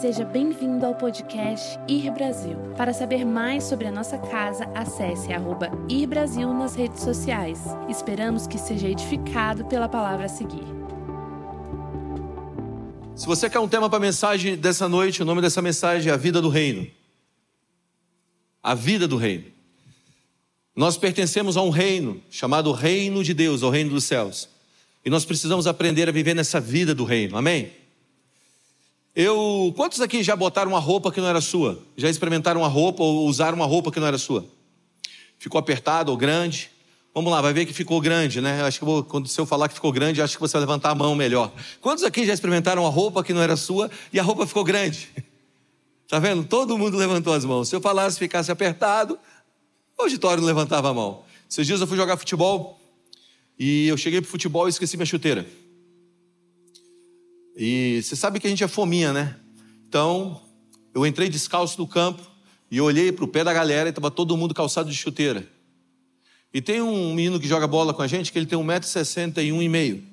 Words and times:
Seja 0.00 0.26
bem-vindo 0.26 0.84
ao 0.84 0.94
podcast 0.94 1.78
Ir 1.88 2.10
Brasil. 2.10 2.54
Para 2.76 2.92
saber 2.92 3.24
mais 3.24 3.64
sobre 3.64 3.86
a 3.86 3.90
nossa 3.90 4.18
casa, 4.18 4.64
acesse 4.74 5.32
arroba 5.32 5.70
Ir 5.88 6.06
Brasil 6.06 6.52
nas 6.52 6.74
redes 6.74 7.02
sociais. 7.02 7.58
Esperamos 7.88 8.46
que 8.46 8.58
seja 8.58 8.90
edificado 8.90 9.64
pela 9.64 9.88
palavra 9.88 10.26
a 10.26 10.28
seguir. 10.28 10.66
Se 13.14 13.26
você 13.26 13.48
quer 13.48 13.58
um 13.58 13.66
tema 13.66 13.88
para 13.88 13.96
a 13.96 14.00
mensagem 14.00 14.54
dessa 14.54 14.86
noite, 14.86 15.22
o 15.22 15.24
nome 15.24 15.40
dessa 15.40 15.62
mensagem 15.62 16.10
é 16.10 16.14
A 16.14 16.18
Vida 16.18 16.42
do 16.42 16.50
Reino. 16.50 16.86
A 18.62 18.74
Vida 18.74 19.08
do 19.08 19.16
Reino. 19.16 19.46
Nós 20.76 20.98
pertencemos 20.98 21.56
a 21.56 21.62
um 21.62 21.70
reino 21.70 22.20
chamado 22.28 22.70
Reino 22.70 23.24
de 23.24 23.32
Deus, 23.32 23.62
o 23.62 23.70
Reino 23.70 23.88
dos 23.88 24.04
Céus. 24.04 24.46
E 25.02 25.08
nós 25.08 25.24
precisamos 25.24 25.66
aprender 25.66 26.06
a 26.06 26.12
viver 26.12 26.34
nessa 26.34 26.60
vida 26.60 26.94
do 26.94 27.04
reino. 27.04 27.38
Amém? 27.38 27.85
Eu, 29.16 29.72
quantos 29.74 30.02
aqui 30.02 30.22
já 30.22 30.36
botaram 30.36 30.72
uma 30.72 30.78
roupa 30.78 31.10
que 31.10 31.22
não 31.22 31.28
era 31.28 31.40
sua? 31.40 31.82
Já 31.96 32.10
experimentaram 32.10 32.60
uma 32.60 32.68
roupa 32.68 33.02
ou 33.02 33.26
usaram 33.26 33.56
uma 33.56 33.64
roupa 33.64 33.90
que 33.90 33.98
não 33.98 34.06
era 34.06 34.18
sua? 34.18 34.46
Ficou 35.38 35.58
apertado 35.58 36.10
ou 36.12 36.18
grande? 36.18 36.70
Vamos 37.14 37.32
lá, 37.32 37.40
vai 37.40 37.54
ver 37.54 37.64
que 37.64 37.72
ficou 37.72 37.98
grande, 37.98 38.42
né? 38.42 38.62
Acho 38.62 38.78
que 38.78 38.84
vou, 38.84 39.02
quando 39.02 39.26
se 39.26 39.40
eu 39.40 39.46
falar 39.46 39.68
que 39.68 39.74
ficou 39.74 39.90
grande, 39.90 40.20
acho 40.20 40.34
que 40.34 40.40
você 40.40 40.52
vai 40.52 40.60
levantar 40.60 40.90
a 40.90 40.94
mão 40.94 41.14
melhor. 41.14 41.50
Quantos 41.80 42.04
aqui 42.04 42.26
já 42.26 42.34
experimentaram 42.34 42.82
uma 42.82 42.90
roupa 42.90 43.24
que 43.24 43.32
não 43.32 43.40
era 43.40 43.56
sua 43.56 43.90
e 44.12 44.20
a 44.20 44.22
roupa 44.22 44.46
ficou 44.46 44.62
grande? 44.62 45.08
Tá 46.08 46.20
vendo? 46.20 46.44
Todo 46.44 46.78
mundo 46.78 46.96
levantou 46.96 47.32
as 47.32 47.44
mãos. 47.44 47.68
Se 47.68 47.74
eu 47.74 47.80
falasse 47.80 48.16
ficasse 48.16 48.52
apertado, 48.52 49.18
o 49.98 50.02
auditório 50.02 50.40
não 50.40 50.46
levantava 50.46 50.88
a 50.88 50.94
mão. 50.94 51.24
Esses 51.50 51.66
dias 51.66 51.80
eu 51.80 51.86
fui 51.88 51.96
jogar 51.96 52.16
futebol 52.16 52.80
e 53.58 53.88
eu 53.88 53.96
cheguei 53.96 54.20
pro 54.20 54.30
futebol 54.30 54.68
e 54.68 54.70
esqueci 54.70 54.96
minha 54.96 55.04
chuteira. 55.04 55.44
E 57.56 58.02
você 58.02 58.14
sabe 58.14 58.38
que 58.38 58.46
a 58.46 58.50
gente 58.50 58.62
é 58.62 58.68
fominha, 58.68 59.12
né? 59.12 59.36
Então, 59.88 60.42
eu 60.94 61.06
entrei 61.06 61.28
descalço 61.30 61.80
no 61.80 61.88
campo 61.88 62.22
e 62.70 62.80
olhei 62.80 63.10
para 63.10 63.24
o 63.24 63.28
pé 63.28 63.42
da 63.42 63.52
galera 63.52 63.88
e 63.88 63.90
estava 63.90 64.10
todo 64.10 64.36
mundo 64.36 64.52
calçado 64.52 64.90
de 64.90 64.96
chuteira. 64.96 65.48
E 66.52 66.60
tem 66.60 66.82
um 66.82 67.14
menino 67.14 67.40
que 67.40 67.48
joga 67.48 67.66
bola 67.66 67.94
com 67.94 68.02
a 68.02 68.06
gente 68.06 68.30
que 68.30 68.38
ele 68.38 68.46
tem 68.46 68.58
1,61m 68.58 69.62
e 69.62 69.68
meio. 69.68 70.04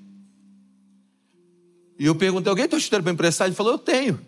E 2.00 2.06
eu 2.06 2.16
perguntei, 2.16 2.50
alguém 2.50 2.68
tem 2.68 2.80
chuteira 2.80 3.04
para 3.04 3.12
emprestar? 3.12 3.48
Ele 3.48 3.56
falou, 3.56 3.74
eu 3.74 3.78
tenho. 3.78 4.20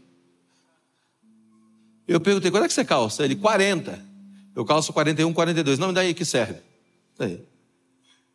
Eu 2.07 2.19
perguntei, 2.19 2.52
quando 2.52 2.66
é 2.66 2.67
que 2.67 2.73
você 2.73 2.85
calça? 2.85 3.23
Ele, 3.23 3.35
40. 3.35 4.05
Eu 4.55 4.63
calço 4.66 4.94
41, 4.94 5.33
42. 5.33 5.79
Não, 5.79 5.88
me 5.88 5.94
dá 5.94 6.02
aí 6.02 6.13
que 6.13 6.25
serve. 6.25 6.59
Daí. 7.17 7.41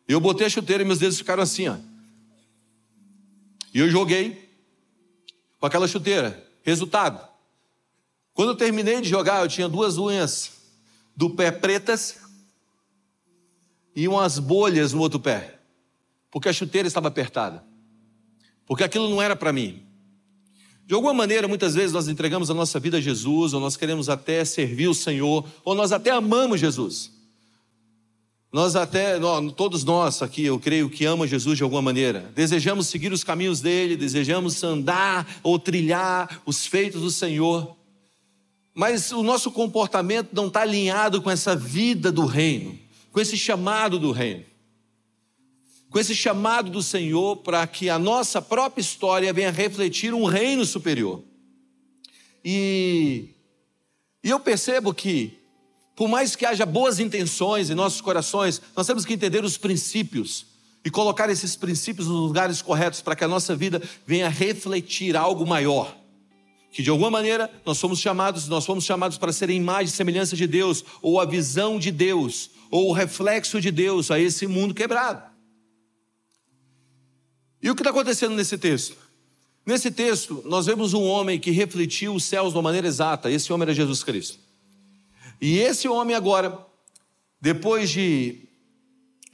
Eu 0.08 0.20
botei 0.20 0.46
a 0.46 0.50
chuteira 0.50 0.82
e 0.82 0.86
meus 0.86 0.98
dedos 0.98 1.18
ficaram 1.18 1.42
assim, 1.42 1.68
ó. 1.68 1.76
E 3.72 3.78
eu 3.78 3.88
joguei 3.88 4.39
com 5.60 5.66
aquela 5.66 5.86
chuteira. 5.86 6.44
Resultado: 6.62 7.24
quando 8.32 8.50
eu 8.50 8.56
terminei 8.56 9.00
de 9.00 9.08
jogar, 9.08 9.42
eu 9.42 9.48
tinha 9.48 9.68
duas 9.68 9.98
unhas 9.98 10.52
do 11.14 11.30
pé 11.30 11.50
pretas 11.50 12.18
e 13.94 14.08
umas 14.08 14.38
bolhas 14.38 14.92
no 14.92 15.00
outro 15.00 15.20
pé, 15.20 15.58
porque 16.30 16.48
a 16.48 16.52
chuteira 16.52 16.88
estava 16.88 17.08
apertada, 17.08 17.62
porque 18.66 18.82
aquilo 18.82 19.08
não 19.10 19.20
era 19.20 19.36
para 19.36 19.52
mim. 19.52 19.86
De 20.86 20.94
alguma 20.94 21.14
maneira, 21.14 21.46
muitas 21.46 21.74
vezes 21.74 21.92
nós 21.92 22.08
entregamos 22.08 22.50
a 22.50 22.54
nossa 22.54 22.80
vida 22.80 22.96
a 22.96 23.00
Jesus, 23.00 23.52
ou 23.52 23.60
nós 23.60 23.76
queremos 23.76 24.08
até 24.08 24.44
servir 24.44 24.88
o 24.88 24.94
Senhor, 24.94 25.46
ou 25.64 25.74
nós 25.74 25.92
até 25.92 26.10
amamos 26.10 26.58
Jesus. 26.58 27.12
Nós 28.52 28.74
até, 28.74 29.16
todos 29.56 29.84
nós 29.84 30.22
aqui, 30.22 30.44
eu 30.44 30.58
creio 30.58 30.90
que 30.90 31.04
ama 31.04 31.24
Jesus 31.24 31.56
de 31.56 31.62
alguma 31.62 31.80
maneira. 31.80 32.32
Desejamos 32.34 32.88
seguir 32.88 33.12
os 33.12 33.22
caminhos 33.22 33.60
dele, 33.60 33.96
desejamos 33.96 34.62
andar 34.64 35.38
ou 35.44 35.56
trilhar 35.56 36.42
os 36.44 36.66
feitos 36.66 37.00
do 37.00 37.12
Senhor. 37.12 37.76
Mas 38.74 39.12
o 39.12 39.22
nosso 39.22 39.52
comportamento 39.52 40.30
não 40.32 40.48
está 40.48 40.62
alinhado 40.62 41.22
com 41.22 41.30
essa 41.30 41.54
vida 41.54 42.10
do 42.10 42.26
reino, 42.26 42.76
com 43.12 43.20
esse 43.20 43.36
chamado 43.36 44.00
do 44.00 44.10
reino. 44.10 44.44
Com 45.88 45.98
esse 46.00 46.14
chamado 46.14 46.70
do 46.70 46.82
Senhor 46.82 47.36
para 47.36 47.64
que 47.68 47.88
a 47.88 47.98
nossa 48.00 48.42
própria 48.42 48.80
história 48.80 49.32
venha 49.32 49.50
refletir 49.52 50.12
um 50.12 50.24
reino 50.24 50.64
superior. 50.64 51.22
E, 52.44 53.28
e 54.24 54.30
eu 54.30 54.40
percebo 54.40 54.92
que 54.92 55.39
por 56.00 56.08
mais 56.08 56.34
que 56.34 56.46
haja 56.46 56.64
boas 56.64 56.98
intenções 56.98 57.68
em 57.68 57.74
nossos 57.74 58.00
corações, 58.00 58.58
nós 58.74 58.86
temos 58.86 59.04
que 59.04 59.12
entender 59.12 59.44
os 59.44 59.58
princípios 59.58 60.46
e 60.82 60.88
colocar 60.90 61.28
esses 61.28 61.56
princípios 61.56 62.08
nos 62.08 62.20
lugares 62.20 62.62
corretos 62.62 63.02
para 63.02 63.14
que 63.14 63.22
a 63.22 63.28
nossa 63.28 63.54
vida 63.54 63.82
venha 64.06 64.30
refletir 64.30 65.14
algo 65.14 65.46
maior. 65.46 65.94
Que 66.72 66.82
de 66.82 66.88
alguma 66.88 67.10
maneira 67.10 67.50
nós 67.66 67.76
somos 67.76 67.98
chamados, 67.98 68.48
nós 68.48 68.64
fomos 68.64 68.84
chamados 68.84 69.18
para 69.18 69.30
ser 69.30 69.50
a 69.50 69.52
imagem 69.52 69.92
e 69.92 69.94
semelhança 69.94 70.34
de 70.34 70.46
Deus, 70.46 70.82
ou 71.02 71.20
a 71.20 71.26
visão 71.26 71.78
de 71.78 71.90
Deus, 71.90 72.48
ou 72.70 72.88
o 72.88 72.92
reflexo 72.94 73.60
de 73.60 73.70
Deus 73.70 74.10
a 74.10 74.18
esse 74.18 74.46
mundo 74.46 74.72
quebrado. 74.72 75.22
E 77.62 77.68
o 77.68 77.74
que 77.74 77.82
está 77.82 77.90
acontecendo 77.90 78.34
nesse 78.34 78.56
texto? 78.56 78.96
Nesse 79.66 79.90
texto, 79.90 80.42
nós 80.46 80.64
vemos 80.64 80.94
um 80.94 81.02
homem 81.02 81.38
que 81.38 81.50
refletiu 81.50 82.14
os 82.14 82.24
céus 82.24 82.52
de 82.52 82.56
uma 82.56 82.62
maneira 82.62 82.86
exata. 82.86 83.30
Esse 83.30 83.52
homem 83.52 83.64
era 83.64 83.74
Jesus 83.74 84.02
Cristo. 84.02 84.48
E 85.40 85.58
esse 85.58 85.88
homem 85.88 86.14
agora, 86.14 86.66
depois 87.40 87.90
de 87.90 88.48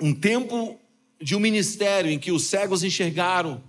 um 0.01 0.15
tempo 0.15 0.79
de 1.21 1.35
um 1.35 1.41
ministério 1.41 2.11
em 2.11 2.19
que 2.19 2.31
os 2.31 2.45
cegos 2.45 2.85
enxergaram, 2.85 3.63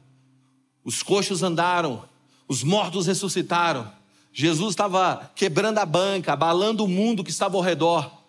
os 0.83 1.01
coxos 1.01 1.41
andaram, 1.41 2.07
os 2.47 2.63
mortos 2.63 3.07
ressuscitaram, 3.07 3.91
Jesus 4.31 4.71
estava 4.71 5.31
quebrando 5.35 5.79
a 5.79 5.85
banca, 5.85 6.33
abalando 6.33 6.83
o 6.83 6.87
mundo 6.87 7.23
que 7.23 7.31
estava 7.31 7.57
ao 7.57 7.63
redor. 7.63 8.21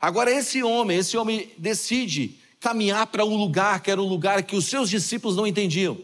Agora 0.00 0.30
esse 0.30 0.62
homem, 0.62 0.98
esse 0.98 1.16
homem 1.16 1.50
decide 1.58 2.38
caminhar 2.60 3.08
para 3.08 3.24
um 3.24 3.36
lugar 3.36 3.80
que 3.80 3.90
era 3.90 4.00
um 4.00 4.06
lugar 4.06 4.44
que 4.44 4.54
os 4.54 4.66
seus 4.66 4.88
discípulos 4.88 5.36
não 5.36 5.44
entendiam. 5.44 5.98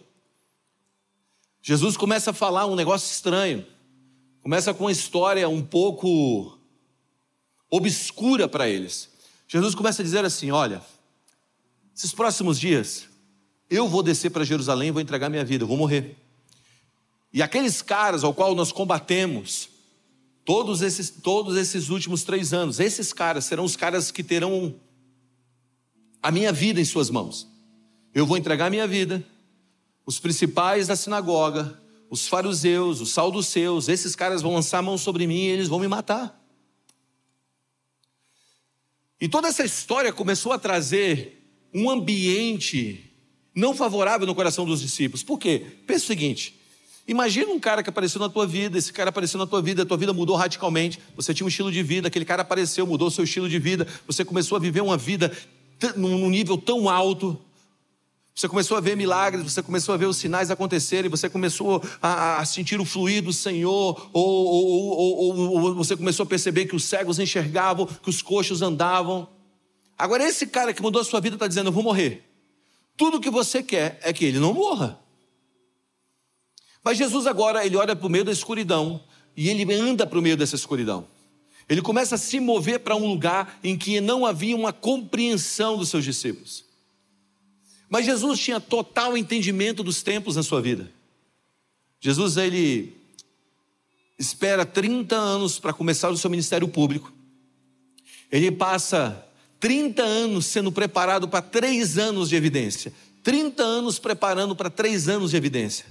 Jesus 1.62 1.96
começa 1.96 2.32
a 2.32 2.34
falar 2.34 2.66
um 2.66 2.74
negócio 2.74 3.08
estranho. 3.08 3.64
Começa 4.42 4.74
com 4.74 4.84
uma 4.84 4.90
história 4.90 5.48
um 5.48 5.62
pouco 5.62 6.58
obscura 7.72 8.46
para 8.46 8.68
eles. 8.68 9.08
Jesus 9.48 9.74
começa 9.74 10.02
a 10.02 10.04
dizer 10.04 10.24
assim: 10.24 10.50
Olha, 10.50 10.82
esses 11.96 12.12
próximos 12.12 12.60
dias, 12.60 13.08
eu 13.70 13.88
vou 13.88 14.02
descer 14.02 14.28
para 14.30 14.44
Jerusalém 14.44 14.92
vou 14.92 15.00
entregar 15.00 15.30
minha 15.30 15.44
vida, 15.44 15.64
eu 15.64 15.68
vou 15.68 15.78
morrer. 15.78 16.16
E 17.32 17.40
aqueles 17.40 17.80
caras 17.80 18.22
ao 18.22 18.34
qual 18.34 18.54
nós 18.54 18.70
combatemos, 18.70 19.70
todos 20.44 20.82
esses, 20.82 21.08
todos 21.08 21.56
esses 21.56 21.88
últimos 21.88 22.24
três 22.24 22.52
anos, 22.52 22.78
esses 22.78 23.10
caras 23.10 23.46
serão 23.46 23.64
os 23.64 23.74
caras 23.74 24.10
que 24.10 24.22
terão 24.22 24.74
a 26.22 26.30
minha 26.30 26.52
vida 26.52 26.78
em 26.78 26.84
suas 26.84 27.08
mãos. 27.08 27.48
Eu 28.14 28.26
vou 28.26 28.36
entregar 28.36 28.66
a 28.66 28.70
minha 28.70 28.86
vida. 28.86 29.24
Os 30.04 30.18
principais 30.18 30.88
da 30.88 30.96
sinagoga, 30.96 31.80
os 32.10 32.28
fariseus, 32.28 33.00
os 33.00 33.12
saduceus, 33.12 33.88
esses 33.88 34.14
caras 34.14 34.42
vão 34.42 34.52
lançar 34.52 34.78
a 34.78 34.82
mão 34.82 34.98
sobre 34.98 35.26
mim 35.26 35.44
e 35.44 35.46
eles 35.46 35.68
vão 35.68 35.78
me 35.78 35.88
matar. 35.88 36.41
E 39.22 39.28
toda 39.28 39.46
essa 39.46 39.62
história 39.62 40.12
começou 40.12 40.50
a 40.50 40.58
trazer 40.58 41.46
um 41.72 41.88
ambiente 41.88 43.08
não 43.54 43.72
favorável 43.72 44.26
no 44.26 44.34
coração 44.34 44.66
dos 44.66 44.80
discípulos. 44.80 45.22
Por 45.22 45.38
quê? 45.38 45.64
Pensa 45.86 46.02
o 46.02 46.08
seguinte: 46.08 46.58
imagina 47.06 47.52
um 47.52 47.60
cara 47.60 47.84
que 47.84 47.88
apareceu 47.88 48.20
na 48.20 48.28
tua 48.28 48.48
vida, 48.48 48.76
esse 48.76 48.92
cara 48.92 49.10
apareceu 49.10 49.38
na 49.38 49.46
tua 49.46 49.62
vida, 49.62 49.84
a 49.84 49.86
tua 49.86 49.96
vida 49.96 50.12
mudou 50.12 50.34
radicalmente, 50.34 50.98
você 51.14 51.32
tinha 51.32 51.44
um 51.44 51.48
estilo 51.48 51.70
de 51.70 51.84
vida, 51.84 52.08
aquele 52.08 52.24
cara 52.24 52.42
apareceu, 52.42 52.84
mudou 52.84 53.06
o 53.06 53.10
seu 53.12 53.22
estilo 53.22 53.48
de 53.48 53.60
vida, 53.60 53.86
você 54.08 54.24
começou 54.24 54.56
a 54.56 54.58
viver 54.58 54.80
uma 54.80 54.96
vida 54.96 55.30
num 55.94 56.28
nível 56.28 56.58
tão 56.58 56.90
alto, 56.90 57.40
você 58.34 58.48
começou 58.48 58.76
a 58.76 58.80
ver 58.80 58.96
milagres, 58.96 59.44
você 59.44 59.62
começou 59.62 59.94
a 59.94 59.98
ver 59.98 60.06
os 60.06 60.16
sinais 60.16 60.50
acontecerem, 60.50 61.10
você 61.10 61.28
começou 61.28 61.82
a, 62.00 62.38
a 62.38 62.44
sentir 62.46 62.80
o 62.80 62.84
fluir 62.84 63.22
do 63.22 63.32
Senhor, 63.32 64.08
ou, 64.12 64.46
ou, 64.46 64.66
ou, 64.88 65.62
ou, 65.62 65.74
você 65.74 65.94
começou 65.96 66.24
a 66.24 66.26
perceber 66.26 66.64
que 66.64 66.74
os 66.74 66.84
cegos 66.84 67.18
enxergavam, 67.18 67.86
que 67.86 68.08
os 68.08 68.22
coxos 68.22 68.62
andavam. 68.62 69.28
Agora, 69.98 70.24
esse 70.24 70.46
cara 70.46 70.72
que 70.72 70.80
mudou 70.80 71.02
a 71.02 71.04
sua 71.04 71.20
vida 71.20 71.36
está 71.36 71.46
dizendo: 71.46 71.68
Eu 71.68 71.72
vou 71.72 71.82
morrer. 71.82 72.24
Tudo 72.96 73.20
que 73.20 73.30
você 73.30 73.62
quer 73.62 73.98
é 74.02 74.12
que 74.12 74.24
ele 74.24 74.38
não 74.38 74.54
morra. 74.54 74.98
Mas 76.82 76.98
Jesus 76.98 77.26
agora, 77.26 77.64
ele 77.64 77.76
olha 77.76 77.94
para 77.94 78.06
o 78.06 78.10
meio 78.10 78.24
da 78.24 78.32
escuridão 78.32 79.00
e 79.36 79.48
ele 79.48 79.72
anda 79.74 80.06
para 80.06 80.18
o 80.18 80.22
meio 80.22 80.36
dessa 80.36 80.56
escuridão. 80.56 81.06
Ele 81.68 81.80
começa 81.80 82.16
a 82.16 82.18
se 82.18 82.40
mover 82.40 82.80
para 82.80 82.96
um 82.96 83.06
lugar 83.06 83.58
em 83.62 83.78
que 83.78 84.00
não 84.00 84.26
havia 84.26 84.56
uma 84.56 84.72
compreensão 84.72 85.76
dos 85.76 85.90
seus 85.90 86.04
discípulos. 86.04 86.71
Mas 87.92 88.06
Jesus 88.06 88.40
tinha 88.40 88.58
total 88.58 89.18
entendimento 89.18 89.82
dos 89.82 90.02
tempos 90.02 90.34
na 90.34 90.42
sua 90.42 90.62
vida. 90.62 90.90
Jesus, 92.00 92.38
ele 92.38 92.96
espera 94.18 94.64
30 94.64 95.14
anos 95.14 95.58
para 95.58 95.74
começar 95.74 96.08
o 96.08 96.16
seu 96.16 96.30
ministério 96.30 96.66
público. 96.66 97.12
Ele 98.30 98.50
passa 98.50 99.22
30 99.60 100.02
anos 100.02 100.46
sendo 100.46 100.72
preparado 100.72 101.28
para 101.28 101.42
três 101.42 101.98
anos 101.98 102.30
de 102.30 102.34
evidência. 102.34 102.94
30 103.22 103.62
anos 103.62 103.98
preparando 103.98 104.56
para 104.56 104.70
três 104.70 105.06
anos 105.06 105.32
de 105.32 105.36
evidência. 105.36 105.84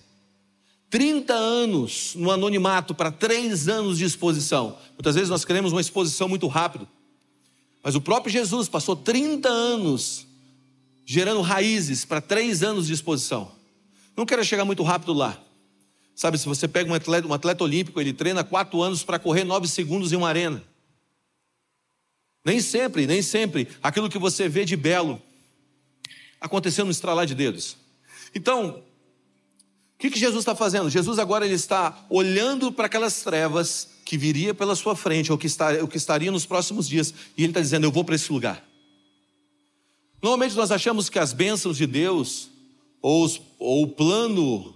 30 0.89 1.35
anos 1.35 2.15
no 2.15 2.31
anonimato 2.31 2.95
para 2.95 3.11
três 3.11 3.67
anos 3.67 3.99
de 3.99 4.05
exposição. 4.05 4.75
Muitas 4.93 5.13
vezes 5.13 5.29
nós 5.29 5.45
queremos 5.45 5.71
uma 5.71 5.81
exposição 5.81 6.27
muito 6.27 6.47
rápido. 6.47 6.87
Mas 7.83 7.93
o 7.93 8.01
próprio 8.01 8.33
Jesus 8.33 8.67
passou 8.67 8.95
30 8.95 9.47
anos 9.47 10.30
gerando 11.05 11.41
raízes 11.41 12.05
para 12.05 12.21
três 12.21 12.63
anos 12.63 12.87
de 12.87 12.93
exposição. 12.93 13.51
Não 14.15 14.25
quero 14.25 14.43
chegar 14.43 14.65
muito 14.65 14.83
rápido 14.83 15.13
lá. 15.13 15.41
Sabe, 16.15 16.37
se 16.37 16.45
você 16.45 16.67
pega 16.67 16.91
um 16.91 16.93
atleta, 16.93 17.27
um 17.27 17.33
atleta 17.33 17.63
olímpico, 17.63 17.99
ele 17.99 18.13
treina 18.13 18.43
quatro 18.43 18.81
anos 18.81 19.03
para 19.03 19.17
correr 19.17 19.43
nove 19.43 19.67
segundos 19.67 20.11
em 20.11 20.15
uma 20.15 20.27
arena. 20.27 20.63
Nem 22.43 22.59
sempre, 22.59 23.07
nem 23.07 23.21
sempre 23.21 23.67
aquilo 23.81 24.09
que 24.09 24.17
você 24.17 24.49
vê 24.49 24.65
de 24.65 24.75
belo 24.75 25.21
aconteceu 26.39 26.83
no 26.83 26.91
estralar 26.91 27.25
de 27.25 27.35
dedos. 27.35 27.77
Então, 28.33 28.83
o 29.95 29.97
que, 29.97 30.09
que 30.09 30.19
Jesus 30.19 30.41
está 30.41 30.55
fazendo? 30.55 30.89
Jesus 30.89 31.19
agora 31.19 31.45
ele 31.45 31.53
está 31.53 32.05
olhando 32.09 32.71
para 32.71 32.87
aquelas 32.87 33.21
trevas 33.21 33.89
que 34.03 34.17
viria 34.17 34.53
pela 34.53 34.75
sua 34.75 34.95
frente, 34.95 35.31
ou 35.31 35.37
que, 35.37 35.45
está, 35.45 35.69
ou 35.73 35.87
que 35.87 35.97
estaria 35.97 36.31
nos 36.31 36.45
próximos 36.45 36.87
dias, 36.89 37.13
e 37.37 37.43
ele 37.43 37.51
está 37.51 37.61
dizendo: 37.61 37.85
Eu 37.85 37.91
vou 37.91 38.03
para 38.03 38.15
esse 38.15 38.31
lugar. 38.31 38.65
Normalmente 40.21 40.55
nós 40.55 40.71
achamos 40.71 41.09
que 41.09 41.17
as 41.17 41.33
bênçãos 41.33 41.77
de 41.77 41.87
Deus, 41.87 42.49
ou, 43.01 43.23
os, 43.23 43.41
ou 43.57 43.83
o 43.83 43.87
plano 43.87 44.75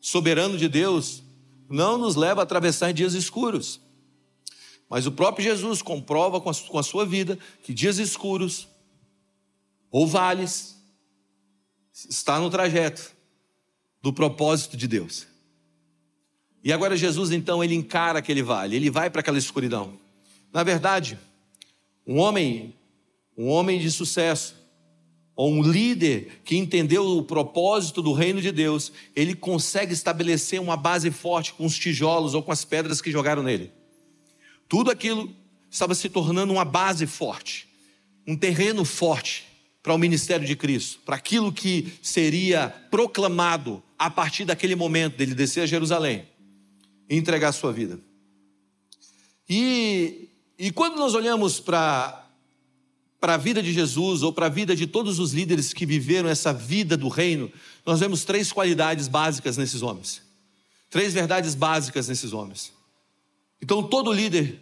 soberano 0.00 0.58
de 0.58 0.68
Deus, 0.68 1.22
não 1.68 1.96
nos 1.96 2.16
leva 2.16 2.40
a 2.40 2.44
atravessar 2.44 2.92
dias 2.92 3.14
escuros. 3.14 3.80
Mas 4.88 5.06
o 5.06 5.12
próprio 5.12 5.44
Jesus 5.44 5.80
comprova 5.80 6.40
com 6.40 6.50
a, 6.50 6.54
com 6.54 6.78
a 6.78 6.82
sua 6.82 7.06
vida 7.06 7.38
que 7.62 7.72
dias 7.72 7.98
escuros 7.98 8.68
ou 9.90 10.06
vales 10.06 10.76
está 11.92 12.38
no 12.40 12.50
trajeto 12.50 13.14
do 14.02 14.12
propósito 14.12 14.76
de 14.76 14.88
Deus. 14.88 15.26
E 16.62 16.72
agora 16.72 16.96
Jesus 16.96 17.30
então 17.30 17.62
ele 17.62 17.74
encara 17.74 18.18
aquele 18.18 18.42
vale, 18.42 18.74
ele 18.74 18.90
vai 18.90 19.08
para 19.08 19.20
aquela 19.20 19.38
escuridão. 19.38 19.98
Na 20.52 20.62
verdade, 20.62 21.18
um 22.06 22.18
homem, 22.18 22.74
um 23.36 23.48
homem 23.48 23.78
de 23.78 23.90
sucesso, 23.90 24.54
ou 25.36 25.52
um 25.52 25.62
líder 25.62 26.40
que 26.44 26.56
entendeu 26.56 27.04
o 27.06 27.22
propósito 27.22 28.00
do 28.00 28.12
reino 28.12 28.40
de 28.40 28.52
Deus, 28.52 28.92
ele 29.16 29.34
consegue 29.34 29.92
estabelecer 29.92 30.60
uma 30.60 30.76
base 30.76 31.10
forte 31.10 31.52
com 31.54 31.66
os 31.66 31.76
tijolos 31.76 32.34
ou 32.34 32.42
com 32.42 32.52
as 32.52 32.64
pedras 32.64 33.00
que 33.00 33.10
jogaram 33.10 33.42
nele. 33.42 33.72
Tudo 34.68 34.90
aquilo 34.90 35.34
estava 35.70 35.94
se 35.94 36.08
tornando 36.08 36.52
uma 36.52 36.64
base 36.64 37.06
forte, 37.06 37.68
um 38.26 38.36
terreno 38.36 38.84
forte 38.84 39.44
para 39.82 39.92
o 39.92 39.98
ministério 39.98 40.46
de 40.46 40.56
Cristo, 40.56 41.00
para 41.04 41.16
aquilo 41.16 41.52
que 41.52 41.92
seria 42.00 42.68
proclamado 42.90 43.82
a 43.98 44.08
partir 44.08 44.44
daquele 44.44 44.74
momento 44.74 45.16
dele 45.16 45.34
descer 45.34 45.62
a 45.62 45.66
Jerusalém 45.66 46.26
e 47.08 47.16
entregar 47.16 47.48
a 47.48 47.52
sua 47.52 47.72
vida. 47.72 47.98
E, 49.48 50.28
e 50.58 50.70
quando 50.70 50.96
nós 50.96 51.14
olhamos 51.14 51.60
para 51.60 52.23
para 53.24 53.36
a 53.36 53.38
vida 53.38 53.62
de 53.62 53.72
Jesus 53.72 54.22
ou 54.22 54.34
para 54.34 54.44
a 54.44 54.48
vida 54.50 54.76
de 54.76 54.86
todos 54.86 55.18
os 55.18 55.32
líderes 55.32 55.72
que 55.72 55.86
viveram 55.86 56.28
essa 56.28 56.52
vida 56.52 56.94
do 56.94 57.08
reino, 57.08 57.50
nós 57.86 58.00
vemos 58.00 58.22
três 58.22 58.52
qualidades 58.52 59.08
básicas 59.08 59.56
nesses 59.56 59.80
homens. 59.80 60.20
Três 60.90 61.14
verdades 61.14 61.54
básicas 61.54 62.06
nesses 62.06 62.34
homens. 62.34 62.70
Então, 63.62 63.82
todo 63.82 64.12
líder 64.12 64.60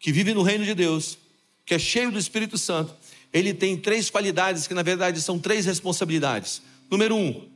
que 0.00 0.10
vive 0.10 0.34
no 0.34 0.42
reino 0.42 0.64
de 0.64 0.74
Deus, 0.74 1.16
que 1.64 1.72
é 1.72 1.78
cheio 1.78 2.10
do 2.10 2.18
Espírito 2.18 2.58
Santo, 2.58 2.96
ele 3.32 3.54
tem 3.54 3.76
três 3.76 4.10
qualidades 4.10 4.66
que, 4.66 4.74
na 4.74 4.82
verdade, 4.82 5.22
são 5.22 5.38
três 5.38 5.64
responsabilidades. 5.64 6.62
Número 6.90 7.14
um, 7.14 7.48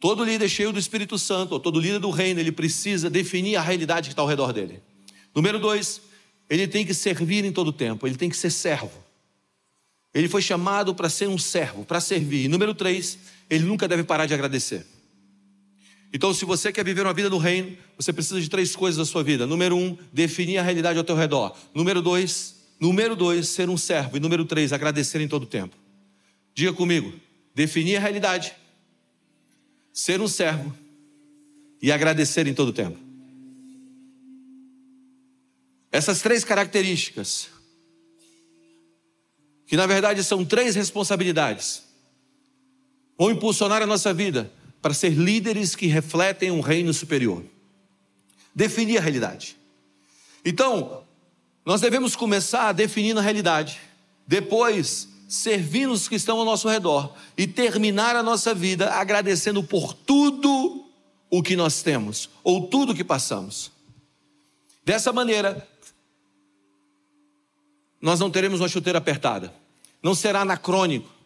todo 0.00 0.24
líder 0.24 0.48
cheio 0.48 0.72
do 0.72 0.78
Espírito 0.80 1.16
Santo, 1.20 1.52
ou 1.52 1.60
todo 1.60 1.78
líder 1.78 2.00
do 2.00 2.10
reino, 2.10 2.40
ele 2.40 2.50
precisa 2.50 3.08
definir 3.08 3.54
a 3.54 3.62
realidade 3.62 4.08
que 4.08 4.12
está 4.12 4.22
ao 4.22 4.28
redor 4.28 4.52
dele. 4.52 4.82
Número 5.32 5.60
dois, 5.60 6.00
ele 6.50 6.66
tem 6.66 6.84
que 6.84 6.92
servir 6.92 7.44
em 7.44 7.52
todo 7.52 7.72
tempo, 7.72 8.08
ele 8.08 8.16
tem 8.16 8.28
que 8.28 8.36
ser 8.36 8.50
servo. 8.50 9.05
Ele 10.16 10.30
foi 10.30 10.40
chamado 10.40 10.94
para 10.94 11.10
ser 11.10 11.28
um 11.28 11.36
servo, 11.36 11.84
para 11.84 12.00
servir. 12.00 12.46
E 12.46 12.48
número 12.48 12.74
três, 12.74 13.18
ele 13.50 13.66
nunca 13.66 13.86
deve 13.86 14.02
parar 14.02 14.24
de 14.24 14.32
agradecer. 14.32 14.86
Então, 16.10 16.32
se 16.32 16.46
você 16.46 16.72
quer 16.72 16.82
viver 16.82 17.02
uma 17.02 17.12
vida 17.12 17.28
no 17.28 17.36
reino, 17.36 17.76
você 17.98 18.14
precisa 18.14 18.40
de 18.40 18.48
três 18.48 18.74
coisas 18.74 18.96
na 18.96 19.04
sua 19.04 19.22
vida. 19.22 19.46
Número 19.46 19.76
um, 19.76 19.94
definir 20.14 20.56
a 20.56 20.62
realidade 20.62 20.98
ao 20.98 21.04
teu 21.04 21.14
redor. 21.14 21.54
Número 21.74 22.00
dois, 22.00 22.56
número 22.80 23.14
dois, 23.14 23.46
ser 23.50 23.68
um 23.68 23.76
servo. 23.76 24.16
E 24.16 24.20
número 24.20 24.46
três, 24.46 24.72
agradecer 24.72 25.20
em 25.20 25.28
todo 25.28 25.42
o 25.42 25.46
tempo. 25.46 25.76
Diga 26.54 26.72
comigo: 26.72 27.12
definir 27.54 27.96
a 27.96 28.00
realidade, 28.00 28.54
ser 29.92 30.18
um 30.22 30.28
servo 30.28 30.74
e 31.82 31.92
agradecer 31.92 32.46
em 32.46 32.54
todo 32.54 32.70
o 32.70 32.72
tempo. 32.72 32.98
Essas 35.92 36.22
três 36.22 36.42
características, 36.42 37.50
que 39.66 39.76
na 39.76 39.86
verdade 39.86 40.22
são 40.22 40.44
três 40.44 40.74
responsabilidades, 40.74 41.82
vão 43.18 43.30
impulsionar 43.30 43.82
a 43.82 43.86
nossa 43.86 44.14
vida 44.14 44.52
para 44.80 44.94
ser 44.94 45.10
líderes 45.10 45.74
que 45.74 45.86
refletem 45.86 46.50
um 46.50 46.60
reino 46.60 46.92
superior. 46.94 47.42
Definir 48.54 48.98
a 48.98 49.00
realidade. 49.00 49.56
Então, 50.44 51.02
nós 51.64 51.80
devemos 51.80 52.14
começar 52.14 52.72
definindo 52.72 53.18
a 53.18 53.22
realidade, 53.22 53.80
depois 54.26 55.08
servindo 55.28 55.92
os 55.92 56.08
que 56.08 56.14
estão 56.14 56.38
ao 56.38 56.44
nosso 56.44 56.68
redor 56.68 57.12
e 57.36 57.46
terminar 57.46 58.14
a 58.14 58.22
nossa 58.22 58.54
vida 58.54 58.90
agradecendo 58.92 59.62
por 59.62 59.92
tudo 59.92 60.84
o 61.28 61.42
que 61.42 61.56
nós 61.56 61.82
temos 61.82 62.30
ou 62.44 62.68
tudo 62.68 62.92
o 62.92 62.94
que 62.94 63.02
passamos. 63.02 63.72
Dessa 64.84 65.12
maneira, 65.12 65.66
nós 68.00 68.20
não 68.20 68.30
teremos 68.30 68.60
uma 68.60 68.68
chuteira 68.68 68.98
apertada, 68.98 69.52
não 70.02 70.14
será 70.14 70.42
anacrônico, 70.42 71.16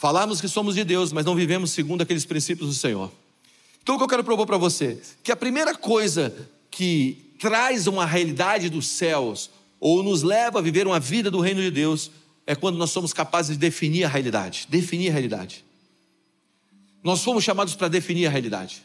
Falamos 0.00 0.40
que 0.40 0.46
somos 0.46 0.76
de 0.76 0.84
Deus, 0.84 1.12
mas 1.12 1.26
não 1.26 1.34
vivemos 1.34 1.72
segundo 1.72 2.02
aqueles 2.02 2.24
princípios 2.24 2.68
do 2.68 2.74
Senhor. 2.74 3.10
Então 3.82 3.96
o 3.96 3.98
que 3.98 4.04
eu 4.04 4.08
quero 4.08 4.22
propor 4.22 4.46
para 4.46 4.56
você? 4.56 5.02
Que 5.24 5.32
a 5.32 5.36
primeira 5.36 5.74
coisa 5.74 6.32
que 6.70 7.34
traz 7.40 7.88
uma 7.88 8.06
realidade 8.06 8.70
dos 8.70 8.86
céus, 8.86 9.50
ou 9.80 10.04
nos 10.04 10.22
leva 10.22 10.60
a 10.60 10.62
viver 10.62 10.86
uma 10.86 11.00
vida 11.00 11.32
do 11.32 11.40
reino 11.40 11.60
de 11.60 11.72
Deus, 11.72 12.12
é 12.46 12.54
quando 12.54 12.78
nós 12.78 12.90
somos 12.90 13.12
capazes 13.12 13.56
de 13.56 13.58
definir 13.58 14.04
a 14.04 14.08
realidade. 14.08 14.68
Definir 14.70 15.08
a 15.08 15.12
realidade. 15.14 15.64
Nós 17.02 17.24
fomos 17.24 17.42
chamados 17.42 17.74
para 17.74 17.88
definir 17.88 18.28
a 18.28 18.30
realidade, 18.30 18.84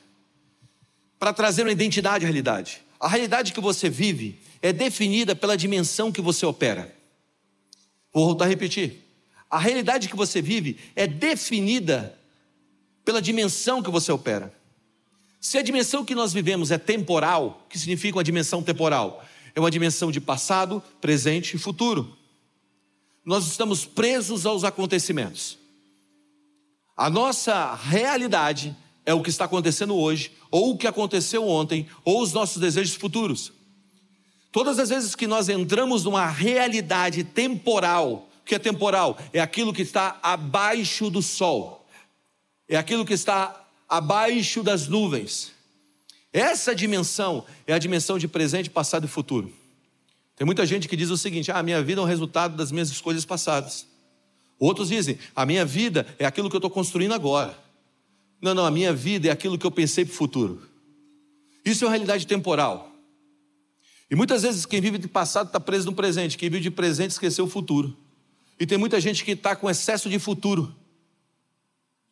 para 1.19 1.31
trazer 1.31 1.61
uma 1.61 1.71
identidade 1.71 2.25
à 2.25 2.27
realidade. 2.27 2.81
A 3.03 3.09
realidade 3.09 3.51
que 3.51 3.59
você 3.59 3.89
vive 3.89 4.39
é 4.61 4.71
definida 4.71 5.35
pela 5.35 5.57
dimensão 5.57 6.09
que 6.09 6.21
você 6.21 6.45
opera. 6.45 6.95
Vou 8.13 8.27
voltar 8.27 8.45
a 8.45 8.47
repetir. 8.47 9.03
A 9.51 9.59
realidade 9.59 10.07
que 10.07 10.15
você 10.15 10.41
vive 10.41 10.79
é 10.95 11.05
definida 11.05 12.17
pela 13.03 13.21
dimensão 13.21 13.83
que 13.83 13.91
você 13.91 14.09
opera. 14.09 14.53
Se 15.41 15.57
a 15.57 15.61
dimensão 15.61 16.05
que 16.05 16.15
nós 16.15 16.31
vivemos 16.31 16.71
é 16.71 16.77
temporal, 16.77 17.65
o 17.65 17.67
que 17.67 17.77
significa 17.77 18.19
uma 18.19 18.23
dimensão 18.23 18.63
temporal? 18.63 19.21
É 19.53 19.59
uma 19.59 19.69
dimensão 19.69 20.09
de 20.09 20.21
passado, 20.21 20.81
presente 21.01 21.57
e 21.57 21.59
futuro. 21.59 22.17
Nós 23.25 23.45
estamos 23.47 23.83
presos 23.83 24.45
aos 24.45 24.63
acontecimentos. 24.63 25.57
A 26.95 27.09
nossa 27.09 27.75
realidade 27.75 28.73
é 29.05 29.13
o 29.13 29.21
que 29.21 29.29
está 29.29 29.45
acontecendo 29.45 29.95
hoje, 29.95 30.31
ou 30.49 30.71
o 30.71 30.77
que 30.77 30.87
aconteceu 30.87 31.47
ontem, 31.47 31.87
ou 32.05 32.21
os 32.21 32.33
nossos 32.33 32.57
desejos 32.57 32.95
futuros. 32.95 33.51
Todas 34.51 34.79
as 34.79 34.89
vezes 34.89 35.15
que 35.15 35.27
nós 35.27 35.49
entramos 35.49 36.03
numa 36.03 36.27
realidade 36.27 37.23
temporal, 37.23 38.29
o 38.41 38.45
que 38.45 38.55
é 38.55 38.59
temporal? 38.59 39.17
É 39.33 39.39
aquilo 39.39 39.73
que 39.73 39.81
está 39.81 40.19
abaixo 40.21 41.09
do 41.09 41.21
sol, 41.21 41.85
é 42.67 42.77
aquilo 42.77 43.05
que 43.05 43.13
está 43.13 43.65
abaixo 43.89 44.63
das 44.63 44.87
nuvens. 44.87 45.51
Essa 46.31 46.73
dimensão 46.73 47.45
é 47.67 47.73
a 47.73 47.79
dimensão 47.79 48.17
de 48.17 48.27
presente, 48.27 48.69
passado 48.69 49.05
e 49.05 49.07
futuro. 49.07 49.53
Tem 50.35 50.45
muita 50.45 50.65
gente 50.65 50.87
que 50.87 50.95
diz 50.95 51.09
o 51.09 51.17
seguinte: 51.17 51.51
ah, 51.51 51.61
minha 51.61 51.81
vida 51.81 52.01
é 52.01 52.03
um 52.03 52.07
resultado 52.07 52.55
das 52.55 52.71
minhas 52.71 52.89
escolhas 52.89 53.23
passadas. 53.23 53.85
Outros 54.59 54.89
dizem: 54.89 55.19
a 55.35 55.45
minha 55.45 55.65
vida 55.65 56.07
é 56.17 56.25
aquilo 56.25 56.49
que 56.49 56.55
eu 56.55 56.59
estou 56.59 56.71
construindo 56.71 57.13
agora. 57.13 57.57
Não, 58.43 58.53
não, 58.53 58.65
a 58.65 58.71
minha 58.71 58.91
vida 58.91 59.29
é 59.29 59.31
aquilo 59.31 59.57
que 59.57 59.65
eu 59.65 59.71
pensei 59.71 60.03
para 60.03 60.11
o 60.11 60.17
futuro. 60.17 60.61
Isso 61.63 61.85
é 61.85 61.87
uma 61.87 61.91
realidade 61.91 62.27
temporal. 62.27 62.91
E 64.11 64.15
muitas 64.15 64.41
vezes 64.43 64.65
quem 64.65 64.81
vive 64.81 64.97
de 64.97 65.07
passado 65.07 65.47
está 65.47 65.61
preso 65.61 65.85
no 65.85 65.95
presente, 65.95 66.37
quem 66.37 66.49
vive 66.49 66.63
de 66.63 66.69
presente 66.69 67.11
esqueceu 67.11 67.45
o 67.45 67.49
futuro. 67.49 67.95
E 68.59 68.65
tem 68.65 68.77
muita 68.77 68.99
gente 68.99 69.23
que 69.23 69.31
está 69.31 69.55
com 69.55 69.69
excesso 69.69 70.09
de 70.09 70.19
futuro, 70.19 70.75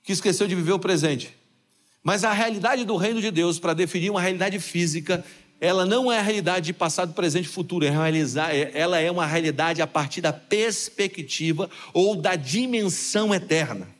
que 0.03 0.13
esqueceu 0.13 0.47
de 0.47 0.55
viver 0.55 0.71
o 0.71 0.79
presente. 0.79 1.35
Mas 2.01 2.23
a 2.23 2.31
realidade 2.31 2.85
do 2.85 2.95
reino 2.95 3.19
de 3.19 3.29
Deus, 3.29 3.59
para 3.59 3.73
definir 3.73 4.09
uma 4.09 4.21
realidade 4.21 4.57
física, 4.57 5.25
ela 5.59 5.85
não 5.85 6.09
é 6.09 6.19
a 6.19 6.21
realidade 6.21 6.67
de 6.67 6.73
passado, 6.73 7.13
presente 7.13 7.43
e 7.43 7.49
futuro, 7.49 7.83
é 7.83 7.89
é, 7.89 8.71
ela 8.73 8.97
é 9.01 9.11
uma 9.11 9.25
realidade 9.25 9.81
a 9.81 9.85
partir 9.85 10.21
da 10.21 10.31
perspectiva 10.31 11.69
ou 11.93 12.15
da 12.15 12.37
dimensão 12.37 13.35
eterna. 13.35 13.99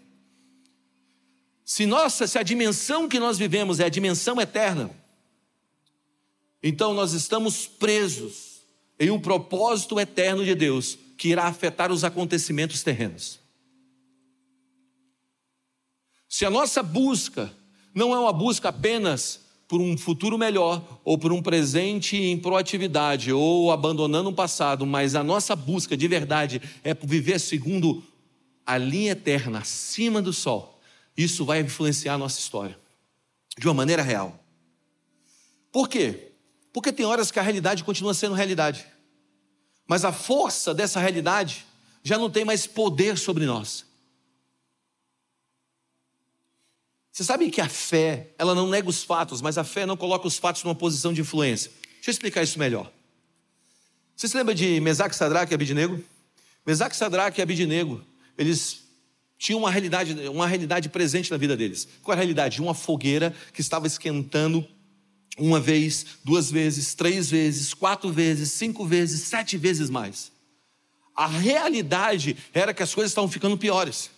Se 1.71 1.85
nossa, 1.85 2.27
se 2.27 2.37
a 2.37 2.43
dimensão 2.43 3.07
que 3.07 3.17
nós 3.17 3.37
vivemos 3.37 3.79
é 3.79 3.85
a 3.85 3.89
dimensão 3.89 4.41
eterna, 4.41 4.91
então 6.61 6.93
nós 6.93 7.13
estamos 7.13 7.65
presos 7.65 8.59
em 8.99 9.09
um 9.09 9.17
propósito 9.17 9.97
eterno 9.97 10.43
de 10.43 10.53
Deus 10.53 10.97
que 11.17 11.29
irá 11.29 11.45
afetar 11.45 11.89
os 11.89 12.03
acontecimentos 12.03 12.83
terrenos. 12.83 13.39
Se 16.27 16.43
a 16.43 16.49
nossa 16.49 16.83
busca 16.83 17.49
não 17.95 18.13
é 18.13 18.19
uma 18.19 18.33
busca 18.33 18.67
apenas 18.67 19.39
por 19.65 19.79
um 19.79 19.97
futuro 19.97 20.37
melhor, 20.37 20.99
ou 21.05 21.17
por 21.17 21.31
um 21.31 21.41
presente 21.41 22.17
em 22.17 22.37
proatividade, 22.37 23.31
ou 23.31 23.71
abandonando 23.71 24.27
um 24.29 24.35
passado, 24.35 24.85
mas 24.85 25.15
a 25.15 25.23
nossa 25.23 25.55
busca 25.55 25.95
de 25.95 26.09
verdade 26.09 26.61
é 26.83 26.93
por 26.93 27.07
viver 27.07 27.39
segundo 27.39 28.03
a 28.65 28.77
linha 28.77 29.13
eterna, 29.13 29.59
acima 29.59 30.21
do 30.21 30.33
sol, 30.33 30.70
isso 31.15 31.45
vai 31.45 31.59
influenciar 31.59 32.15
a 32.15 32.17
nossa 32.17 32.39
história 32.39 32.77
de 33.57 33.67
uma 33.67 33.73
maneira 33.73 34.01
real. 34.01 34.39
Por 35.71 35.87
quê? 35.87 36.31
Porque 36.73 36.91
tem 36.91 37.05
horas 37.05 37.31
que 37.31 37.39
a 37.39 37.41
realidade 37.41 37.83
continua 37.83 38.13
sendo 38.13 38.35
realidade, 38.35 38.85
mas 39.87 40.05
a 40.05 40.11
força 40.11 40.73
dessa 40.73 40.99
realidade 40.99 41.65
já 42.03 42.17
não 42.17 42.29
tem 42.29 42.45
mais 42.45 42.65
poder 42.65 43.17
sobre 43.17 43.45
nós. 43.45 43.85
Você 47.11 47.25
sabe 47.25 47.51
que 47.51 47.59
a 47.59 47.67
fé, 47.67 48.29
ela 48.37 48.55
não 48.55 48.69
nega 48.69 48.89
os 48.89 49.03
fatos, 49.03 49.41
mas 49.41 49.57
a 49.57 49.63
fé 49.63 49.85
não 49.85 49.97
coloca 49.97 50.27
os 50.27 50.37
fatos 50.37 50.63
numa 50.63 50.73
posição 50.73 51.13
de 51.13 51.21
influência. 51.21 51.69
Deixa 51.95 52.09
eu 52.09 52.13
explicar 52.13 52.41
isso 52.41 52.57
melhor. 52.57 52.91
Você 54.15 54.27
se 54.27 54.37
lembra 54.37 54.55
de 54.55 54.79
Mesaque, 54.79 55.15
Sadraque 55.15 55.53
e 55.53 55.55
Abidinego? 55.55 56.01
Mesaque, 56.65 56.95
Sadraque 56.95 57.41
e 57.41 57.43
Abidinego, 57.43 58.03
eles 58.37 58.80
tinham 59.41 59.57
uma 59.57 59.71
realidade, 59.71 60.13
uma 60.27 60.45
realidade 60.45 60.87
presente 60.87 61.31
na 61.31 61.35
vida 61.35 61.57
deles. 61.57 61.87
Qual 62.03 62.13
a 62.13 62.15
realidade? 62.15 62.61
Uma 62.61 62.75
fogueira 62.75 63.33
que 63.51 63.59
estava 63.59 63.87
esquentando 63.87 64.63
uma 65.35 65.59
vez, 65.59 66.05
duas 66.23 66.51
vezes, 66.51 66.93
três 66.93 67.31
vezes, 67.31 67.73
quatro 67.73 68.11
vezes, 68.11 68.51
cinco 68.51 68.85
vezes, 68.85 69.23
sete 69.23 69.57
vezes 69.57 69.89
mais. 69.89 70.31
A 71.15 71.25
realidade 71.25 72.37
era 72.53 72.71
que 72.71 72.83
as 72.83 72.93
coisas 72.93 73.09
estavam 73.09 73.27
ficando 73.27 73.57
piores. 73.57 74.11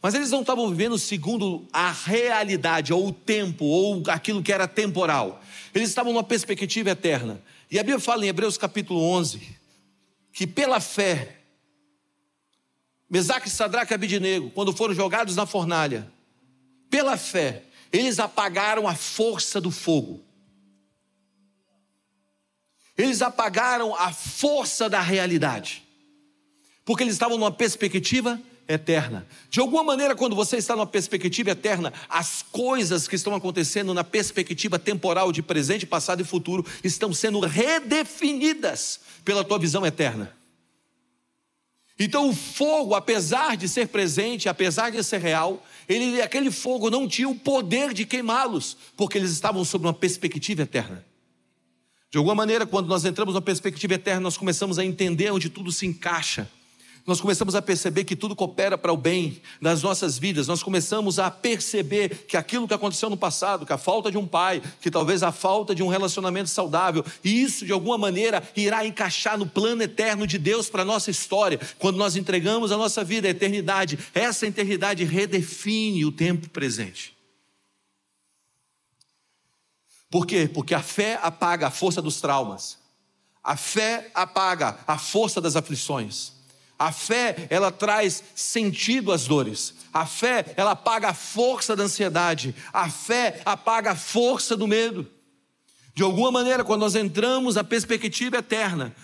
Mas 0.00 0.14
eles 0.14 0.30
não 0.30 0.40
estavam 0.40 0.70
vivendo 0.70 0.98
segundo 0.98 1.68
a 1.70 1.92
realidade, 1.92 2.90
ou 2.90 3.08
o 3.08 3.12
tempo, 3.12 3.66
ou 3.66 4.02
aquilo 4.06 4.42
que 4.42 4.50
era 4.50 4.66
temporal. 4.66 5.42
Eles 5.74 5.90
estavam 5.90 6.10
numa 6.10 6.24
perspectiva 6.24 6.88
eterna. 6.88 7.38
E 7.70 7.78
a 7.78 7.82
Bíblia 7.82 8.00
fala 8.00 8.24
em 8.24 8.28
Hebreus 8.28 8.56
capítulo 8.56 9.02
11 9.02 9.60
que 10.32 10.46
pela 10.46 10.80
fé, 10.80 11.39
Mesaque, 13.10 13.50
Sadraque 13.50 13.92
e 13.92 13.96
Abidinego, 13.96 14.50
quando 14.50 14.72
foram 14.72 14.94
jogados 14.94 15.34
na 15.34 15.44
fornalha, 15.44 16.10
pela 16.88 17.16
fé, 17.16 17.64
eles 17.92 18.20
apagaram 18.20 18.86
a 18.86 18.94
força 18.94 19.60
do 19.60 19.70
fogo. 19.70 20.22
Eles 22.96 23.20
apagaram 23.20 23.94
a 23.96 24.12
força 24.12 24.88
da 24.88 25.00
realidade. 25.00 25.82
Porque 26.84 27.02
eles 27.02 27.14
estavam 27.14 27.36
numa 27.36 27.50
perspectiva 27.50 28.40
eterna. 28.68 29.26
De 29.48 29.58
alguma 29.58 29.82
maneira, 29.82 30.14
quando 30.14 30.36
você 30.36 30.58
está 30.58 30.76
numa 30.76 30.86
perspectiva 30.86 31.50
eterna, 31.50 31.92
as 32.08 32.42
coisas 32.42 33.08
que 33.08 33.16
estão 33.16 33.34
acontecendo 33.34 33.92
na 33.92 34.04
perspectiva 34.04 34.78
temporal 34.78 35.32
de 35.32 35.42
presente, 35.42 35.86
passado 35.86 36.20
e 36.20 36.24
futuro 36.24 36.64
estão 36.84 37.12
sendo 37.12 37.40
redefinidas 37.40 39.00
pela 39.24 39.42
tua 39.42 39.58
visão 39.58 39.84
eterna. 39.84 40.39
Então 42.02 42.30
o 42.30 42.32
fogo, 42.32 42.94
apesar 42.94 43.58
de 43.58 43.68
ser 43.68 43.88
presente, 43.88 44.48
apesar 44.48 44.90
de 44.90 45.04
ser 45.04 45.20
real, 45.20 45.62
ele, 45.86 46.22
aquele 46.22 46.50
fogo 46.50 46.88
não 46.88 47.06
tinha 47.06 47.28
o 47.28 47.34
poder 47.34 47.92
de 47.92 48.06
queimá-los, 48.06 48.74
porque 48.96 49.18
eles 49.18 49.30
estavam 49.30 49.62
sob 49.66 49.84
uma 49.84 49.92
perspectiva 49.92 50.62
eterna. 50.62 51.04
De 52.10 52.16
alguma 52.16 52.34
maneira, 52.34 52.66
quando 52.66 52.88
nós 52.88 53.04
entramos 53.04 53.34
na 53.34 53.42
perspectiva 53.42 53.94
eterna, 53.94 54.22
nós 54.22 54.38
começamos 54.38 54.78
a 54.78 54.84
entender 54.84 55.30
onde 55.30 55.50
tudo 55.50 55.70
se 55.70 55.84
encaixa 55.86 56.50
nós 57.06 57.20
começamos 57.20 57.54
a 57.54 57.62
perceber 57.62 58.04
que 58.04 58.14
tudo 58.14 58.36
coopera 58.36 58.76
para 58.76 58.92
o 58.92 58.96
bem 58.96 59.40
das 59.60 59.82
nossas 59.82 60.18
vidas, 60.18 60.46
nós 60.46 60.62
começamos 60.62 61.18
a 61.18 61.30
perceber 61.30 62.26
que 62.26 62.36
aquilo 62.36 62.68
que 62.68 62.74
aconteceu 62.74 63.10
no 63.10 63.16
passado, 63.16 63.66
que 63.66 63.72
a 63.72 63.78
falta 63.78 64.10
de 64.10 64.18
um 64.18 64.26
pai, 64.26 64.62
que 64.80 64.90
talvez 64.90 65.22
a 65.22 65.32
falta 65.32 65.74
de 65.74 65.82
um 65.82 65.88
relacionamento 65.88 66.50
saudável, 66.50 67.04
e 67.24 67.42
isso 67.42 67.64
de 67.64 67.72
alguma 67.72 67.98
maneira 67.98 68.42
irá 68.56 68.86
encaixar 68.86 69.38
no 69.38 69.46
plano 69.46 69.82
eterno 69.82 70.26
de 70.26 70.38
Deus 70.38 70.68
para 70.68 70.82
a 70.82 70.84
nossa 70.84 71.10
história, 71.10 71.60
quando 71.78 71.96
nós 71.96 72.16
entregamos 72.16 72.72
a 72.72 72.76
nossa 72.76 73.02
vida 73.02 73.28
à 73.28 73.30
eternidade, 73.30 73.98
essa 74.14 74.46
eternidade 74.46 75.04
redefine 75.04 76.04
o 76.04 76.12
tempo 76.12 76.48
presente. 76.48 77.16
Por 80.10 80.26
quê? 80.26 80.50
Porque 80.52 80.74
a 80.74 80.82
fé 80.82 81.18
apaga 81.22 81.68
a 81.68 81.70
força 81.70 82.02
dos 82.02 82.20
traumas, 82.20 82.78
a 83.42 83.56
fé 83.56 84.10
apaga 84.12 84.78
a 84.86 84.98
força 84.98 85.40
das 85.40 85.56
aflições. 85.56 86.39
A 86.80 86.90
fé, 86.92 87.46
ela 87.50 87.70
traz 87.70 88.24
sentido 88.34 89.12
às 89.12 89.26
dores. 89.26 89.74
A 89.92 90.06
fé, 90.06 90.46
ela 90.56 90.70
apaga 90.70 91.10
a 91.10 91.14
força 91.14 91.76
da 91.76 91.82
ansiedade. 91.82 92.54
A 92.72 92.88
fé 92.88 93.42
apaga 93.44 93.90
a 93.90 93.94
força 93.94 94.56
do 94.56 94.66
medo. 94.66 95.06
De 95.94 96.02
alguma 96.02 96.32
maneira, 96.32 96.64
quando 96.64 96.80
nós 96.80 96.94
entramos 96.94 97.56
na 97.56 97.62
perspectiva 97.62 98.38
eterna, 98.38 98.96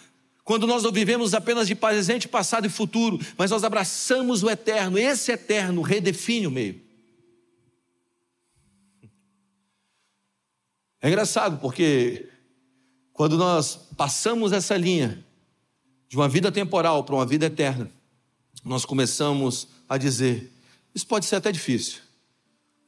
quando 0.43 0.67
nós 0.67 0.85
não 0.85 0.91
vivemos 0.91 1.35
apenas 1.35 1.69
de 1.69 1.75
presente, 1.75 2.27
passado 2.27 2.67
e 2.67 2.71
futuro, 2.71 3.21
mas 3.37 3.51
nós 3.51 3.63
abraçamos 3.63 4.43
o 4.43 4.49
eterno, 4.49 4.97
esse 4.97 5.31
eterno 5.31 5.83
redefine 5.83 6.47
o 6.47 6.51
meio. 6.51 6.81
É 11.03 11.09
engraçado 11.09 11.59
porque 11.61 12.27
quando 13.13 13.37
nós 13.37 13.77
passamos 13.99 14.51
essa 14.51 14.79
linha, 14.79 15.26
de 16.09 16.17
uma 16.17 16.29
vida 16.29 16.53
temporal 16.53 17.05
para 17.05 17.15
uma 17.15 17.27
vida 17.27 17.47
eterna, 17.47 17.91
nós 18.65 18.85
começamos 18.85 19.69
a 19.89 19.97
dizer: 19.97 20.53
Isso 20.95 21.07
pode 21.07 21.27
ser 21.27 21.37
até 21.37 21.53
difícil, 21.53 22.01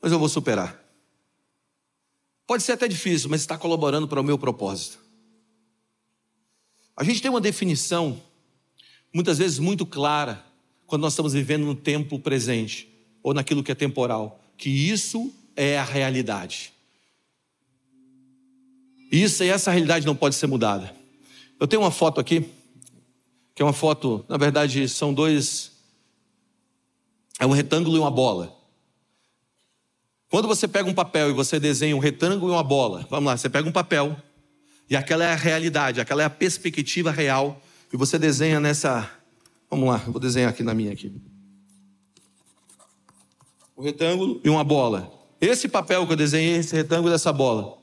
mas 0.01 0.13
eu 0.13 0.19
vou 0.19 0.29
superar. 0.29 0.79
Pode 2.47 2.63
ser 2.63 2.73
até 2.73 2.89
difícil, 2.89 3.29
mas 3.29 3.43
está 3.43 3.59
colaborando 3.59 4.09
para 4.09 4.21
o 4.21 4.25
meu 4.25 4.39
propósito. 4.39 4.99
A 6.97 7.05
gente 7.05 7.21
tem 7.21 7.31
uma 7.31 7.41
definição, 7.41 8.21
muitas 9.15 9.39
vezes 9.39 9.59
muito 9.59 9.85
clara, 9.85 10.45
quando 10.87 11.03
nós 11.03 11.13
estamos 11.13 11.35
vivendo 11.35 11.67
no 11.67 11.75
tempo 11.75 12.19
presente, 12.19 12.89
ou 13.23 13.35
naquilo 13.35 13.63
que 13.63 13.71
é 13.71 13.75
temporal, 13.75 14.41
que 14.57 14.71
isso 14.71 15.33
é 15.55 15.79
a 15.79 15.85
realidade. 15.85 16.73
Isso 19.13 19.45
e 19.45 19.49
essa 19.49 19.71
realidade 19.71 20.07
não 20.07 20.17
pode 20.17 20.35
ser 20.35 20.47
mudada. 20.47 20.95
Eu 21.61 21.69
tenho 21.69 21.83
uma 21.83 21.91
foto 21.91 22.21
aqui 22.21 22.51
que 23.59 23.62
é 23.62 23.65
uma 23.65 23.73
foto, 23.73 24.25
na 24.29 24.37
verdade, 24.37 24.88
são 24.88 25.12
dois. 25.12 25.73
É 27.41 27.45
um 27.45 27.50
retângulo 27.50 27.97
e 27.97 27.99
uma 27.99 28.09
bola. 28.09 28.57
Quando 30.31 30.47
você 30.47 30.69
pega 30.69 30.88
um 30.88 30.95
papel 30.95 31.31
e 31.31 31.33
você 31.33 31.59
desenha 31.59 31.97
um 31.97 31.99
retângulo 31.99 32.53
e 32.53 32.55
uma 32.55 32.62
bola, 32.62 33.05
vamos 33.11 33.27
lá, 33.27 33.37
você 33.37 33.50
pega 33.50 33.69
um 33.69 33.73
papel, 33.73 34.17
e 34.88 34.95
aquela 34.95 35.25
é 35.25 35.33
a 35.33 35.35
realidade, 35.35 36.00
aquela 36.00 36.23
é 36.23 36.27
a 36.27 36.31
perspectiva 36.31 37.11
real, 37.11 37.61
e 37.93 37.97
você 37.97 38.17
desenha 38.17 38.61
nessa. 38.61 39.11
Vamos 39.69 39.88
lá, 39.88 39.97
vou 40.07 40.21
desenhar 40.21 40.50
aqui 40.50 40.62
na 40.62 40.73
minha 40.73 40.93
aqui. 40.93 41.12
Um 43.77 43.83
retângulo 43.83 44.41
e 44.45 44.49
uma 44.49 44.62
bola. 44.62 45.12
Esse 45.41 45.69
papel 45.69 46.07
que 46.07 46.12
eu 46.12 46.17
desenhei, 46.17 46.59
esse 46.59 46.77
retângulo 46.77 47.12
e 47.12 47.17
essa 47.17 47.33
bola. 47.33 47.77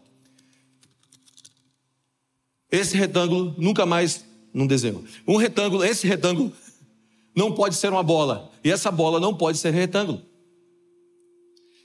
Esse 2.71 2.95
retângulo 2.95 3.53
nunca 3.57 3.85
mais 3.85 4.23
num 4.55 4.65
desenho. 4.65 5.03
Um 5.27 5.35
retângulo, 5.35 5.83
esse 5.83 6.07
retângulo 6.07 6.51
não 7.35 7.51
pode 7.51 7.75
ser 7.75 7.91
uma 7.91 8.01
bola. 8.01 8.49
E 8.63 8.71
essa 8.71 8.89
bola 8.89 9.19
não 9.19 9.35
pode 9.35 9.57
ser 9.57 9.73
retângulo. 9.73 10.21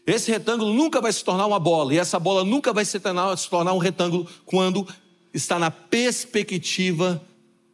Esse 0.07 0.31
retângulo 0.31 0.73
nunca 0.73 1.01
vai 1.01 1.13
se 1.13 1.25
tornar 1.25 1.47
uma 1.47 1.59
bola. 1.59 1.93
E 1.93 1.99
essa 1.99 2.19
bola 2.19 2.45
nunca 2.45 2.73
vai 2.73 2.85
se 2.85 3.01
tornar, 3.01 3.37
se 3.37 3.51
tornar 3.51 3.73
um 3.73 3.79
retângulo 3.79 4.27
quando 4.47 4.87
está 5.35 5.59
na 5.59 5.71
perspectiva 5.71 7.21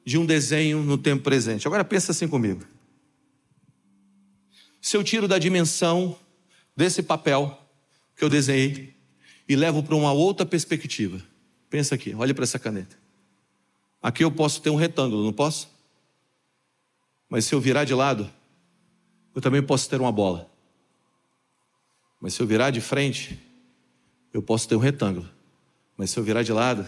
de 0.04 0.16
um 0.16 0.24
desenho 0.24 0.82
no 0.82 0.96
tempo 0.96 1.22
presente. 1.22 1.66
Agora 1.66 1.84
pensa 1.84 2.12
assim 2.12 2.26
comigo. 2.26 2.64
Se 4.80 4.96
eu 4.96 5.04
tiro 5.04 5.28
da 5.28 5.38
dimensão 5.38 6.16
desse 6.74 7.02
papel 7.02 7.58
que 8.16 8.24
eu 8.24 8.30
desenhei 8.30 8.94
e 9.46 9.54
levo 9.54 9.82
para 9.82 9.94
uma 9.94 10.12
outra 10.12 10.46
perspectiva. 10.46 11.22
Pensa 11.68 11.94
aqui, 11.94 12.14
olhe 12.14 12.32
para 12.32 12.44
essa 12.44 12.58
caneta. 12.58 12.96
Aqui 14.06 14.22
eu 14.22 14.30
posso 14.30 14.62
ter 14.62 14.70
um 14.70 14.76
retângulo, 14.76 15.24
não 15.24 15.32
posso? 15.32 15.68
Mas 17.28 17.44
se 17.44 17.52
eu 17.52 17.60
virar 17.60 17.82
de 17.82 17.92
lado, 17.92 18.30
eu 19.34 19.42
também 19.42 19.60
posso 19.60 19.90
ter 19.90 20.00
uma 20.00 20.12
bola. 20.12 20.48
Mas 22.20 22.32
se 22.32 22.40
eu 22.40 22.46
virar 22.46 22.70
de 22.70 22.80
frente, 22.80 23.36
eu 24.32 24.40
posso 24.40 24.68
ter 24.68 24.76
um 24.76 24.78
retângulo. 24.78 25.28
Mas 25.96 26.10
se 26.10 26.20
eu 26.20 26.22
virar 26.22 26.44
de 26.44 26.52
lado, 26.52 26.86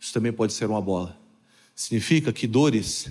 isso 0.00 0.12
também 0.12 0.32
pode 0.32 0.52
ser 0.52 0.68
uma 0.68 0.80
bola. 0.80 1.16
Significa 1.76 2.32
que 2.32 2.48
dores 2.48 3.08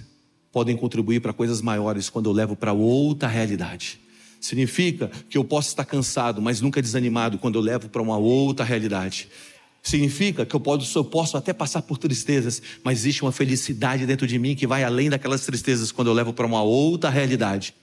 podem 0.51 0.75
contribuir 0.75 1.21
para 1.21 1.31
coisas 1.31 1.61
maiores 1.61 2.09
quando 2.09 2.29
eu 2.29 2.33
levo 2.33 2.53
para 2.53 2.73
outra 2.73 3.29
realidade. 3.29 3.97
Significa 4.41 5.07
que 5.29 5.37
eu 5.37 5.45
posso 5.45 5.69
estar 5.69 5.85
cansado, 5.85 6.41
mas 6.41 6.59
nunca 6.59 6.81
desanimado 6.81 7.37
quando 7.37 7.55
eu 7.55 7.61
levo 7.61 7.87
para 7.87 8.01
uma 8.01 8.17
outra 8.17 8.65
realidade. 8.65 9.29
Significa 9.85 10.47
que 10.47 10.55
eu 10.55 10.59
posso, 10.59 10.97
eu 10.97 11.05
posso 11.05 11.37
até 11.37 11.53
passar 11.53 11.83
por 11.83 11.99
tristezas, 11.99 12.59
mas 12.83 12.97
existe 12.97 13.21
uma 13.21 13.31
felicidade 13.31 14.07
dentro 14.07 14.25
de 14.25 14.39
mim 14.39 14.55
que 14.55 14.65
vai 14.65 14.83
além 14.83 15.11
daquelas 15.11 15.45
tristezas 15.45 15.91
quando 15.91 16.07
eu 16.07 16.13
levo 16.13 16.33
para 16.33 16.47
uma 16.47 16.63
outra 16.63 17.07
realidade. 17.07 17.75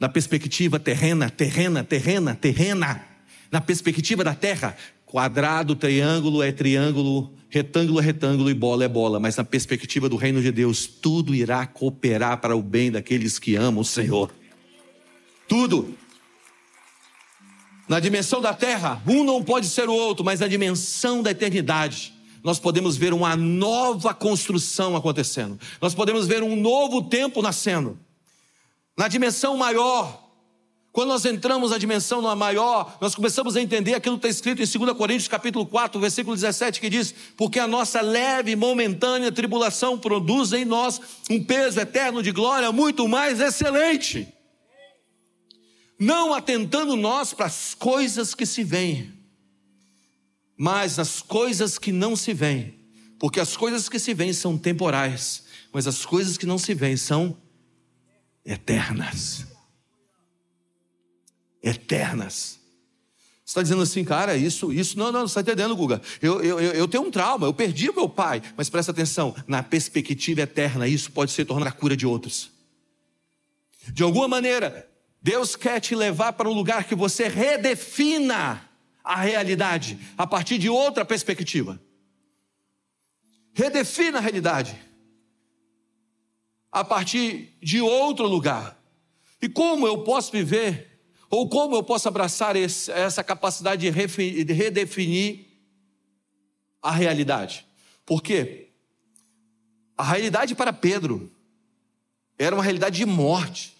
Na 0.00 0.08
perspectiva 0.08 0.80
terrena, 0.80 1.28
terrena, 1.28 1.84
terrena, 1.84 2.34
terrena. 2.34 3.04
Na 3.52 3.60
perspectiva 3.60 4.24
da 4.24 4.34
terra, 4.34 4.74
quadrado, 5.04 5.76
triângulo 5.76 6.42
é 6.42 6.50
triângulo, 6.50 7.34
retângulo 7.50 8.00
é 8.00 8.02
retângulo 8.02 8.48
e 8.48 8.54
bola 8.54 8.82
é 8.82 8.88
bola. 8.88 9.20
Mas 9.20 9.36
na 9.36 9.44
perspectiva 9.44 10.08
do 10.08 10.16
reino 10.16 10.40
de 10.40 10.50
Deus, 10.50 10.86
tudo 10.86 11.34
irá 11.34 11.66
cooperar 11.66 12.40
para 12.40 12.56
o 12.56 12.62
bem 12.62 12.90
daqueles 12.90 13.38
que 13.38 13.56
amam 13.56 13.82
o 13.82 13.84
Senhor. 13.84 14.34
Tudo. 15.46 15.94
Na 17.88 18.00
dimensão 18.00 18.40
da 18.40 18.52
terra, 18.52 19.00
um 19.06 19.22
não 19.22 19.42
pode 19.42 19.68
ser 19.68 19.88
o 19.88 19.94
outro, 19.94 20.24
mas 20.24 20.40
na 20.40 20.48
dimensão 20.48 21.22
da 21.22 21.30
eternidade, 21.30 22.12
nós 22.42 22.58
podemos 22.58 22.96
ver 22.96 23.12
uma 23.12 23.36
nova 23.36 24.12
construção 24.12 24.96
acontecendo. 24.96 25.58
Nós 25.80 25.94
podemos 25.94 26.26
ver 26.26 26.42
um 26.42 26.56
novo 26.56 27.02
tempo 27.02 27.40
nascendo. 27.40 27.98
Na 28.96 29.06
dimensão 29.06 29.56
maior, 29.56 30.24
quando 30.90 31.10
nós 31.10 31.24
entramos 31.24 31.70
na 31.70 31.78
dimensão 31.78 32.22
maior, 32.34 32.96
nós 33.00 33.14
começamos 33.14 33.54
a 33.54 33.60
entender 33.60 33.94
aquilo 33.94 34.18
que 34.18 34.26
está 34.26 34.36
escrito 34.36 34.62
em 34.62 34.84
2 34.86 34.96
Coríntios 34.96 35.28
capítulo 35.28 35.64
4, 35.64 36.00
versículo 36.00 36.34
17, 36.34 36.80
que 36.80 36.90
diz, 36.90 37.14
porque 37.36 37.60
a 37.60 37.68
nossa 37.68 38.00
leve 38.00 38.50
e 38.50 38.56
momentânea 38.56 39.30
tribulação 39.30 39.96
produz 39.96 40.52
em 40.52 40.64
nós 40.64 41.00
um 41.30 41.42
peso 41.42 41.78
eterno 41.78 42.20
de 42.20 42.32
glória 42.32 42.72
muito 42.72 43.06
mais 43.06 43.40
excelente 43.40 44.35
não 45.98 46.34
atentando 46.34 46.96
nós 46.96 47.32
para 47.32 47.46
as 47.46 47.74
coisas 47.74 48.34
que 48.34 48.44
se 48.44 48.62
veem, 48.62 49.12
mas 50.56 50.98
as 50.98 51.20
coisas 51.20 51.78
que 51.78 51.92
não 51.92 52.16
se 52.16 52.32
veem, 52.32 52.74
porque 53.18 53.40
as 53.40 53.56
coisas 53.56 53.88
que 53.88 53.98
se 53.98 54.14
veem 54.14 54.32
são 54.32 54.56
temporais, 54.56 55.44
mas 55.72 55.86
as 55.86 56.04
coisas 56.04 56.36
que 56.36 56.46
não 56.46 56.58
se 56.58 56.74
veem 56.74 56.96
são 56.96 57.36
eternas. 58.44 59.46
Eternas. 61.62 62.60
Você 63.44 63.50
está 63.50 63.62
dizendo 63.62 63.82
assim, 63.82 64.04
cara, 64.04 64.36
isso, 64.36 64.72
isso, 64.72 64.98
não, 64.98 65.12
não, 65.12 65.20
você 65.20 65.38
está 65.38 65.40
entendendo, 65.40 65.76
Guga. 65.76 66.02
Eu, 66.20 66.42
eu, 66.42 66.58
eu 66.58 66.88
tenho 66.88 67.04
um 67.04 67.10
trauma, 67.10 67.46
eu 67.46 67.54
perdi 67.54 67.92
meu 67.92 68.08
pai, 68.08 68.42
mas 68.56 68.68
presta 68.68 68.90
atenção, 68.90 69.36
na 69.46 69.62
perspectiva 69.62 70.40
eterna, 70.40 70.88
isso 70.88 71.12
pode 71.12 71.30
se 71.30 71.44
tornar 71.44 71.68
a 71.68 71.72
cura 71.72 71.96
de 71.96 72.04
outros. 72.06 72.50
De 73.92 74.02
alguma 74.02 74.26
maneira, 74.26 74.88
Deus 75.22 75.56
quer 75.56 75.80
te 75.80 75.94
levar 75.94 76.32
para 76.34 76.48
um 76.48 76.52
lugar 76.52 76.84
que 76.84 76.94
você 76.94 77.28
redefina 77.28 78.68
a 79.02 79.16
realidade 79.16 79.98
a 80.16 80.26
partir 80.26 80.58
de 80.58 80.68
outra 80.68 81.04
perspectiva. 81.04 81.80
Redefina 83.52 84.18
a 84.18 84.20
realidade 84.20 84.76
a 86.70 86.84
partir 86.84 87.56
de 87.62 87.80
outro 87.80 88.26
lugar. 88.26 88.78
E 89.40 89.48
como 89.48 89.86
eu 89.86 90.04
posso 90.04 90.32
viver, 90.32 91.00
ou 91.30 91.48
como 91.48 91.74
eu 91.74 91.82
posso 91.82 92.08
abraçar 92.08 92.56
esse, 92.56 92.90
essa 92.90 93.22
capacidade 93.22 93.90
de 93.90 94.52
redefinir 94.52 95.46
a 96.82 96.90
realidade? 96.90 97.66
Porque 98.04 98.70
a 99.96 100.04
realidade 100.04 100.54
para 100.54 100.72
Pedro 100.72 101.32
era 102.38 102.54
uma 102.54 102.62
realidade 102.62 102.98
de 102.98 103.06
morte. 103.06 103.75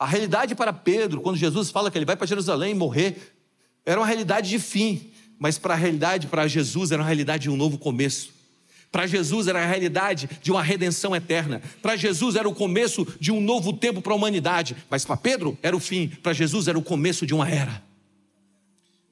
A 0.00 0.06
realidade 0.06 0.54
para 0.54 0.72
Pedro, 0.72 1.20
quando 1.20 1.36
Jesus 1.36 1.70
fala 1.70 1.90
que 1.90 1.98
ele 1.98 2.06
vai 2.06 2.16
para 2.16 2.26
Jerusalém 2.26 2.72
morrer, 2.72 3.34
era 3.84 4.00
uma 4.00 4.06
realidade 4.06 4.48
de 4.48 4.58
fim, 4.58 5.10
mas 5.38 5.58
para 5.58 5.74
a 5.74 5.76
realidade, 5.76 6.26
para 6.26 6.48
Jesus, 6.48 6.90
era 6.90 7.02
uma 7.02 7.06
realidade 7.06 7.42
de 7.42 7.50
um 7.50 7.56
novo 7.56 7.76
começo. 7.76 8.32
Para 8.90 9.06
Jesus 9.06 9.46
era 9.46 9.62
a 9.62 9.66
realidade 9.66 10.28
de 10.42 10.50
uma 10.50 10.62
redenção 10.62 11.14
eterna. 11.14 11.60
Para 11.82 11.96
Jesus 11.96 12.34
era 12.34 12.48
o 12.48 12.54
começo 12.54 13.06
de 13.20 13.30
um 13.30 13.42
novo 13.42 13.74
tempo 13.74 14.00
para 14.00 14.14
a 14.14 14.16
humanidade. 14.16 14.74
Mas 14.88 15.04
para 15.04 15.18
Pedro 15.18 15.56
era 15.62 15.76
o 15.76 15.80
fim. 15.80 16.08
Para 16.08 16.32
Jesus 16.32 16.66
era 16.66 16.78
o 16.78 16.82
começo 16.82 17.26
de 17.26 17.34
uma 17.34 17.48
era. 17.48 17.82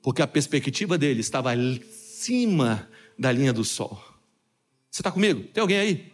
Porque 0.03 0.23
a 0.23 0.27
perspectiva 0.27 0.97
dele 0.97 1.21
estava 1.21 1.53
acima 1.53 2.89
da 3.19 3.31
linha 3.31 3.53
do 3.53 3.63
sol. 3.63 4.03
Você 4.91 5.03
está 5.03 5.13
comigo? 5.13 5.45
Tem 5.53 5.61
alguém 5.61 5.79
aí? 5.79 6.13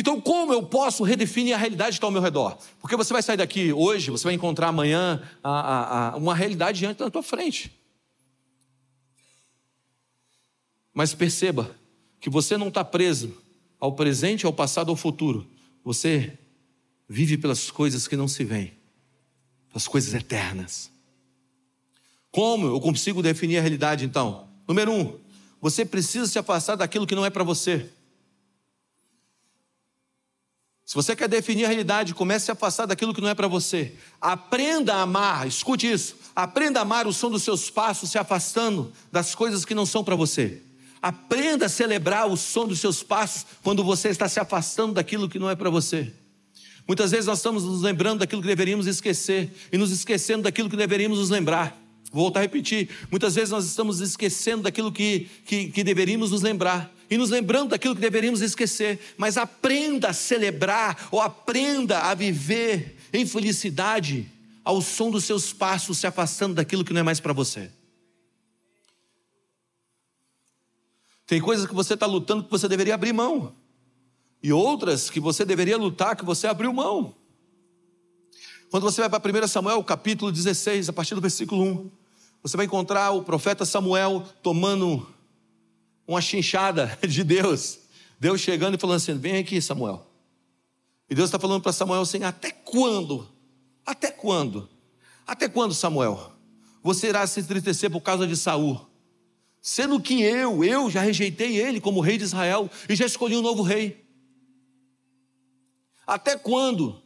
Então, 0.00 0.18
como 0.18 0.50
eu 0.50 0.62
posso 0.62 1.04
redefinir 1.04 1.54
a 1.54 1.58
realidade 1.58 1.90
que 1.90 1.96
está 1.96 2.06
ao 2.06 2.10
meu 2.10 2.22
redor? 2.22 2.56
Porque 2.80 2.96
você 2.96 3.12
vai 3.12 3.22
sair 3.22 3.36
daqui 3.36 3.70
hoje, 3.70 4.10
você 4.10 4.24
vai 4.24 4.32
encontrar 4.32 4.68
amanhã 4.68 5.22
a, 5.44 5.50
a, 5.50 6.08
a 6.12 6.16
uma 6.16 6.34
realidade 6.34 6.78
diante 6.78 7.00
da 7.00 7.10
tua 7.10 7.22
frente. 7.22 7.70
Mas 10.94 11.12
perceba 11.12 11.76
que 12.18 12.30
você 12.30 12.56
não 12.56 12.68
está 12.68 12.82
preso 12.82 13.36
ao 13.78 13.92
presente, 13.92 14.46
ao 14.46 14.54
passado, 14.54 14.88
ao 14.88 14.96
futuro. 14.96 15.46
Você 15.84 16.32
vive 17.06 17.36
pelas 17.36 17.70
coisas 17.70 18.08
que 18.08 18.16
não 18.16 18.26
se 18.26 18.42
veem, 18.42 18.72
pelas 19.68 19.86
coisas 19.86 20.14
eternas. 20.14 20.90
Como 22.30 22.68
eu 22.68 22.80
consigo 22.80 23.22
definir 23.22 23.58
a 23.58 23.60
realidade 23.60 24.06
então? 24.06 24.48
Número 24.66 24.92
um, 24.92 25.20
você 25.60 25.84
precisa 25.84 26.26
se 26.26 26.38
afastar 26.38 26.76
daquilo 26.76 27.06
que 27.06 27.14
não 27.14 27.26
é 27.26 27.28
para 27.28 27.44
você. 27.44 27.90
Se 30.90 30.96
você 30.96 31.14
quer 31.14 31.28
definir 31.28 31.66
a 31.66 31.68
realidade, 31.68 32.12
comece 32.12 32.50
a 32.50 32.54
afastar 32.54 32.84
daquilo 32.84 33.14
que 33.14 33.20
não 33.20 33.28
é 33.28 33.34
para 33.34 33.46
você. 33.46 33.92
Aprenda 34.20 34.96
a 34.96 35.02
amar, 35.02 35.46
escute 35.46 35.88
isso. 35.88 36.16
Aprenda 36.34 36.80
a 36.80 36.82
amar 36.82 37.06
o 37.06 37.12
som 37.12 37.30
dos 37.30 37.44
seus 37.44 37.70
passos, 37.70 38.10
se 38.10 38.18
afastando 38.18 38.92
das 39.12 39.32
coisas 39.32 39.64
que 39.64 39.72
não 39.72 39.86
são 39.86 40.02
para 40.02 40.16
você. 40.16 40.60
Aprenda 41.00 41.66
a 41.66 41.68
celebrar 41.68 42.26
o 42.26 42.36
som 42.36 42.66
dos 42.66 42.80
seus 42.80 43.04
passos 43.04 43.46
quando 43.62 43.84
você 43.84 44.08
está 44.08 44.28
se 44.28 44.40
afastando 44.40 44.94
daquilo 44.94 45.28
que 45.28 45.38
não 45.38 45.48
é 45.48 45.54
para 45.54 45.70
você. 45.70 46.12
Muitas 46.88 47.12
vezes 47.12 47.26
nós 47.26 47.38
estamos 47.38 47.62
nos 47.62 47.82
lembrando 47.82 48.18
daquilo 48.18 48.42
que 48.42 48.48
deveríamos 48.48 48.88
esquecer 48.88 49.48
e 49.70 49.78
nos 49.78 49.92
esquecendo 49.92 50.42
daquilo 50.42 50.68
que 50.68 50.76
deveríamos 50.76 51.20
nos 51.20 51.30
lembrar. 51.30 51.80
Vou 52.10 52.24
voltar 52.24 52.40
a 52.40 52.42
repetir. 52.42 52.88
Muitas 53.12 53.36
vezes 53.36 53.50
nós 53.50 53.64
estamos 53.64 54.00
esquecendo 54.00 54.64
daquilo 54.64 54.90
que, 54.90 55.30
que, 55.46 55.68
que 55.68 55.84
deveríamos 55.84 56.32
nos 56.32 56.42
lembrar 56.42 56.92
e 57.10 57.18
nos 57.18 57.28
lembrando 57.28 57.70
daquilo 57.70 57.94
que 57.94 58.00
deveríamos 58.00 58.40
esquecer. 58.40 59.14
Mas 59.18 59.36
aprenda 59.36 60.10
a 60.10 60.12
celebrar 60.12 61.08
ou 61.10 61.20
aprenda 61.20 61.98
a 61.98 62.14
viver 62.14 62.96
em 63.12 63.26
felicidade 63.26 64.30
ao 64.64 64.80
som 64.80 65.10
dos 65.10 65.24
seus 65.24 65.52
passos, 65.52 65.98
se 65.98 66.06
afastando 66.06 66.54
daquilo 66.54 66.84
que 66.84 66.92
não 66.92 67.00
é 67.00 67.02
mais 67.02 67.18
para 67.18 67.32
você. 67.32 67.70
Tem 71.26 71.40
coisas 71.40 71.66
que 71.66 71.74
você 71.74 71.94
está 71.94 72.06
lutando 72.06 72.44
que 72.44 72.50
você 72.50 72.68
deveria 72.68 72.94
abrir 72.94 73.12
mão, 73.12 73.54
e 74.42 74.52
outras 74.52 75.10
que 75.10 75.20
você 75.20 75.44
deveria 75.44 75.76
lutar 75.76 76.16
que 76.16 76.24
você 76.24 76.46
abriu 76.46 76.72
mão. 76.72 77.14
Quando 78.70 78.84
você 78.84 79.06
vai 79.06 79.20
para 79.20 79.44
1 79.44 79.48
Samuel, 79.48 79.82
capítulo 79.84 80.30
16, 80.30 80.88
a 80.88 80.92
partir 80.92 81.14
do 81.14 81.20
versículo 81.20 81.62
1, 81.62 81.90
você 82.42 82.56
vai 82.56 82.66
encontrar 82.66 83.10
o 83.10 83.22
profeta 83.22 83.64
Samuel 83.64 84.24
tomando 84.42 85.06
uma 86.10 86.20
chinchada 86.20 86.98
de 87.06 87.22
Deus. 87.22 87.78
Deus 88.18 88.40
chegando 88.40 88.74
e 88.74 88.78
falando 88.78 88.96
assim: 88.96 89.16
vem 89.16 89.36
aqui, 89.36 89.60
Samuel. 89.60 90.06
E 91.08 91.14
Deus 91.14 91.28
está 91.28 91.38
falando 91.38 91.62
para 91.62 91.72
Samuel 91.72 92.02
assim: 92.02 92.24
até 92.24 92.50
quando? 92.50 93.28
Até 93.86 94.10
quando? 94.10 94.68
Até 95.26 95.48
quando, 95.48 95.72
Samuel? 95.72 96.32
Você 96.82 97.08
irá 97.08 97.26
se 97.26 97.40
entristecer 97.40 97.90
por 97.90 98.00
causa 98.00 98.26
de 98.26 98.36
Saul? 98.36 98.88
Sendo 99.62 100.00
que 100.00 100.20
eu, 100.22 100.64
eu 100.64 100.90
já 100.90 101.02
rejeitei 101.02 101.56
ele 101.56 101.80
como 101.80 102.00
rei 102.00 102.16
de 102.18 102.24
Israel 102.24 102.68
e 102.88 102.96
já 102.96 103.06
escolhi 103.06 103.36
um 103.36 103.42
novo 103.42 103.62
rei. 103.62 104.04
Até 106.06 106.36
quando 106.36 107.00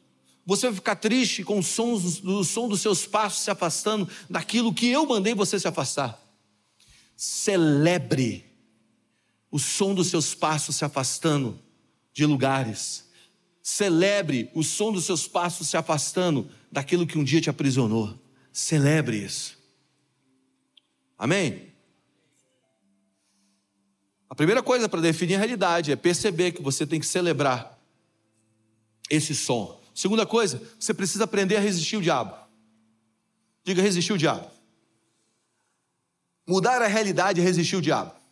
você 0.47 0.67
vai 0.67 0.77
ficar 0.77 0.97
triste 0.97 1.43
com 1.43 1.59
o 1.59 1.63
som, 1.63 1.93
o 1.93 2.45
som 2.45 2.69
dos 2.69 2.81
seus 2.81 3.05
passos 3.07 3.43
se 3.43 3.51
afastando 3.51 4.09
daquilo 4.31 4.73
que 4.73 4.89
eu 4.89 5.05
mandei 5.05 5.35
você 5.35 5.59
se 5.59 5.67
afastar. 5.67 6.19
Celebre 7.17 8.54
o 9.55 9.59
som 9.61 9.95
dos 9.95 10.09
seus 10.09 10.35
passos 10.35 10.75
se 10.75 10.85
afastando 10.85 11.57
de 12.13 12.27
lugares. 12.27 13.09
Celebre 13.63 14.51
o 14.53 14.65
som 14.65 14.93
dos 14.93 15.05
seus 15.05 15.29
passos 15.29 15.69
se 15.69 15.77
afastando 15.77 16.51
daquilo 16.73 17.07
que 17.07 17.17
um 17.17 17.23
dia 17.23 17.41
te 17.41 17.49
aprisionou. 17.49 18.19
Celebre 18.53 19.17
isso. 19.17 19.57
Amém? 21.17 21.73
A 24.29 24.35
primeira 24.35 24.61
coisa 24.61 24.89
para 24.89 25.01
definir 25.01 25.37
a 25.37 25.39
realidade 25.39 25.93
é 25.93 25.95
perceber 25.95 26.51
que 26.51 26.61
você 26.61 26.85
tem 26.85 26.99
que 26.99 27.07
celebrar 27.07 27.79
esse 29.09 29.37
som. 29.37 29.81
Segunda 29.95 30.27
coisa, 30.27 30.61
você 30.81 30.93
precisa 30.93 31.23
aprender 31.23 31.59
a 31.59 31.61
resistir 31.61 31.97
o 31.97 32.03
diabo. 32.03 32.37
Diga 33.63 33.81
resistir 33.81 34.15
o 34.15 34.19
diabo. 34.19 34.51
Mudar 36.45 36.83
a 36.83 36.89
realidade 36.89 37.41
é 37.41 37.45
resistir 37.45 37.77
o 37.77 37.81
diabo. 37.81 38.24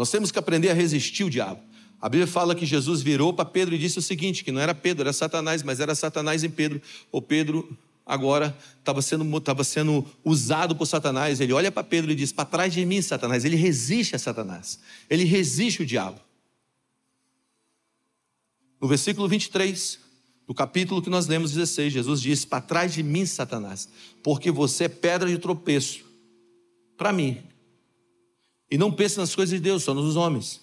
Nós 0.00 0.10
temos 0.10 0.32
que 0.32 0.38
aprender 0.38 0.70
a 0.70 0.72
resistir 0.72 1.24
o 1.24 1.28
diabo. 1.28 1.60
A 2.00 2.08
Bíblia 2.08 2.26
fala 2.26 2.54
que 2.54 2.64
Jesus 2.64 3.02
virou 3.02 3.34
para 3.34 3.44
Pedro 3.44 3.74
e 3.74 3.78
disse 3.78 3.98
o 3.98 4.02
seguinte: 4.02 4.42
que 4.42 4.50
não 4.50 4.58
era 4.58 4.74
Pedro, 4.74 5.02
era 5.02 5.12
Satanás, 5.12 5.62
mas 5.62 5.78
era 5.78 5.94
Satanás 5.94 6.42
em 6.42 6.48
Pedro. 6.48 6.80
O 7.12 7.20
Pedro 7.20 7.76
agora 8.06 8.56
estava 8.78 9.02
sendo, 9.02 9.36
estava 9.36 9.62
sendo 9.62 10.06
usado 10.24 10.74
por 10.74 10.86
Satanás. 10.86 11.38
Ele 11.38 11.52
olha 11.52 11.70
para 11.70 11.84
Pedro 11.84 12.10
e 12.10 12.14
diz: 12.14 12.32
Para 12.32 12.46
trás 12.46 12.72
de 12.72 12.82
mim, 12.86 13.02
Satanás. 13.02 13.44
Ele 13.44 13.56
resiste 13.56 14.16
a 14.16 14.18
Satanás. 14.18 14.80
Ele 15.10 15.24
resiste 15.24 15.82
o 15.82 15.86
diabo. 15.86 16.18
No 18.80 18.88
versículo 18.88 19.28
23, 19.28 19.98
do 20.46 20.54
capítulo 20.54 21.02
que 21.02 21.10
nós 21.10 21.26
lemos 21.26 21.52
16, 21.52 21.92
Jesus 21.92 22.22
diz: 22.22 22.46
Para 22.46 22.62
trás 22.62 22.94
de 22.94 23.02
mim, 23.02 23.26
Satanás, 23.26 23.86
porque 24.22 24.50
você 24.50 24.84
é 24.84 24.88
pedra 24.88 25.28
de 25.28 25.36
tropeço 25.36 26.06
para 26.96 27.12
mim. 27.12 27.49
E 28.70 28.78
não 28.78 28.92
pensa 28.92 29.20
nas 29.20 29.34
coisas 29.34 29.54
de 29.54 29.60
Deus, 29.60 29.82
só 29.82 29.92
nos 29.92 30.16
homens. 30.16 30.60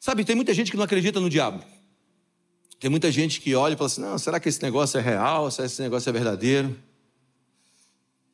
Sabe, 0.00 0.24
tem 0.24 0.34
muita 0.34 0.52
gente 0.52 0.70
que 0.70 0.76
não 0.76 0.84
acredita 0.84 1.20
no 1.20 1.30
diabo. 1.30 1.62
Tem 2.80 2.90
muita 2.90 3.12
gente 3.12 3.40
que 3.40 3.54
olha 3.54 3.74
e 3.74 3.76
fala 3.76 3.86
assim: 3.86 4.00
não, 4.00 4.18
será 4.18 4.40
que 4.40 4.48
esse 4.48 4.60
negócio 4.60 4.98
é 4.98 5.00
real? 5.00 5.48
Será 5.52 5.68
que 5.68 5.72
esse 5.72 5.80
negócio 5.80 6.10
é 6.10 6.12
verdadeiro? 6.12 6.76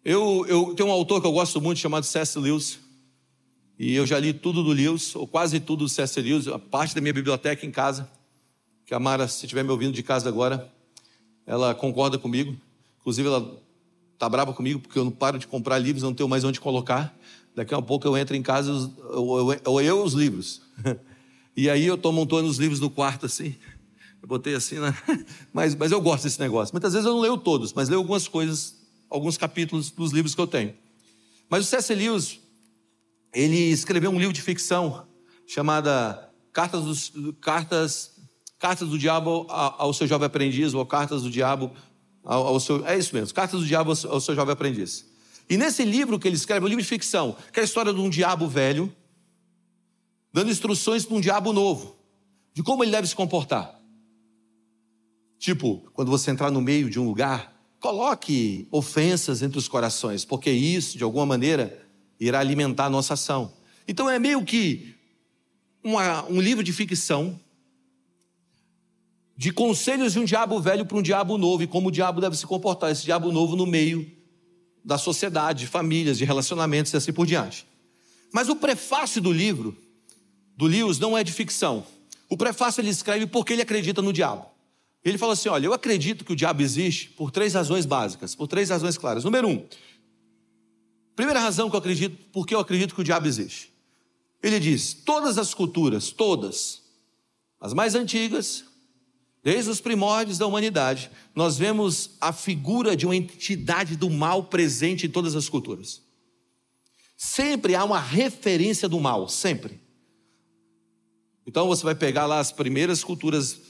Eu, 0.03 0.47
eu 0.49 0.75
tenho 0.75 0.89
um 0.89 0.93
autor 0.93 1.21
que 1.21 1.27
eu 1.27 1.33
gosto 1.33 1.61
muito 1.61 1.79
chamado 1.79 2.05
C.S. 2.05 2.39
Lewis. 2.39 2.79
E 3.79 3.95
eu 3.95 4.07
já 4.07 4.19
li 4.19 4.33
tudo 4.33 4.65
do 4.65 4.71
Lewis, 4.71 5.15
ou 5.15 5.27
quase 5.27 5.61
tudo 5.61 5.85
do 5.85 5.89
C.S. 5.91 6.19
Lewis, 6.19 6.49
a 6.49 6.59
parte 6.59 6.95
da 6.95 7.03
minha 7.03 7.13
biblioteca 7.13 7.67
em 7.67 7.71
casa. 7.71 8.11
Que 8.87 8.95
a 8.95 8.99
Mara, 8.99 9.29
se 9.29 9.45
estiver 9.45 9.63
me 9.63 9.71
ouvindo 9.71 9.93
de 9.93 10.03
casa 10.03 10.31
agora, 10.31 10.73
ela 11.47 11.75
concorda 11.75 12.17
comigo. 12.17 12.57
Inclusive, 13.01 13.29
ela 13.29 13.61
está 14.15 14.27
brava 14.31 14.55
comigo 14.55 14.81
porque 14.81 14.99
eu 14.99 15.05
não 15.05 15.11
paro 15.11 15.39
de 15.39 15.47
comprar 15.47 15.79
livros, 15.79 16.03
não 16.03 16.15
tenho 16.15 16.29
mais 16.29 16.43
onde 16.43 16.59
colocar. 16.59 17.15
Daqui 17.59 17.75
a 17.75 17.83
pouco 17.83 18.07
eu 18.07 18.17
entro 18.17 18.37
em 18.37 18.43
casa, 18.43 18.71
ou 19.17 19.81
eu, 19.81 20.05
os 20.05 20.13
livros. 20.13 20.63
E 21.57 21.69
aí 21.69 21.87
eu 21.87 21.97
estou 21.97 22.13
montando 22.13 22.49
os 22.49 22.57
livros 22.57 22.79
no 22.79 22.89
quarto 22.89 23.27
assim. 23.27 23.53
Eu 24.23 24.29
botei 24.29 24.55
assim, 24.55 24.79
né? 24.79 24.97
mas, 25.53 25.75
mas 25.75 25.91
eu 25.91 26.01
gosto 26.01 26.23
desse 26.23 26.39
negócio. 26.39 26.73
Muitas 26.73 26.93
vezes 26.93 27.05
eu 27.05 27.13
não 27.13 27.21
leio 27.21 27.37
todos, 27.37 27.73
mas 27.73 27.89
leio 27.89 27.99
algumas 27.99 28.29
coisas, 28.29 28.77
alguns 29.11 29.37
capítulos 29.37 29.91
dos 29.91 30.13
livros 30.13 30.37
que 30.37 30.41
eu 30.41 30.47
tenho. 30.47 30.73
Mas 31.51 31.65
o 31.65 31.69
C.S. 31.69 31.93
Lewis, 31.93 32.39
ele 33.35 33.59
escreveu 33.73 34.13
um 34.13 34.21
livro 34.21 34.33
de 34.33 34.41
ficção 34.41 35.05
chamada 35.45 36.31
Cartas, 36.53 36.85
dos, 36.85 37.13
Cartas, 37.41 38.13
Cartas 38.57 38.89
do 38.89 38.97
Diabo 38.97 39.49
ao 39.49 39.93
seu 39.93 40.07
jovem 40.07 40.27
aprendiz, 40.27 40.75
ou 40.75 40.87
Cartas 40.87 41.23
do 41.23 41.31
Diabo 41.31 41.73
ao, 42.23 42.47
ao 42.47 42.61
seu. 42.61 42.87
É 42.87 42.97
isso 42.97 43.13
mesmo, 43.17 43.35
Cartas 43.35 43.59
do 43.59 43.67
Diabo 43.67 43.91
ao 43.91 44.21
seu 44.21 44.37
jovem 44.37 44.53
aprendiz. 44.53 45.18
E 45.49 45.57
nesse 45.57 45.85
livro 45.85 46.19
que 46.19 46.29
ele 46.29 46.37
escreve, 46.37 46.65
um 46.65 46.69
livro 46.69 46.83
de 46.83 46.89
ficção, 46.89 47.37
que 47.53 47.59
é 47.59 47.63
a 47.63 47.65
história 47.65 47.93
de 47.93 48.01
um 48.01 48.11
diabo 48.11 48.47
velho 48.47 48.95
dando 50.33 50.51
instruções 50.51 51.07
para 51.07 51.17
um 51.17 51.21
diabo 51.21 51.53
novo, 51.53 51.97
de 52.53 52.63
como 52.63 52.85
ele 52.85 52.93
deve 52.93 53.09
se 53.09 53.15
comportar. 53.15 53.81
Tipo, 55.39 55.79
quando 55.95 56.11
você 56.11 56.31
entrar 56.31 56.51
no 56.51 56.61
meio 56.61 56.91
de 56.91 57.01
um 57.01 57.05
lugar, 57.05 57.57
coloque 57.81 58.69
ofensas 58.71 59.43
entre 59.43 59.59
os 59.59 59.69
corações, 59.69 60.25
porque 60.25 60.51
isso, 60.51 60.99
de 60.99 61.05
alguma 61.05 61.25
maneira, 61.25 61.87
irá 62.21 62.41
alimentar 62.41 62.87
a 62.87 62.91
nossa 62.91 63.15
ação. 63.15 63.53
Então 63.87 64.11
é 64.11 64.19
meio 64.19 64.45
que 64.45 64.95
uma, 65.83 66.25
um 66.27 66.41
livro 66.41 66.63
de 66.63 66.73
ficção 66.73 67.41
de 69.37 69.53
conselhos 69.53 70.15
de 70.15 70.19
um 70.19 70.25
diabo 70.25 70.61
velho 70.61 70.85
para 70.85 70.99
um 70.99 71.03
diabo 71.03 71.39
novo 71.39 71.63
e 71.63 71.67
como 71.67 71.89
o 71.89 71.93
diabo 71.93 72.21
deve 72.21 72.37
se 72.37 72.45
comportar, 72.45 72.91
esse 72.91 73.05
diabo 73.05 73.31
novo 73.31 73.55
no 73.55 73.65
meio 73.65 74.18
da 74.89 74.97
sociedade, 74.97 75.61
de 75.61 75.67
famílias, 75.67 76.17
de 76.17 76.25
relacionamentos 76.25 76.95
e 76.95 76.97
assim 76.97 77.13
por 77.13 77.27
diante. 77.27 77.67
Mas 78.33 78.49
o 78.49 78.57
prefácio 78.57 79.21
do 79.21 79.31
livro 79.31 79.77
do 80.57 80.65
Lewis 80.65 80.99
não 80.99 81.17
é 81.17 81.23
de 81.23 81.31
ficção. 81.31 81.87
O 82.27 82.39
prefácio 82.39 82.81
ele 82.81 82.89
escreve 82.89 83.27
porque 83.27 83.53
ele 83.53 83.61
acredita 83.61 84.01
no 84.01 84.15
diabo. 84.15 84.47
Ele 85.05 85.19
fala 85.19 85.35
assim: 85.35 85.51
olha, 85.51 85.67
eu 85.67 85.75
acredito 85.75 86.25
que 86.25 86.33
o 86.33 86.37
diabo 86.37 86.63
existe 86.63 87.11
por 87.11 87.31
três 87.31 87.53
razões 87.53 87.85
básicas, 87.85 88.35
por 88.35 88.49
três 88.49 88.71
razões 88.71 88.97
claras. 88.97 89.25
Número 89.25 89.47
um, 89.47 89.63
primeira 91.15 91.39
razão 91.39 91.69
que 91.69 91.77
eu 91.77 91.81
acredito, 91.81 92.17
porque 92.33 92.55
eu 92.55 92.59
acredito 92.59 92.95
que 92.95 93.03
o 93.03 93.05
diabo 93.05 93.29
existe. 93.29 93.71
Ele 94.43 94.59
diz: 94.59 94.95
todas 94.95 95.37
as 95.37 95.53
culturas, 95.53 96.11
todas, 96.11 96.81
as 97.61 97.75
mais 97.75 97.95
antigas, 97.95 98.65
desde 99.43 99.71
os 99.71 99.81
primórdios 99.81 100.39
da 100.39 100.47
humanidade, 100.47 101.11
nós 101.35 101.57
vemos 101.57 102.11
a 102.21 102.33
figura 102.33 102.97
de 102.97 103.07
uma 103.07 103.17
entidade 103.17 103.97
do 103.97 104.11
mal 104.11 104.45
presente 104.45 105.07
em 105.07 105.11
todas 105.11 105.35
as 105.35 105.49
culturas. 105.49 106.03
Sempre 107.17 107.75
há 107.75 107.85
uma 107.85 108.01
referência 108.01 108.89
do 108.89 109.01
mal, 109.01 109.29
sempre. 109.29 109.81
Então 111.47 111.67
você 111.67 111.83
vai 111.83 111.95
pegar 111.95 112.27
lá 112.27 112.39
as 112.39 112.53
primeiras 112.53 113.03
culturas, 113.03 113.61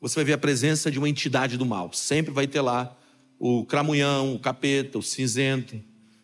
você 0.00 0.16
vai 0.16 0.24
ver 0.24 0.32
a 0.32 0.38
presença 0.38 0.90
de 0.90 0.98
uma 0.98 1.08
entidade 1.08 1.56
do 1.56 1.64
mal. 1.64 1.92
Sempre 1.92 2.32
vai 2.32 2.46
ter 2.46 2.60
lá 2.60 2.96
o 3.38 3.64
cramunhão, 3.64 4.34
o 4.34 4.38
capeta, 4.38 4.98
o 4.98 5.02
cinzento, 5.02 5.80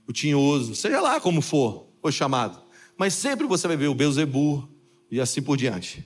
o 0.06 0.12
tinhoso, 0.12 0.74
seja 0.74 1.00
lá 1.00 1.20
como 1.20 1.40
for, 1.40 1.88
foi 2.02 2.12
chamado. 2.12 2.60
Mas 2.98 3.14
sempre 3.14 3.46
você 3.46 3.66
vai 3.66 3.76
ver 3.76 3.88
o 3.88 3.94
Beuzebu 3.94 4.68
e 5.10 5.20
assim 5.20 5.40
por 5.40 5.56
diante. 5.56 6.04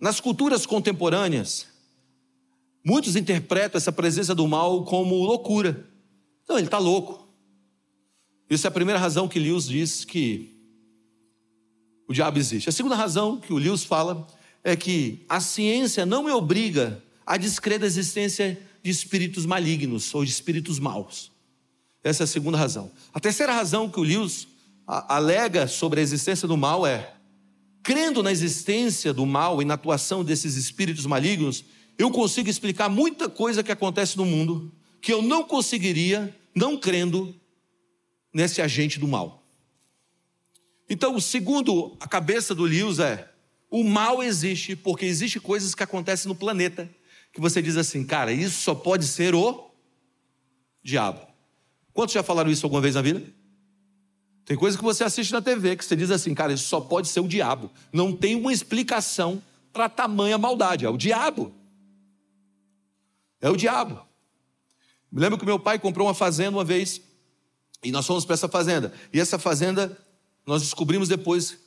Nas 0.00 0.20
culturas 0.20 0.66
contemporâneas, 0.66 1.66
muitos 2.84 3.16
interpretam 3.16 3.78
essa 3.78 3.92
presença 3.92 4.34
do 4.34 4.46
mal 4.46 4.84
como 4.84 5.24
loucura. 5.24 5.88
Então 6.42 6.56
ele 6.56 6.66
está 6.66 6.78
louco. 6.78 7.26
Isso 8.48 8.66
é 8.66 8.68
a 8.68 8.72
primeira 8.72 9.00
razão 9.00 9.26
que 9.26 9.38
Lewis 9.38 9.66
diz 9.66 10.04
que 10.04 10.54
o 12.06 12.12
diabo 12.12 12.38
existe. 12.38 12.68
A 12.68 12.72
segunda 12.72 12.94
razão 12.94 13.38
que 13.38 13.52
o 13.52 13.56
Lewis 13.56 13.84
fala 13.84 14.26
é 14.62 14.76
que 14.76 15.24
a 15.28 15.40
ciência 15.40 16.04
não 16.04 16.22
me 16.22 16.30
obriga 16.30 17.02
a 17.26 17.36
descrer 17.36 17.78
da 17.78 17.86
existência 17.86 18.60
de 18.82 18.90
espíritos 18.90 19.46
malignos 19.46 20.14
ou 20.14 20.24
de 20.24 20.30
espíritos 20.30 20.78
maus. 20.78 21.32
Essa 22.02 22.22
é 22.22 22.24
a 22.24 22.28
segunda 22.28 22.58
razão. 22.58 22.90
A 23.14 23.18
terceira 23.18 23.52
razão 23.52 23.88
que 23.88 23.98
o 23.98 24.02
Lewis 24.02 24.46
alega 24.86 25.66
sobre 25.66 26.00
a 26.00 26.02
existência 26.02 26.46
do 26.46 26.56
mal 26.56 26.86
é: 26.86 27.13
crendo 27.84 28.22
na 28.22 28.32
existência 28.32 29.12
do 29.12 29.26
mal 29.26 29.60
e 29.60 29.64
na 29.64 29.74
atuação 29.74 30.24
desses 30.24 30.56
espíritos 30.56 31.04
malignos, 31.04 31.64
eu 31.98 32.10
consigo 32.10 32.48
explicar 32.48 32.88
muita 32.88 33.28
coisa 33.28 33.62
que 33.62 33.70
acontece 33.70 34.16
no 34.16 34.24
mundo 34.24 34.72
que 35.00 35.12
eu 35.12 35.20
não 35.20 35.44
conseguiria 35.44 36.34
não 36.56 36.78
crendo 36.78 37.38
nesse 38.32 38.62
agente 38.62 38.98
do 38.98 39.06
mal. 39.06 39.46
Então, 40.88 41.20
segundo 41.20 41.94
a 42.00 42.08
cabeça 42.08 42.54
do 42.54 42.64
Lewis 42.64 42.98
é: 42.98 43.30
o 43.70 43.84
mal 43.84 44.22
existe 44.22 44.74
porque 44.74 45.04
existe 45.04 45.38
coisas 45.38 45.74
que 45.74 45.82
acontecem 45.82 46.28
no 46.28 46.34
planeta 46.34 46.90
que 47.34 47.40
você 47.40 47.60
diz 47.60 47.76
assim, 47.76 48.04
cara, 48.04 48.32
isso 48.32 48.62
só 48.62 48.74
pode 48.74 49.04
ser 49.06 49.34
o 49.34 49.70
diabo. 50.82 51.20
Quantos 51.92 52.14
já 52.14 52.22
falaram 52.22 52.50
isso 52.50 52.64
alguma 52.64 52.80
vez 52.80 52.94
na 52.94 53.02
vida? 53.02 53.22
Tem 54.44 54.56
coisa 54.56 54.76
que 54.76 54.84
você 54.84 55.02
assiste 55.02 55.32
na 55.32 55.40
TV 55.40 55.76
que 55.76 55.84
você 55.84 55.96
diz 55.96 56.10
assim, 56.10 56.34
cara, 56.34 56.52
isso 56.52 56.68
só 56.68 56.80
pode 56.80 57.08
ser 57.08 57.20
o 57.20 57.28
diabo. 57.28 57.70
Não 57.92 58.14
tem 58.14 58.36
uma 58.36 58.52
explicação 58.52 59.42
para 59.72 59.88
tamanha 59.88 60.36
maldade. 60.36 60.84
É 60.84 60.90
o 60.90 60.96
diabo. 60.96 61.52
É 63.40 63.50
o 63.50 63.56
diabo. 63.56 64.00
Me 65.10 65.20
lembro 65.20 65.38
que 65.38 65.44
meu 65.44 65.58
pai 65.58 65.78
comprou 65.78 66.06
uma 66.06 66.14
fazenda 66.14 66.56
uma 66.56 66.64
vez 66.64 67.00
e 67.82 67.92
nós 67.92 68.06
fomos 68.06 68.24
para 68.24 68.34
essa 68.34 68.48
fazenda. 68.48 68.92
E 69.12 69.20
essa 69.20 69.38
fazenda 69.38 69.96
nós 70.46 70.62
descobrimos 70.62 71.08
depois 71.08 71.58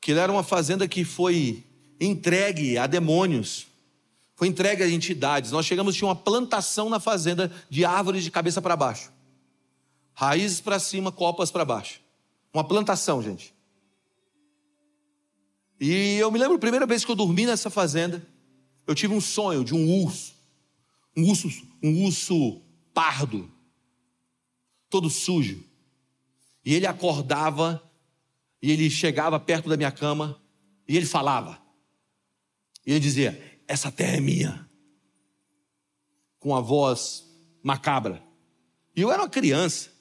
que 0.00 0.12
era 0.12 0.32
uma 0.32 0.42
fazenda 0.42 0.88
que 0.88 1.04
foi 1.04 1.64
entregue 2.00 2.76
a 2.76 2.86
demônios, 2.86 3.66
foi 4.34 4.48
entregue 4.48 4.82
a 4.82 4.88
entidades. 4.88 5.52
Nós 5.52 5.64
chegamos, 5.64 5.94
tinha 5.94 6.08
uma 6.08 6.16
plantação 6.16 6.90
na 6.90 6.98
fazenda 6.98 7.52
de 7.70 7.84
árvores 7.84 8.24
de 8.24 8.30
cabeça 8.30 8.60
para 8.60 8.74
baixo, 8.74 9.12
raízes 10.12 10.60
para 10.60 10.78
cima, 10.78 11.12
copas 11.12 11.50
para 11.50 11.64
baixo. 11.64 12.01
Uma 12.52 12.64
plantação, 12.64 13.22
gente. 13.22 13.54
E 15.80 16.16
eu 16.16 16.30
me 16.30 16.38
lembro 16.38 16.56
a 16.56 16.60
primeira 16.60 16.86
vez 16.86 17.04
que 17.04 17.10
eu 17.10 17.16
dormi 17.16 17.46
nessa 17.46 17.70
fazenda, 17.70 18.24
eu 18.86 18.94
tive 18.94 19.14
um 19.14 19.20
sonho 19.20 19.64
de 19.64 19.74
um 19.74 20.04
urso, 20.04 20.34
um 21.16 21.28
urso, 21.28 21.48
um 21.82 22.04
urso 22.04 22.62
pardo, 22.92 23.50
todo 24.88 25.08
sujo. 25.10 25.64
E 26.64 26.74
ele 26.74 26.86
acordava 26.86 27.82
e 28.60 28.70
ele 28.70 28.88
chegava 28.88 29.40
perto 29.40 29.68
da 29.68 29.76
minha 29.76 29.90
cama 29.90 30.40
e 30.86 30.96
ele 30.96 31.06
falava. 31.06 31.60
E 32.86 32.92
ele 32.92 33.00
dizia: 33.00 33.60
Essa 33.66 33.90
terra 33.90 34.16
é 34.16 34.20
minha. 34.20 34.68
Com 36.38 36.54
a 36.54 36.60
voz 36.60 37.24
macabra. 37.62 38.22
E 38.94 39.00
eu 39.00 39.10
era 39.10 39.22
uma 39.22 39.28
criança. 39.28 39.91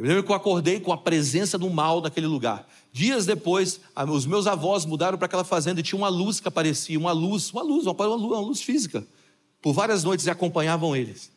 Eu 0.00 0.06
lembro 0.06 0.24
que 0.24 0.32
eu 0.32 0.34
acordei 0.34 0.80
com 0.80 0.94
a 0.94 0.96
presença 0.96 1.58
do 1.58 1.68
mal 1.68 2.00
naquele 2.00 2.26
lugar. 2.26 2.66
Dias 2.90 3.26
depois, 3.26 3.82
os 4.08 4.24
meus 4.24 4.46
avós 4.46 4.86
mudaram 4.86 5.18
para 5.18 5.26
aquela 5.26 5.44
fazenda 5.44 5.78
e 5.78 5.82
tinha 5.82 5.98
uma 5.98 6.08
luz 6.08 6.40
que 6.40 6.48
aparecia, 6.48 6.98
uma 6.98 7.12
luz, 7.12 7.50
uma 7.50 7.60
luz, 7.60 7.84
uma 7.84 8.06
luz, 8.06 8.22
uma 8.22 8.40
luz 8.40 8.62
física. 8.62 9.06
Por 9.60 9.74
várias 9.74 10.02
noites 10.02 10.24
e 10.24 10.30
acompanhavam 10.30 10.96
eles. 10.96 11.30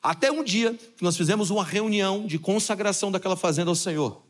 Até 0.00 0.30
um 0.30 0.44
dia 0.44 0.74
que 0.96 1.02
nós 1.02 1.16
fizemos 1.16 1.50
uma 1.50 1.64
reunião 1.64 2.24
de 2.24 2.38
consagração 2.38 3.10
daquela 3.10 3.34
fazenda 3.34 3.72
ao 3.72 3.74
Senhor. 3.74 4.22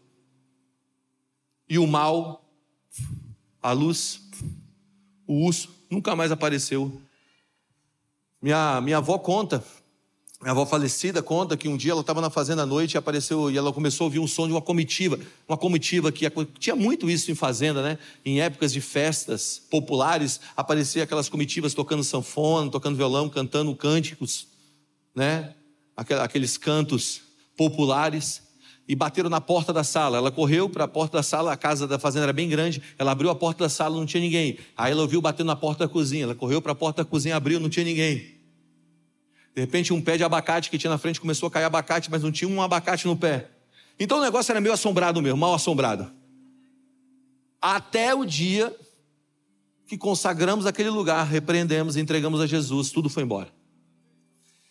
E 1.69 1.79
o 1.79 1.87
mal 1.87 2.43
a 3.63 3.73
luz, 3.73 4.19
o 5.27 5.45
urso 5.45 5.69
nunca 5.91 6.17
mais 6.17 6.33
apareceu. 6.33 6.91
Minha, 8.41 8.81
minha 8.81 8.97
avó 8.97 9.19
conta, 9.19 9.63
minha 10.41 10.53
avó 10.53 10.67
falecida 10.67 11.23
conta 11.23 11.57
que 11.57 11.69
um 11.69 11.77
dia 11.77 11.93
ela 11.93 12.01
estava 12.01 12.21
na 12.21 12.29
fazenda 12.29 12.63
à 12.63 12.67
noite 12.67 12.95
e 12.95 12.99
apareceu 12.99 13.51
e 13.51 13.57
ela 13.57 13.73
começou 13.73 14.05
a 14.05 14.07
ouvir 14.07 14.19
um 14.19 14.27
som 14.27 14.47
de 14.47 14.53
uma 14.53 14.61
comitiva, 14.61 15.19
uma 15.49 15.57
comitiva 15.57 16.13
que 16.13 16.29
tinha 16.59 16.77
muito 16.77 17.09
isso 17.09 17.31
em 17.31 17.35
fazenda, 17.35 17.83
né? 17.83 17.99
Em 18.25 18.41
épocas 18.41 18.73
de 18.73 18.81
festas 18.81 19.63
populares 19.71 20.41
aparecia 20.57 21.03
aquelas 21.05 21.29
comitivas 21.29 21.73
tocando 21.73 22.05
sanfona, 22.05 22.71
tocando 22.71 22.97
violão, 22.97 23.29
cantando 23.29 23.75
cânticos, 23.75 24.47
né? 25.15 25.55
Aqueles 25.97 26.59
cantos 26.59 27.23
populares 27.57 28.43
e 28.87 28.95
bateram 28.95 29.31
na 29.31 29.41
porta 29.41 29.73
da 29.73 29.83
sala. 29.83 30.19
Ela 30.19 30.31
correu 30.31 30.69
para 30.69 30.85
a 30.85 30.89
porta 30.89 31.19
da 31.19 31.23
sala, 31.23 31.53
a 31.53 31.57
casa 31.57 31.87
da 31.87 31.99
fazenda 31.99 32.27
era 32.27 32.33
bem 32.33 32.49
grande. 32.49 32.83
Ela 32.99 33.13
abriu 33.13 33.31
a 33.31 33.35
porta 33.35 33.65
da 33.65 33.71
sala, 33.71 33.97
não 33.97 34.05
tinha 34.05 34.21
ninguém. 34.21 34.59
Aí 34.77 34.93
ela 34.93 35.03
ouviu 35.03 35.23
batendo 35.23 35.47
na 35.47 35.57
porta 35.57 35.87
da 35.87 35.89
cozinha. 35.89 36.25
Ela 36.25 36.35
correu 36.35 36.61
para 36.61 36.73
a 36.73 36.75
porta 36.75 37.03
da 37.03 37.09
cozinha, 37.09 37.37
abriu, 37.37 37.59
não 37.59 37.71
tinha 37.71 37.85
ninguém. 37.85 38.34
De 39.55 39.61
repente, 39.61 39.93
um 39.93 40.03
pé 40.03 40.17
de 40.17 40.25
abacate 40.25 40.69
que 40.69 40.77
tinha 40.77 40.91
na 40.91 40.99
frente 40.99 41.21
começou 41.21 41.47
a 41.47 41.51
cair 41.51 41.65
abacate, 41.65 42.11
mas 42.11 42.23
não 42.23 42.33
tinha 42.33 42.49
um 42.49 42.61
abacate 42.61 43.07
no 43.07 43.17
pé. 43.17 43.51
Então 43.99 44.19
o 44.19 44.23
negócio 44.23 44.51
era 44.51 44.61
meio 44.61 44.75
assombrado 44.75 45.23
mesmo, 45.23 45.39
mal 45.39 45.55
assombrado. 45.55 46.11
Até 47.63 48.15
o 48.15 48.25
dia 48.25 48.75
que 49.87 49.97
consagramos 49.97 50.67
aquele 50.67 50.91
lugar, 50.91 51.25
repreendemos, 51.25 51.97
entregamos 51.97 52.41
a 52.41 52.47
Jesus, 52.47 52.91
tudo 52.91 53.09
foi 53.09 53.23
embora. 53.23 53.53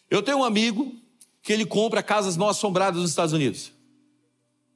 Eu 0.09 0.21
tenho 0.21 0.39
um 0.39 0.43
amigo 0.43 0.93
que 1.41 1.53
ele 1.53 1.65
compra 1.65 2.03
casas 2.03 2.35
mal 2.35 2.49
assombradas 2.49 2.99
nos 2.99 3.09
Estados 3.09 3.33
Unidos. 3.33 3.71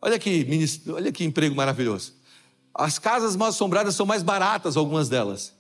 Olha 0.02 0.18
que, 0.18 0.48
olha 0.90 1.12
que 1.12 1.24
emprego 1.24 1.56
maravilhoso. 1.56 2.16
As 2.74 3.00
casas 3.00 3.36
mal 3.36 3.50
assombradas 3.50 3.96
são 3.96 4.06
mais 4.06 4.22
baratas, 4.24 4.78
algumas 4.78 5.10
delas. 5.10 5.57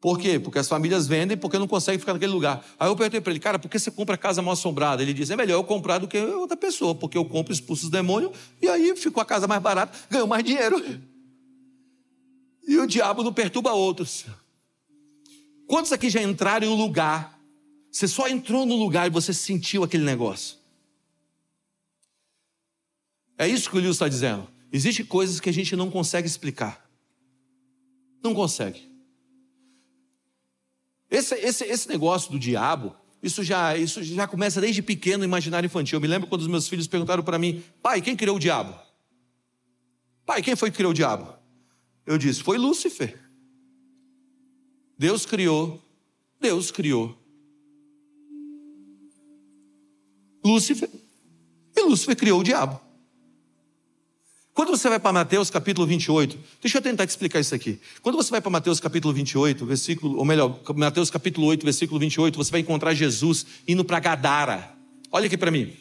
Por 0.00 0.18
quê? 0.18 0.38
Porque 0.38 0.58
as 0.58 0.66
famílias 0.66 1.06
vendem 1.06 1.36
porque 1.36 1.58
não 1.58 1.68
conseguem 1.68 1.98
ficar 1.98 2.14
naquele 2.14 2.32
lugar. 2.32 2.64
Aí 2.78 2.88
eu 2.88 2.96
perguntei 2.96 3.20
para 3.20 3.32
ele, 3.32 3.38
cara, 3.38 3.58
por 3.58 3.68
que 3.68 3.78
você 3.78 3.90
compra 3.90 4.16
casa 4.16 4.40
mal 4.40 4.54
assombrada? 4.54 5.02
Ele 5.02 5.12
disse, 5.12 5.32
é 5.32 5.36
melhor 5.36 5.56
eu 5.56 5.64
comprar 5.64 5.98
do 5.98 6.08
que 6.08 6.18
outra 6.18 6.56
pessoa, 6.56 6.94
porque 6.94 7.18
eu 7.18 7.24
compro 7.24 7.52
expulso 7.52 7.84
os 7.84 7.90
demônios 7.90 8.32
e 8.62 8.68
aí 8.68 8.96
ficou 8.96 9.20
a 9.22 9.26
casa 9.26 9.46
mais 9.46 9.60
barata, 9.60 9.96
ganhou 10.08 10.26
mais 10.26 10.42
dinheiro. 10.42 10.82
E 12.66 12.78
o 12.78 12.86
diabo 12.86 13.22
não 13.22 13.32
perturba 13.32 13.72
outros. 13.72 14.24
Quantos 15.66 15.92
aqui 15.92 16.08
já 16.08 16.22
entraram 16.22 16.66
em 16.66 16.70
um 16.70 16.74
lugar, 16.74 17.38
você 17.92 18.08
só 18.08 18.26
entrou 18.26 18.64
no 18.64 18.76
lugar 18.76 19.06
e 19.06 19.10
você 19.10 19.34
sentiu 19.34 19.84
aquele 19.84 20.04
negócio? 20.04 20.56
É 23.36 23.46
isso 23.46 23.68
que 23.68 23.76
o 23.76 23.80
Lewis 23.80 23.96
está 23.96 24.08
dizendo. 24.08 24.48
Existem 24.72 25.04
coisas 25.04 25.40
que 25.40 25.50
a 25.50 25.52
gente 25.52 25.76
não 25.76 25.90
consegue 25.90 26.26
explicar. 26.26 26.88
Não 28.22 28.34
consegue. 28.34 28.89
Esse, 31.10 31.34
esse, 31.34 31.64
esse 31.64 31.88
negócio 31.88 32.30
do 32.30 32.38
diabo, 32.38 32.94
isso 33.22 33.42
já, 33.42 33.76
isso 33.76 34.02
já 34.02 34.26
começa 34.26 34.60
desde 34.60 34.80
pequeno 34.80 35.18
no 35.18 35.24
imaginário 35.24 35.66
infantil. 35.66 35.96
Eu 35.96 36.00
me 36.00 36.06
lembro 36.06 36.28
quando 36.28 36.42
os 36.42 36.46
meus 36.46 36.68
filhos 36.68 36.86
perguntaram 36.86 37.22
para 37.22 37.38
mim: 37.38 37.62
pai, 37.82 38.00
quem 38.00 38.16
criou 38.16 38.36
o 38.36 38.40
diabo? 38.40 38.78
Pai, 40.24 40.42
quem 40.42 40.54
foi 40.54 40.70
que 40.70 40.76
criou 40.76 40.92
o 40.92 40.94
diabo? 40.94 41.34
Eu 42.06 42.16
disse: 42.16 42.42
foi 42.42 42.56
Lúcifer. 42.56 43.18
Deus 44.96 45.26
criou, 45.26 45.82
Deus 46.40 46.70
criou. 46.70 47.18
Lúcifer, 50.44 50.88
e 51.76 51.82
Lúcifer 51.82 52.16
criou 52.16 52.40
o 52.40 52.44
diabo. 52.44 52.80
Quando 54.52 54.70
você 54.70 54.88
vai 54.88 54.98
para 54.98 55.12
Mateus 55.12 55.48
capítulo 55.48 55.86
28, 55.86 56.38
deixa 56.60 56.78
eu 56.78 56.82
tentar 56.82 57.06
te 57.06 57.10
explicar 57.10 57.38
isso 57.40 57.54
aqui. 57.54 57.80
Quando 58.02 58.16
você 58.16 58.30
vai 58.30 58.40
para 58.40 58.50
Mateus 58.50 58.80
capítulo 58.80 59.14
28, 59.14 59.64
versículo, 59.64 60.18
ou 60.18 60.24
melhor, 60.24 60.60
Mateus 60.74 61.08
capítulo 61.08 61.46
8, 61.46 61.64
versículo 61.64 62.00
28, 62.00 62.36
você 62.36 62.50
vai 62.50 62.60
encontrar 62.60 62.92
Jesus 62.92 63.46
indo 63.66 63.84
para 63.84 64.00
Gadara. 64.00 64.74
Olha 65.12 65.26
aqui 65.26 65.38
para 65.38 65.50
mim. 65.50 65.72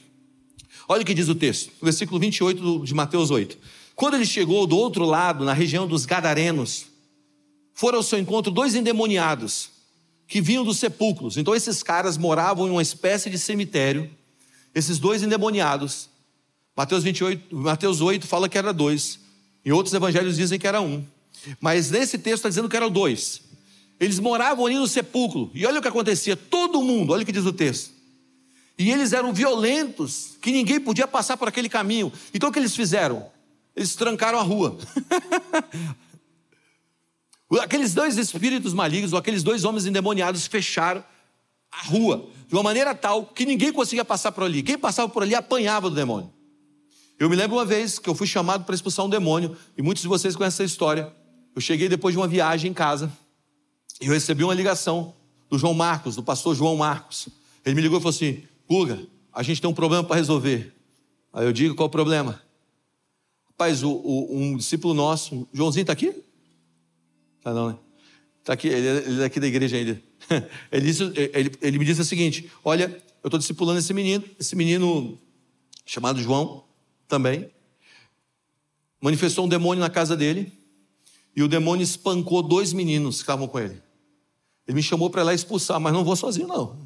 Olha 0.87 1.01
o 1.01 1.05
que 1.05 1.13
diz 1.13 1.27
o 1.29 1.35
texto, 1.35 1.71
versículo 1.81 2.19
28 2.19 2.83
de 2.83 2.93
Mateus 2.93 3.31
8. 3.31 3.57
Quando 3.95 4.15
ele 4.15 4.25
chegou 4.25 4.65
do 4.65 4.77
outro 4.77 5.03
lado, 5.03 5.43
na 5.43 5.53
região 5.53 5.87
dos 5.87 6.05
Gadarenos, 6.05 6.85
foram 7.73 7.97
ao 7.97 8.03
seu 8.03 8.19
encontro 8.19 8.51
dois 8.51 8.75
endemoniados 8.75 9.71
que 10.27 10.39
vinham 10.41 10.63
dos 10.63 10.77
sepulcros. 10.77 11.37
Então 11.37 11.55
esses 11.55 11.81
caras 11.81 12.17
moravam 12.17 12.67
em 12.67 12.71
uma 12.71 12.81
espécie 12.81 13.29
de 13.29 13.37
cemitério. 13.37 14.09
Esses 14.73 14.99
dois 14.99 15.23
endemoniados 15.23 16.09
Mateus 16.75 17.03
28, 17.03 17.55
Mateus 17.55 18.01
8 18.01 18.27
fala 18.27 18.47
que 18.47 18.57
era 18.57 18.71
dois. 18.71 19.19
Em 19.65 19.71
outros 19.71 19.93
evangelhos 19.93 20.37
dizem 20.37 20.57
que 20.57 20.67
era 20.67 20.81
um. 20.81 21.03
Mas 21.59 21.91
nesse 21.91 22.17
texto 22.17 22.37
está 22.37 22.49
dizendo 22.49 22.69
que 22.69 22.77
eram 22.77 22.89
dois. 22.89 23.41
Eles 23.99 24.19
moravam 24.19 24.65
ali 24.65 24.75
no 24.75 24.87
sepulcro. 24.87 25.51
E 25.53 25.65
olha 25.65 25.79
o 25.79 25.81
que 25.81 25.87
acontecia. 25.87 26.35
Todo 26.35 26.81
mundo, 26.81 27.11
olha 27.11 27.23
o 27.23 27.25
que 27.25 27.31
diz 27.31 27.45
o 27.45 27.51
texto. 27.51 27.91
E 28.77 28.91
eles 28.91 29.11
eram 29.11 29.33
violentos, 29.33 30.37
que 30.41 30.51
ninguém 30.51 30.79
podia 30.79 31.05
passar 31.05 31.35
por 31.35 31.49
aquele 31.49 31.67
caminho. 31.67 32.11
Então 32.33 32.49
o 32.49 32.51
que 32.51 32.59
eles 32.59 32.73
fizeram? 32.73 33.29
Eles 33.75 33.93
trancaram 33.93 34.39
a 34.39 34.41
rua. 34.41 34.77
aqueles 37.61 37.93
dois 37.93 38.17
espíritos 38.17 38.73
malignos, 38.73 39.11
ou 39.11 39.19
aqueles 39.19 39.43
dois 39.43 39.65
homens 39.65 39.85
endemoniados, 39.85 40.47
fecharam 40.47 41.03
a 41.71 41.83
rua 41.83 42.29
de 42.47 42.55
uma 42.55 42.63
maneira 42.63 42.95
tal 42.95 43.25
que 43.25 43.45
ninguém 43.45 43.71
conseguia 43.71 44.05
passar 44.05 44.31
por 44.31 44.45
ali. 44.45 44.63
Quem 44.63 44.77
passava 44.77 45.09
por 45.09 45.23
ali 45.23 45.35
apanhava 45.35 45.89
do 45.89 45.95
demônio. 45.95 46.31
Eu 47.19 47.29
me 47.29 47.35
lembro 47.35 47.57
uma 47.57 47.65
vez 47.65 47.99
que 47.99 48.09
eu 48.09 48.15
fui 48.15 48.25
chamado 48.25 48.63
para 48.63 48.73
expulsar 48.73 49.05
um 49.05 49.09
demônio, 49.09 49.55
e 49.77 49.81
muitos 49.81 50.01
de 50.01 50.07
vocês 50.07 50.37
conhecem 50.37 50.63
essa 50.63 50.71
história. 50.71 51.13
Eu 51.53 51.59
cheguei 51.59 51.89
depois 51.89 52.13
de 52.13 52.17
uma 52.17 52.29
viagem 52.29 52.71
em 52.71 52.73
casa, 52.73 53.11
e 53.99 54.05
eu 54.05 54.13
recebi 54.13 54.41
uma 54.41 54.53
ligação 54.53 55.13
do 55.49 55.59
João 55.59 55.73
Marcos, 55.73 56.15
do 56.15 56.23
pastor 56.23 56.55
João 56.55 56.77
Marcos. 56.77 57.27
Ele 57.65 57.75
me 57.75 57.81
ligou 57.81 57.99
e 57.99 58.01
falou 58.01 58.15
assim: 58.15 58.43
Guga, 58.69 59.05
a 59.33 59.43
gente 59.43 59.59
tem 59.59 59.69
um 59.69 59.73
problema 59.73 60.01
para 60.01 60.15
resolver. 60.15 60.73
Aí 61.33 61.45
eu 61.45 61.51
digo: 61.51 61.75
qual 61.75 61.87
o 61.87 61.91
problema? 61.91 62.41
Rapaz, 63.47 63.83
o, 63.83 63.91
o, 63.91 64.37
um 64.37 64.55
discípulo 64.55 64.93
nosso, 64.93 65.45
Joãozinho 65.51 65.81
está 65.81 65.91
aqui? 65.91 66.15
Tá 67.43 67.53
não, 67.53 67.69
né? 67.71 67.77
Está 68.39 68.53
aqui, 68.53 68.69
ele, 68.69 68.87
ele 68.87 69.21
é 69.21 69.25
aqui 69.25 69.41
da 69.41 69.47
igreja 69.47 69.75
ainda. 69.75 70.01
Ele, 70.71 70.85
disse, 70.85 71.03
ele, 71.15 71.51
ele 71.61 71.79
me 71.79 71.85
disse 71.85 72.01
o 72.01 72.05
seguinte: 72.05 72.49
Olha, 72.63 72.85
eu 73.23 73.27
estou 73.27 73.39
discipulando 73.39 73.79
esse 73.79 73.93
menino, 73.93 74.23
esse 74.39 74.55
menino 74.55 75.17
chamado 75.85 76.21
João 76.21 76.63
também, 77.09 77.51
manifestou 79.01 79.45
um 79.45 79.49
demônio 79.49 79.81
na 79.81 79.89
casa 79.89 80.15
dele, 80.15 80.53
e 81.35 81.43
o 81.43 81.47
demônio 81.47 81.83
espancou 81.83 82.41
dois 82.41 82.71
meninos 82.71 83.17
que 83.17 83.23
estavam 83.23 83.47
com 83.47 83.59
ele. 83.59 83.81
Ele 84.67 84.75
me 84.75 84.83
chamou 84.83 85.09
para 85.09 85.23
lá 85.23 85.33
expulsar, 85.33 85.79
mas 85.79 85.91
não 85.91 86.03
vou 86.03 86.15
sozinho, 86.15 86.47
não. 86.47 86.77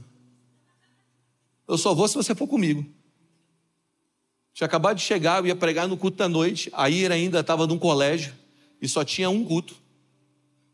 Eu 1.68 1.78
só 1.78 1.94
vou 1.94 2.08
se 2.08 2.16
você 2.16 2.34
for 2.34 2.48
comigo. 2.48 2.86
Tinha 4.54 4.66
acabado 4.66 4.98
de 4.98 5.04
chegar, 5.04 5.40
eu 5.40 5.48
ia 5.48 5.56
pregar 5.56 5.88
no 5.88 5.98
culto 5.98 6.18
da 6.18 6.30
noite, 6.30 6.70
a 6.74 6.90
Ira 6.90 7.16
ainda 7.16 7.40
estava 7.40 7.68
num 7.68 7.78
colégio 7.78 8.34
e 8.82 8.88
só 8.88 9.04
tinha 9.04 9.30
um 9.30 9.44
culto. 9.44 9.76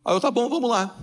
Aí 0.03 0.13
eu, 0.13 0.19
tá 0.19 0.29
bom, 0.29 0.49
vamos 0.49 0.69
lá. 0.69 0.97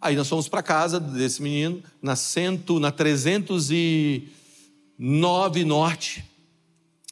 Aí 0.00 0.16
nós 0.16 0.28
fomos 0.28 0.48
para 0.48 0.62
casa 0.62 0.98
desse 0.98 1.42
menino, 1.42 1.82
na, 2.02 2.16
cento, 2.16 2.80
na 2.80 2.90
309 2.90 5.64
Norte, 5.64 6.24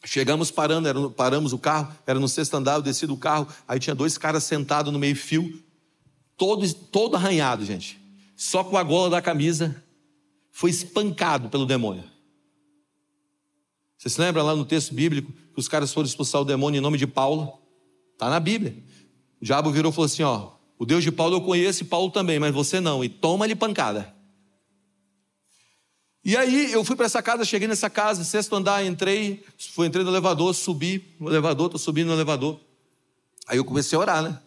Chegamos 0.05 0.51
parando, 0.51 0.89
era, 0.89 1.11
paramos 1.11 1.53
o 1.53 1.59
carro, 1.59 1.93
era 2.07 2.21
no 2.21 2.29
sexto 2.29 2.55
andar, 2.55 2.75
eu 2.75 2.83
desci 2.83 3.07
do 3.07 3.17
carro, 3.17 3.49
aí 3.67 3.79
tinha 3.81 3.95
dois 3.95 4.17
caras 4.17 4.45
sentados 4.45 4.93
no 4.93 4.99
meio-fio, 4.99 5.63
todo, 6.37 6.73
todo 6.73 7.17
arranhado, 7.17 7.65
gente. 7.65 8.01
Só 8.37 8.63
com 8.63 8.77
a 8.77 8.83
gola 8.83 9.11
da 9.11 9.21
camisa, 9.21 9.83
foi 10.53 10.71
espancado 10.71 11.49
pelo 11.49 11.67
demônio. 11.67 12.05
Você 13.97 14.09
se 14.09 14.21
lembra 14.21 14.43
lá 14.45 14.55
no 14.55 14.65
texto 14.65 14.95
bíblico 14.95 15.33
que 15.33 15.59
os 15.59 15.67
caras 15.67 15.93
foram 15.93 16.07
expulsar 16.07 16.41
o 16.41 16.45
demônio 16.45 16.79
em 16.79 16.83
nome 16.83 16.97
de 16.97 17.07
Paulo? 17.07 17.59
Está 18.13 18.31
na 18.31 18.39
Bíblia. 18.39 18.77
O 19.41 19.45
diabo 19.45 19.73
virou 19.73 19.91
e 19.91 19.95
falou 19.95 20.07
assim: 20.07 20.23
ó, 20.23 20.53
o 20.79 20.87
Deus 20.87 21.03
de 21.03 21.11
Paulo 21.11 21.37
eu 21.37 21.41
conheço 21.41 21.83
e 21.83 21.87
Paulo 21.87 22.11
também, 22.11 22.39
mas 22.39 22.55
você 22.55 22.81
não. 22.81 23.03
E 23.03 23.09
toma-lhe 23.09 23.57
pancada. 23.57 24.15
E 26.29 26.37
aí 26.37 26.71
eu 26.73 26.85
fui 26.85 26.95
para 26.95 27.07
essa 27.07 27.23
casa, 27.23 27.43
cheguei 27.43 27.67
nessa 27.67 27.89
casa, 27.89 28.23
sexto 28.23 28.55
andar, 28.55 28.85
entrei, 28.85 29.43
fui, 29.73 29.87
entrei 29.87 30.05
no 30.05 30.11
elevador, 30.11 30.55
subi 30.55 31.03
no 31.19 31.31
elevador, 31.31 31.69
estou 31.69 31.79
subindo 31.79 32.09
no 32.09 32.13
elevador. 32.13 32.61
Aí 33.47 33.57
eu 33.57 33.65
comecei 33.65 33.97
a 33.97 34.01
orar, 34.03 34.23
né? 34.23 34.39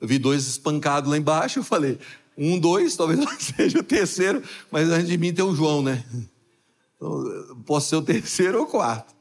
Eu 0.00 0.06
vi 0.06 0.16
dois 0.16 0.46
espancados 0.46 1.10
lá 1.10 1.18
embaixo, 1.18 1.58
eu 1.58 1.64
falei, 1.64 1.98
um, 2.38 2.56
dois, 2.56 2.94
talvez 2.94 3.18
seja 3.42 3.80
o 3.80 3.82
terceiro, 3.82 4.44
mas 4.70 4.88
antes 4.90 5.08
de 5.08 5.18
mim 5.18 5.34
tem 5.34 5.44
o 5.44 5.56
João, 5.56 5.82
né? 5.82 6.04
Então, 6.94 7.64
posso 7.66 7.88
ser 7.88 7.96
o 7.96 8.02
terceiro 8.02 8.58
ou 8.58 8.66
o 8.66 8.68
quarto. 8.68 9.12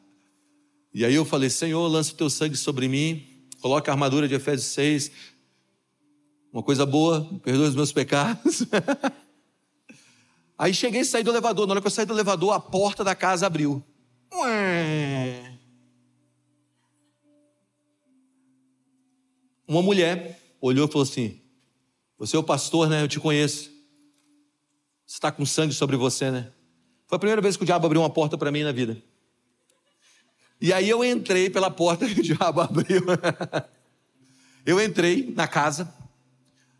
E 0.93 1.03
aí 1.03 1.15
eu 1.15 1.25
falei, 1.25 1.49
Senhor, 1.49 1.87
lança 1.87 2.13
o 2.13 2.15
teu 2.15 2.29
sangue 2.29 2.55
sobre 2.55 2.87
mim, 2.87 3.25
coloque 3.59 3.89
a 3.89 3.93
armadura 3.93 4.27
de 4.27 4.35
Efésios 4.35 4.67
6, 4.67 5.11
uma 6.53 6.61
coisa 6.61 6.85
boa, 6.85 7.27
perdoa 7.43 7.69
os 7.69 7.75
meus 7.75 7.91
pecados. 7.91 8.65
Aí 10.57 10.73
cheguei 10.73 11.01
e 11.01 11.05
saí 11.05 11.23
do 11.23 11.31
elevador. 11.31 11.65
Na 11.67 11.73
hora 11.73 11.81
que 11.81 11.87
eu 11.87 11.91
saí 11.91 12.05
do 12.05 12.13
elevador, 12.13 12.53
a 12.53 12.59
porta 12.59 13.03
da 13.03 13.15
casa 13.15 13.47
abriu. 13.47 13.83
Uma 19.67 19.81
mulher, 19.81 20.39
olhou 20.61 20.87
e 20.87 20.91
falou 20.91 21.03
assim: 21.03 21.41
Você 22.17 22.35
é 22.35 22.39
o 22.39 22.43
pastor, 22.43 22.89
né? 22.89 23.01
Eu 23.01 23.07
te 23.07 23.19
conheço. 23.19 23.71
Você 25.05 25.17
está 25.17 25.31
com 25.31 25.45
sangue 25.45 25.73
sobre 25.73 25.95
você, 25.95 26.31
né? 26.31 26.51
Foi 27.07 27.15
a 27.17 27.19
primeira 27.19 27.41
vez 27.41 27.57
que 27.57 27.63
o 27.63 27.65
diabo 27.65 27.85
abriu 27.85 28.01
uma 28.01 28.09
porta 28.09 28.37
para 28.37 28.51
mim 28.51 28.63
na 28.63 28.71
vida. 28.71 29.01
E 30.59 30.71
aí 30.71 30.89
eu 30.89 31.03
entrei 31.03 31.49
pela 31.49 31.69
porta 31.69 32.07
que 32.07 32.19
o 32.19 32.23
diabo 32.23 32.61
abriu. 32.61 33.03
eu 34.65 34.81
entrei 34.81 35.33
na 35.35 35.47
casa 35.47 35.93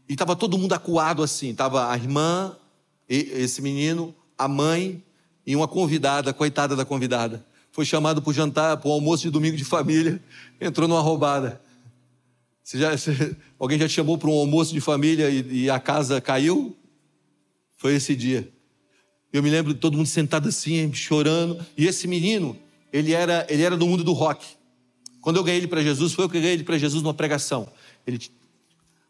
e 0.08 0.14
estava 0.14 0.36
todo 0.36 0.58
mundo 0.58 0.74
acuado 0.74 1.22
assim. 1.22 1.50
Estava 1.50 1.92
a 1.92 1.96
irmã, 1.96 2.58
esse 3.08 3.62
menino, 3.62 4.16
a 4.38 4.48
mãe 4.48 5.04
e 5.46 5.56
uma 5.56 5.68
convidada, 5.68 6.34
coitada 6.34 6.76
da 6.76 6.86
convidada. 6.86 7.46
Foi 7.72 7.86
chamado 7.86 8.22
para 8.22 8.30
o 8.30 8.34
jantar, 8.34 8.78
para 8.78 8.88
o 8.88 8.92
almoço 8.92 9.24
de 9.24 9.30
domingo 9.30 9.58
de 9.58 9.66
família, 9.66 10.22
entrou 10.62 10.88
numa 10.88 11.02
roubada. 11.02 11.62
Você 12.64 12.78
já, 12.78 12.96
você, 12.96 13.36
alguém 13.60 13.78
já 13.78 13.88
te 13.88 13.94
chamou 13.94 14.18
para 14.18 14.30
um 14.30 14.34
almoço 14.34 14.74
de 14.74 14.80
família 14.80 15.30
e, 15.30 15.64
e 15.64 15.70
a 15.70 15.80
casa 15.80 16.22
caiu? 16.22 16.76
Foi 17.76 17.96
esse 17.96 18.16
dia. 18.16 18.50
Eu 19.34 19.42
me 19.42 19.50
lembro 19.50 19.74
de 19.74 19.80
todo 19.80 19.98
mundo 19.98 20.08
sentado 20.08 20.48
assim, 20.48 20.94
chorando. 20.94 21.66
E 21.76 21.88
esse 21.88 22.08
menino, 22.08 22.58
ele 22.92 23.12
era, 23.12 23.46
ele 23.50 23.64
era 23.64 23.76
do 23.76 23.86
mundo 23.86 24.04
do 24.04 24.14
rock. 24.14 24.46
Quando 25.20 25.38
eu 25.38 25.44
ganhei 25.44 25.60
ele 25.60 25.68
para 25.68 25.82
Jesus, 25.82 26.14
foi 26.14 26.26
eu 26.26 26.30
que 26.30 26.40
ganhei 26.40 26.54
ele 26.54 26.64
para 26.64 26.78
Jesus 26.78 27.02
numa 27.02 27.14
pregação. 27.14 27.68
Ele 28.06 28.20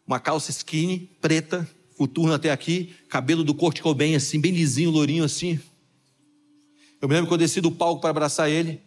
uma 0.06 0.18
calça 0.18 0.50
skinny, 0.50 1.10
preta, 1.20 1.68
coturno 1.96 2.32
até 2.32 2.50
aqui, 2.50 2.94
cabelo 3.08 3.44
do 3.44 3.54
corte 3.54 3.82
bem 3.94 4.16
assim, 4.16 4.40
bem 4.40 4.52
lisinho, 4.52 4.90
lourinho 4.90 5.24
assim. 5.24 5.58
Eu 7.00 7.08
me 7.08 7.14
lembro 7.14 7.28
que 7.28 7.34
eu 7.34 7.38
desci 7.38 7.60
do 7.60 7.70
palco 7.70 8.00
para 8.00 8.10
abraçar 8.10 8.50
ele. 8.50 8.80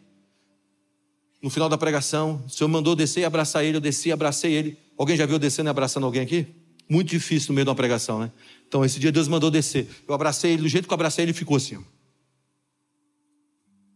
No 1.41 1.49
final 1.49 1.69
da 1.69 1.77
pregação, 1.77 2.43
o 2.45 2.49
Senhor 2.49 2.67
mandou 2.67 2.95
descer 2.95 3.21
e 3.21 3.25
abraçar 3.25 3.63
ele, 3.63 3.77
eu 3.77 3.81
desci 3.81 4.09
e 4.09 4.11
abracei 4.11 4.53
ele. 4.53 4.77
Alguém 4.97 5.15
já 5.15 5.25
viu 5.25 5.37
descendo 5.37 5.69
e 5.69 5.71
abraçando 5.71 6.05
alguém 6.05 6.21
aqui? 6.21 6.47
Muito 6.89 7.09
difícil 7.09 7.49
no 7.49 7.55
meio 7.55 7.65
de 7.65 7.69
uma 7.69 7.75
pregação, 7.75 8.19
né? 8.19 8.31
Então, 8.67 8.83
esse 8.83 8.99
dia 8.99 9.11
Deus 9.11 9.27
mandou 9.27 9.51
descer. 9.51 9.87
Eu 10.07 10.15
abracei 10.15 10.53
ele, 10.53 10.63
do 10.63 10.67
jeito 10.67 10.87
que 10.87 10.93
eu 10.93 10.95
abracei 10.95 11.23
ele, 11.23 11.33
ficou 11.33 11.57
assim. 11.57 11.75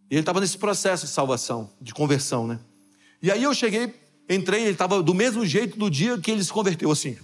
E 0.10 0.13
ele 0.13 0.19
estava 0.19 0.39
nesse 0.39 0.58
processo 0.58 1.06
de 1.06 1.12
salvação, 1.12 1.69
de 1.82 1.93
conversão, 1.93 2.45
né? 2.45 2.60
E 3.24 3.32
aí 3.32 3.41
eu 3.41 3.54
cheguei, 3.54 3.93
entrei, 4.30 4.62
ele 4.62 4.71
estava 4.71 5.02
do 5.02 5.13
mesmo 5.13 5.45
jeito 5.45 5.80
do 5.80 5.89
dia 5.89 6.17
que 6.17 6.30
ele 6.30 6.43
se 6.43 6.52
converteu, 6.52 6.91
assim. 6.91 7.17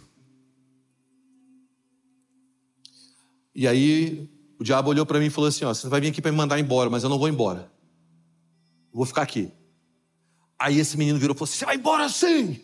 E 3.58 3.68
aí 3.68 4.30
o 4.60 4.64
diabo 4.64 4.92
olhou 4.92 5.04
para 5.04 5.20
mim 5.20 5.26
e 5.26 5.30
falou 5.32 5.48
assim: 5.48 5.66
ó, 5.66 5.74
você 5.74 5.90
vai 5.90 6.00
vir 6.00 6.10
aqui 6.10 6.22
para 6.22 6.32
me 6.32 6.38
mandar 6.38 6.60
embora, 6.60 6.92
mas 6.92 7.02
eu 7.02 7.10
não 7.10 7.18
vou 7.18 7.28
embora. 7.28 7.72
Vou 8.94 9.04
ficar 9.04 9.24
aqui. 9.24 9.52
Aí 10.60 10.78
esse 10.78 10.96
menino 10.96 11.18
virou 11.18 11.36
e 11.36 11.38
falou 11.38 11.50
assim: 11.50 11.58
você 11.58 11.66
vai 11.66 11.76
embora 11.76 12.08
sim! 12.08 12.62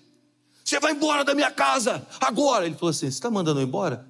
Você 0.63 0.79
vai 0.79 0.91
embora 0.91 1.25
da 1.25 1.33
minha 1.33 1.49
casa 1.49 2.07
agora! 2.21 2.67
Ele 2.67 2.75
falou 2.75 2.91
assim: 2.91 3.07
você 3.07 3.17
está 3.17 3.31
mandando 3.31 3.59
eu 3.59 3.65
embora? 3.65 4.07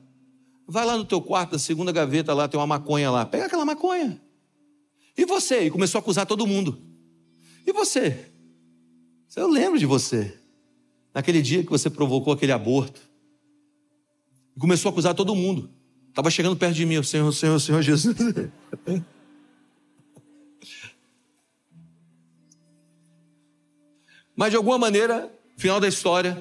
Vai 0.67 0.85
lá 0.85 0.97
no 0.97 1.05
teu 1.05 1.21
quarto, 1.21 1.53
na 1.53 1.59
segunda 1.59 1.89
gaveta 1.89 2.33
lá, 2.33 2.49
tem 2.49 2.59
uma 2.59 2.67
maconha 2.67 3.09
lá. 3.09 3.25
Pega 3.25 3.45
aquela 3.45 3.63
maconha. 3.63 4.21
E 5.17 5.25
você? 5.25 5.67
E 5.67 5.71
começou 5.71 5.99
a 5.99 6.01
acusar 6.01 6.25
todo 6.25 6.45
mundo. 6.45 6.81
E 7.65 7.71
você? 7.71 8.29
Eu 9.37 9.47
lembro 9.47 9.79
de 9.79 9.85
você. 9.85 10.37
Naquele 11.13 11.41
dia 11.41 11.63
que 11.63 11.69
você 11.69 11.89
provocou 11.89 12.33
aquele 12.33 12.51
aborto. 12.51 13.01
E 14.55 14.59
começou 14.59 14.89
a 14.89 14.91
acusar 14.91 15.13
todo 15.13 15.33
mundo. 15.33 15.69
Estava 16.13 16.29
chegando 16.29 16.55
perto 16.55 16.75
de 16.75 16.85
mim, 16.85 16.99
o 16.99 17.03
Senhor, 17.03 17.31
Senhor, 17.33 17.59
Senhor 17.59 17.81
Jesus. 17.81 18.15
Mas 24.35 24.51
de 24.51 24.57
alguma 24.57 24.77
maneira, 24.77 25.27
final 25.57 25.79
da 25.79 25.87
história, 25.87 26.37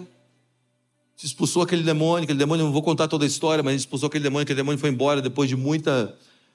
se 1.16 1.24
expulsou 1.24 1.62
aquele 1.62 1.82
demônio, 1.82 2.24
aquele 2.24 2.38
demônio, 2.38 2.66
não 2.66 2.72
vou 2.72 2.82
contar 2.82 3.08
toda 3.08 3.24
a 3.24 3.26
história, 3.26 3.62
mas 3.62 3.76
expulsou 3.76 4.08
aquele 4.08 4.24
demônio, 4.24 4.42
aquele 4.42 4.56
demônio 4.56 4.78
foi 4.78 4.90
embora 4.90 5.22
depois 5.22 5.48
de 5.48 5.56
muita 5.56 6.14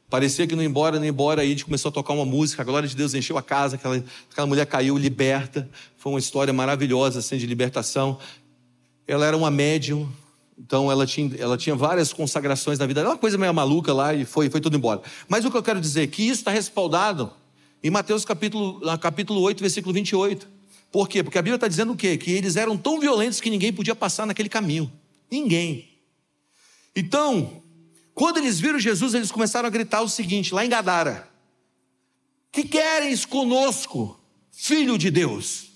Parecia 0.09 0.47
que 0.47 0.55
não 0.55 0.63
ia 0.63 0.69
embora, 0.69 0.97
ia 0.97 1.07
embora. 1.07 1.41
Aí 1.41 1.47
a 1.47 1.49
gente 1.49 1.65
começou 1.65 1.89
a 1.89 1.91
tocar 1.91 2.13
uma 2.13 2.25
música, 2.25 2.61
a 2.61 2.65
glória 2.65 2.87
de 2.87 2.95
Deus 2.95 3.13
encheu 3.13 3.37
a 3.37 3.43
casa, 3.43 3.75
aquela, 3.75 4.01
aquela 4.31 4.47
mulher 4.47 4.65
caiu 4.65 4.97
liberta. 4.97 5.69
Foi 5.97 6.13
uma 6.13 6.19
história 6.19 6.53
maravilhosa 6.53 7.19
assim, 7.19 7.37
de 7.37 7.45
libertação. 7.45 8.17
Ela 9.05 9.25
era 9.25 9.35
uma 9.35 9.51
médium, 9.51 10.09
então 10.57 10.91
ela 10.91 11.05
tinha, 11.05 11.35
ela 11.37 11.57
tinha 11.57 11.75
várias 11.75 12.11
consagrações 12.11 12.79
na 12.79 12.87
vida. 12.87 13.01
Era 13.01 13.09
uma 13.09 13.17
coisa 13.17 13.37
meio 13.37 13.53
maluca 13.53 13.93
lá 13.93 14.13
e 14.13 14.25
foi, 14.25 14.49
foi 14.49 14.59
tudo 14.59 14.75
embora. 14.75 15.01
Mas 15.27 15.45
o 15.45 15.51
que 15.51 15.57
eu 15.57 15.63
quero 15.63 15.79
dizer 15.79 16.03
é 16.03 16.07
que 16.07 16.23
isso 16.23 16.41
está 16.41 16.51
respaldado 16.51 17.31
em 17.83 17.91
Mateus 17.91 18.25
capítulo, 18.25 18.81
capítulo 18.97 19.39
8, 19.41 19.59
versículo 19.59 19.93
28. 19.93 20.47
Por 20.91 21.07
quê? 21.07 21.21
Porque 21.21 21.37
a 21.37 21.41
Bíblia 21.41 21.55
está 21.55 21.67
dizendo 21.67 21.93
o 21.93 21.95
quê? 21.95 22.17
Que 22.17 22.31
eles 22.31 22.55
eram 22.55 22.75
tão 22.75 22.99
violentos 22.99 23.39
que 23.39 23.49
ninguém 23.49 23.71
podia 23.71 23.93
passar 23.93 24.25
naquele 24.25 24.49
caminho. 24.49 24.91
Ninguém. 25.29 25.87
Então, 26.95 27.61
quando 28.15 28.37
eles 28.37 28.59
viram 28.59 28.79
Jesus, 28.79 29.13
eles 29.13 29.31
começaram 29.31 29.67
a 29.67 29.69
gritar 29.69 30.01
o 30.01 30.09
seguinte, 30.09 30.55
lá 30.55 30.65
em 30.65 30.69
Gadara: 30.69 31.29
Que 32.51 32.63
queres 32.63 33.25
conosco, 33.25 34.19
filho 34.51 34.97
de 34.97 35.11
Deus? 35.11 35.67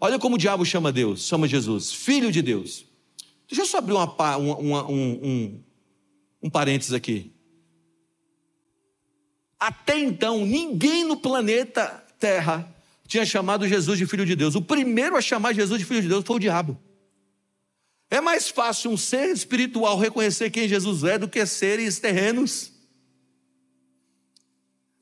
Olha 0.00 0.18
como 0.18 0.36
o 0.36 0.38
diabo 0.38 0.64
chama 0.64 0.92
Deus, 0.92 1.26
chama 1.26 1.48
Jesus, 1.48 1.92
filho 1.92 2.30
de 2.30 2.40
Deus. 2.40 2.91
Deixa 3.52 3.60
eu 3.60 3.66
só 3.66 3.78
abrir 3.78 3.92
uma, 3.92 4.36
uma, 4.38 4.88
um, 4.88 5.12
um, 5.22 5.62
um 6.44 6.48
parênteses 6.48 6.94
aqui. 6.94 7.30
Até 9.60 9.98
então, 9.98 10.46
ninguém 10.46 11.04
no 11.04 11.18
planeta 11.18 12.02
Terra 12.18 12.74
tinha 13.06 13.26
chamado 13.26 13.68
Jesus 13.68 13.98
de 13.98 14.06
filho 14.06 14.24
de 14.24 14.34
Deus. 14.34 14.54
O 14.54 14.62
primeiro 14.62 15.18
a 15.18 15.20
chamar 15.20 15.52
Jesus 15.52 15.78
de 15.78 15.84
filho 15.84 16.00
de 16.00 16.08
Deus 16.08 16.24
foi 16.24 16.36
o 16.36 16.38
diabo. 16.38 16.80
É 18.08 18.22
mais 18.22 18.48
fácil 18.48 18.90
um 18.90 18.96
ser 18.96 19.28
espiritual 19.28 19.98
reconhecer 19.98 20.48
quem 20.48 20.66
Jesus 20.66 21.04
é 21.04 21.18
do 21.18 21.28
que 21.28 21.44
seres 21.44 22.00
terrenos. 22.00 22.72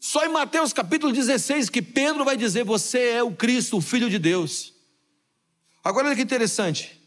Só 0.00 0.26
em 0.26 0.32
Mateus 0.32 0.72
capítulo 0.72 1.12
16 1.12 1.70
que 1.70 1.80
Pedro 1.80 2.24
vai 2.24 2.36
dizer: 2.36 2.64
Você 2.64 3.10
é 3.10 3.22
o 3.22 3.30
Cristo, 3.30 3.76
o 3.76 3.80
Filho 3.80 4.10
de 4.10 4.18
Deus. 4.18 4.74
Agora 5.84 6.08
olha 6.08 6.16
que 6.16 6.22
interessante. 6.22 6.99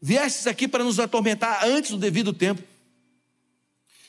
Viestes 0.00 0.46
aqui 0.46 0.68
para 0.68 0.84
nos 0.84 0.98
atormentar 1.00 1.64
antes 1.64 1.90
do 1.90 1.98
devido 1.98 2.32
tempo. 2.32 2.62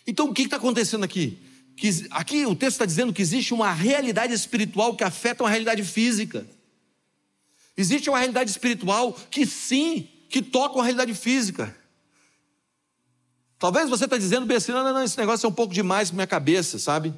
Então 0.06 0.30
o 0.30 0.34
que 0.34 0.44
está 0.44 0.58
acontecendo 0.58 1.04
aqui? 1.04 1.38
Que, 1.76 1.90
aqui 2.12 2.46
o 2.46 2.56
texto 2.56 2.74
está 2.74 2.86
dizendo 2.86 3.14
que 3.14 3.22
existe 3.22 3.54
uma 3.54 3.72
realidade 3.72 4.34
espiritual 4.34 4.96
que 4.96 5.04
afeta 5.04 5.44
uma 5.44 5.50
realidade 5.50 5.84
física. 5.84 6.46
Existe 7.76 8.10
uma 8.10 8.20
realidade 8.20 8.50
espiritual 8.50 9.14
que 9.32 9.46
sim 9.46 10.08
que 10.30 10.42
tocam 10.42 10.82
a 10.82 10.84
realidade 10.84 11.14
física. 11.14 11.76
Talvez 13.58 13.90
você 13.90 14.06
está 14.06 14.18
dizendo 14.18 14.46
bem 14.46 14.58
assim, 14.58 14.72
não, 14.72 14.84
não, 14.84 14.94
não, 14.94 15.04
esse 15.04 15.18
negócio 15.18 15.46
é 15.46 15.50
um 15.50 15.54
pouco 15.54 15.74
demais 15.74 16.10
para 16.10 16.16
minha 16.16 16.28
cabeça, 16.28 16.78
sabe? 16.80 17.14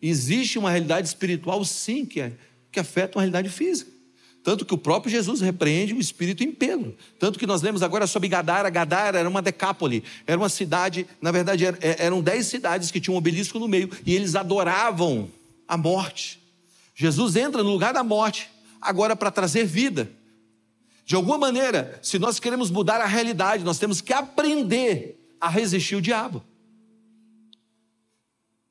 Existe 0.00 0.58
uma 0.58 0.70
realidade 0.70 1.06
espiritual, 1.06 1.64
sim, 1.64 2.04
que, 2.04 2.20
é, 2.20 2.32
que 2.72 2.80
afeta 2.80 3.18
uma 3.18 3.22
realidade 3.22 3.48
física. 3.48 3.90
Tanto 4.42 4.64
que 4.64 4.72
o 4.72 4.78
próprio 4.78 5.10
Jesus 5.10 5.40
repreende 5.40 5.92
o 5.92 6.00
espírito 6.00 6.42
em 6.42 6.50
Pedro. 6.50 6.96
Tanto 7.18 7.38
que 7.38 7.46
nós 7.46 7.60
lemos 7.60 7.82
agora 7.82 8.06
sobre 8.06 8.28
Gadara. 8.28 8.70
Gadara 8.70 9.18
era 9.18 9.28
uma 9.28 9.42
decápole, 9.42 10.02
era 10.26 10.38
uma 10.38 10.48
cidade, 10.48 11.06
na 11.20 11.30
verdade, 11.30 11.66
é, 11.66 11.76
eram 11.98 12.22
dez 12.22 12.46
cidades 12.46 12.90
que 12.90 13.00
tinham 13.00 13.14
um 13.14 13.18
obelisco 13.18 13.58
no 13.58 13.68
meio, 13.68 13.90
e 14.06 14.14
eles 14.14 14.34
adoravam 14.34 15.28
a 15.68 15.76
morte. 15.76 16.40
Jesus 16.94 17.36
entra 17.36 17.62
no 17.62 17.70
lugar 17.70 17.92
da 17.92 18.02
morte, 18.02 18.50
agora 18.80 19.14
para 19.14 19.30
trazer 19.30 19.64
vida. 19.64 20.10
De 21.04 21.14
alguma 21.14 21.36
maneira, 21.36 21.98
se 22.02 22.18
nós 22.18 22.40
queremos 22.40 22.70
mudar 22.70 23.00
a 23.00 23.06
realidade, 23.06 23.64
nós 23.64 23.78
temos 23.78 24.00
que 24.00 24.12
aprender 24.12 25.34
a 25.40 25.48
resistir 25.48 25.96
o 25.96 26.00
diabo. 26.00 26.42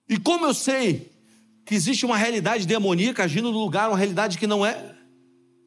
E 0.08 0.18
como 0.18 0.46
eu 0.46 0.54
sei 0.54 1.12
que 1.66 1.76
existe 1.76 2.06
uma 2.06 2.18
realidade 2.18 2.66
demoníaca 2.66 3.24
agindo 3.24 3.52
no 3.52 3.60
lugar, 3.60 3.90
uma 3.90 3.98
realidade 3.98 4.38
que 4.38 4.48
não 4.48 4.66
é, 4.66 4.96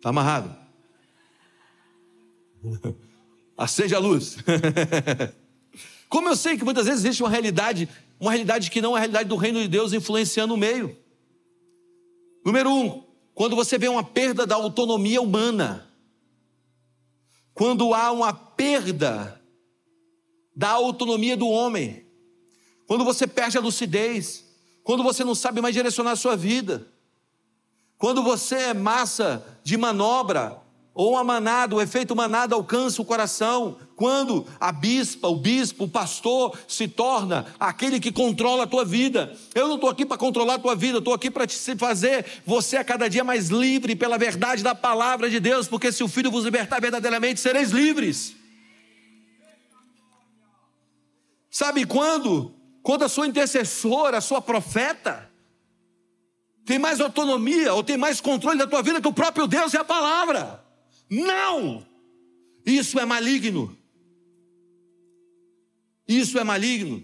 está 0.03 0.09
amarrado. 0.09 0.55
Acende 3.57 3.95
a 3.95 3.99
luz. 3.99 4.37
Como 6.09 6.29
eu 6.29 6.37
sei 6.37 6.59
que 6.59 6.65
muitas 6.65 6.87
vezes 6.87 7.05
existe 7.05 7.23
uma 7.23 7.31
realidade, 7.31 7.89
uma 8.19 8.33
realidade 8.33 8.71
que 8.71 8.81
não 8.81 8.95
é 8.95 8.97
a 8.97 9.01
realidade 9.01 9.29
do 9.29 9.37
reino 9.37 9.61
de 9.61 9.69
Deus 9.69 9.93
influenciando 9.93 10.55
o 10.55 10.57
meio. 10.59 10.97
Número 12.45 12.71
um, 12.71 13.05
quando 13.33 13.55
você 13.55 13.79
vê 13.79 13.89
uma 13.89 14.03
perda 14.03 14.45
da 14.47 14.57
autonomia 14.57 15.23
humana 15.23 15.89
quando 17.55 17.93
há 17.95 18.11
uma 18.11 18.33
perda 18.33 19.41
da 20.55 20.71
autonomia 20.71 21.37
do 21.37 21.49
homem, 21.49 22.07
quando 22.87 23.05
você 23.05 23.27
perde 23.27 23.57
a 23.57 23.61
lucidez, 23.61 24.45
quando 24.83 25.03
você 25.03 25.25
não 25.25 25.35
sabe 25.35 25.61
mais 25.61 25.75
direcionar 25.75 26.13
a 26.13 26.17
sua 26.17 26.37
vida, 26.37 26.92
quando 28.03 28.21
você 28.21 28.57
é 28.57 28.75
massa 28.75 29.47
de 29.63 29.77
manobra, 29.77 30.61
ou 30.93 31.17
a 31.17 31.23
manada, 31.23 31.77
o 31.77 31.81
efeito 31.81 32.17
manada 32.17 32.53
alcança 32.53 33.01
o 33.01 33.05
coração, 33.05 33.77
quando 33.95 34.45
a 34.59 34.73
bispa, 34.73 35.29
o 35.29 35.37
bispo, 35.37 35.85
o 35.85 35.89
pastor 35.89 36.59
se 36.67 36.89
torna 36.89 37.47
aquele 37.61 38.01
que 38.01 38.11
controla 38.11 38.65
a 38.65 38.67
tua 38.67 38.85
vida. 38.85 39.39
Eu 39.55 39.69
não 39.69 39.77
estou 39.77 39.89
aqui 39.89 40.05
para 40.05 40.19
controlar 40.19 40.55
a 40.55 40.59
tua 40.59 40.75
vida, 40.75 40.99
estou 40.99 41.15
aqui 41.15 41.31
para 41.31 41.47
te 41.47 41.57
fazer 41.77 42.27
você 42.45 42.77
a 42.77 42.83
cada 42.83 43.09
dia 43.09 43.23
mais 43.23 43.51
livre 43.51 43.95
pela 43.95 44.19
verdade 44.19 44.65
da 44.65 44.75
palavra 44.75 45.31
de 45.31 45.39
Deus, 45.39 45.69
porque 45.69 45.93
se 45.93 46.03
o 46.03 46.09
Filho 46.09 46.29
vos 46.29 46.45
libertar 46.45 46.81
verdadeiramente, 46.81 47.39
sereis 47.39 47.71
livres. 47.71 48.35
Sabe 51.49 51.87
quando? 51.87 52.53
Quando 52.83 53.05
a 53.05 53.09
sua 53.09 53.29
intercessora, 53.29 54.19
a 54.19 54.21
sua 54.21 54.43
profeta, 54.43 55.31
tem 56.65 56.79
mais 56.79 57.01
autonomia 57.01 57.75
ou 57.75 57.83
tem 57.83 57.97
mais 57.97 58.21
controle 58.21 58.59
da 58.59 58.67
tua 58.67 58.83
vida 58.83 59.01
que 59.01 59.09
o 59.09 59.13
próprio 59.13 59.47
Deus 59.47 59.73
e 59.73 59.77
a 59.77 59.85
palavra. 59.85 60.65
Não! 61.11 61.87
Isso 62.65 62.99
é 62.99 63.05
maligno. 63.05 63.77
Isso 66.07 66.39
é 66.39 66.45
maligno. 66.45 67.03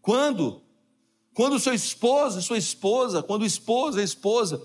Quando? 0.00 0.60
Quando 1.32 1.60
seu 1.60 1.72
esposo, 1.72 2.42
sua 2.42 2.58
esposa, 2.58 3.22
quando 3.22 3.42
o 3.42 3.46
esposo, 3.46 4.00
a 4.00 4.02
esposa, 4.02 4.60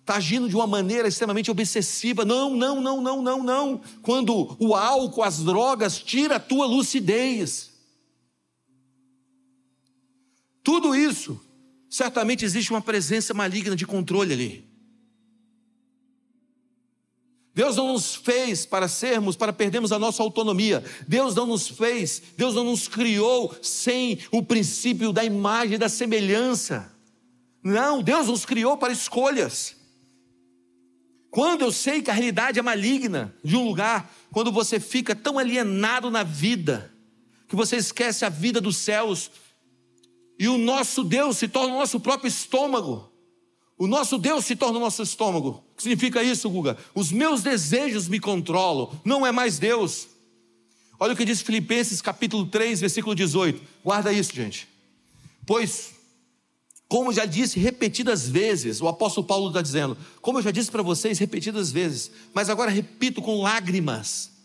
está 0.00 0.16
agindo 0.16 0.48
de 0.48 0.56
uma 0.56 0.66
maneira 0.66 1.06
extremamente 1.06 1.50
obsessiva. 1.50 2.24
Não, 2.24 2.54
não, 2.54 2.80
não, 2.80 3.00
não, 3.00 3.22
não, 3.22 3.42
não. 3.42 3.80
Quando 4.02 4.56
o 4.58 4.74
álcool, 4.74 5.22
as 5.22 5.42
drogas, 5.42 5.98
tira 5.98 6.36
a 6.36 6.40
tua 6.40 6.66
lucidez. 6.66 7.72
Tudo 10.62 10.96
isso, 10.96 11.40
certamente 11.96 12.44
existe 12.44 12.70
uma 12.70 12.82
presença 12.82 13.32
maligna 13.32 13.74
de 13.74 13.86
controle 13.86 14.34
ali. 14.34 14.68
Deus 17.54 17.74
não 17.74 17.94
nos 17.94 18.14
fez 18.14 18.66
para 18.66 18.86
sermos, 18.86 19.34
para 19.34 19.50
perdermos 19.50 19.92
a 19.92 19.98
nossa 19.98 20.22
autonomia. 20.22 20.84
Deus 21.08 21.34
não 21.34 21.46
nos 21.46 21.68
fez, 21.68 22.22
Deus 22.36 22.54
não 22.54 22.64
nos 22.64 22.86
criou 22.86 23.56
sem 23.62 24.18
o 24.30 24.42
princípio 24.42 25.10
da 25.10 25.24
imagem 25.24 25.78
da 25.78 25.88
semelhança. 25.88 26.92
Não, 27.64 28.02
Deus 28.02 28.26
nos 28.26 28.44
criou 28.44 28.76
para 28.76 28.92
escolhas. 28.92 29.74
Quando 31.30 31.62
eu 31.62 31.72
sei 31.72 32.02
que 32.02 32.10
a 32.10 32.14
realidade 32.14 32.58
é 32.58 32.62
maligna 32.62 33.34
de 33.42 33.56
um 33.56 33.64
lugar, 33.64 34.14
quando 34.30 34.52
você 34.52 34.78
fica 34.78 35.14
tão 35.14 35.38
alienado 35.38 36.10
na 36.10 36.22
vida, 36.22 36.92
que 37.48 37.56
você 37.56 37.76
esquece 37.76 38.22
a 38.22 38.28
vida 38.28 38.60
dos 38.60 38.76
céus, 38.76 39.30
e 40.38 40.48
o 40.48 40.58
nosso 40.58 41.02
Deus 41.02 41.38
se 41.38 41.48
torna 41.48 41.74
o 41.74 41.78
nosso 41.78 41.98
próprio 42.00 42.28
estômago. 42.28 43.10
O 43.78 43.86
nosso 43.86 44.16
Deus 44.18 44.44
se 44.44 44.56
torna 44.56 44.78
o 44.78 44.80
nosso 44.80 45.02
estômago. 45.02 45.62
O 45.72 45.76
que 45.76 45.82
significa 45.82 46.22
isso, 46.22 46.48
Guga? 46.48 46.78
Os 46.94 47.12
meus 47.12 47.42
desejos 47.42 48.08
me 48.08 48.18
controlam, 48.18 48.90
não 49.04 49.26
é 49.26 49.32
mais 49.32 49.58
Deus. 49.58 50.08
Olha 50.98 51.12
o 51.12 51.16
que 51.16 51.24
diz 51.24 51.42
Filipenses 51.42 52.00
capítulo 52.00 52.46
3, 52.46 52.80
versículo 52.80 53.14
18. 53.14 53.62
Guarda 53.84 54.12
isso, 54.12 54.34
gente. 54.34 54.66
Pois, 55.44 55.94
como 56.88 57.12
já 57.12 57.26
disse 57.26 57.58
repetidas 57.58 58.28
vezes, 58.28 58.80
o 58.80 58.88
apóstolo 58.88 59.26
Paulo 59.26 59.48
está 59.48 59.60
dizendo, 59.60 59.96
como 60.22 60.38
eu 60.38 60.42
já 60.42 60.50
disse 60.50 60.70
para 60.70 60.82
vocês 60.82 61.18
repetidas 61.18 61.70
vezes, 61.70 62.10
mas 62.32 62.48
agora 62.48 62.70
repito 62.70 63.20
com 63.20 63.42
lágrimas. 63.42 64.35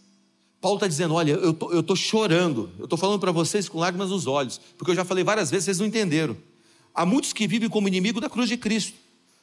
Paulo 0.61 0.77
está 0.77 0.87
dizendo: 0.87 1.15
olha, 1.15 1.31
eu 1.33 1.53
tô, 1.53 1.79
estou 1.79 1.95
chorando, 1.95 2.69
eu 2.77 2.83
estou 2.83 2.97
falando 2.97 3.19
para 3.19 3.31
vocês 3.31 3.67
com 3.67 3.79
lágrimas 3.79 4.11
nos 4.11 4.27
olhos, 4.27 4.61
porque 4.77 4.91
eu 4.91 4.95
já 4.95 5.03
falei 5.03 5.23
várias 5.23 5.49
vezes, 5.49 5.65
vocês 5.65 5.79
não 5.79 5.87
entenderam. 5.87 6.37
Há 6.93 7.05
muitos 7.05 7.33
que 7.33 7.47
vivem 7.47 7.67
como 7.67 7.87
inimigo 7.87 8.21
da 8.21 8.29
cruz 8.29 8.47
de 8.47 8.57
Cristo. 8.57 8.93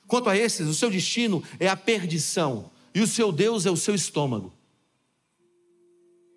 Quanto 0.06 0.30
a 0.30 0.36
esses, 0.36 0.68
o 0.68 0.74
seu 0.74 0.90
destino 0.90 1.42
é 1.58 1.68
a 1.68 1.76
perdição, 1.76 2.70
e 2.94 3.00
o 3.00 3.06
seu 3.06 3.32
Deus 3.32 3.66
é 3.66 3.70
o 3.70 3.76
seu 3.76 3.94
estômago. 3.94 4.54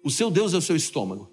O 0.04 0.10
seu 0.10 0.32
Deus 0.32 0.54
é 0.54 0.58
o 0.58 0.62
seu 0.62 0.76
estômago. 0.76 1.32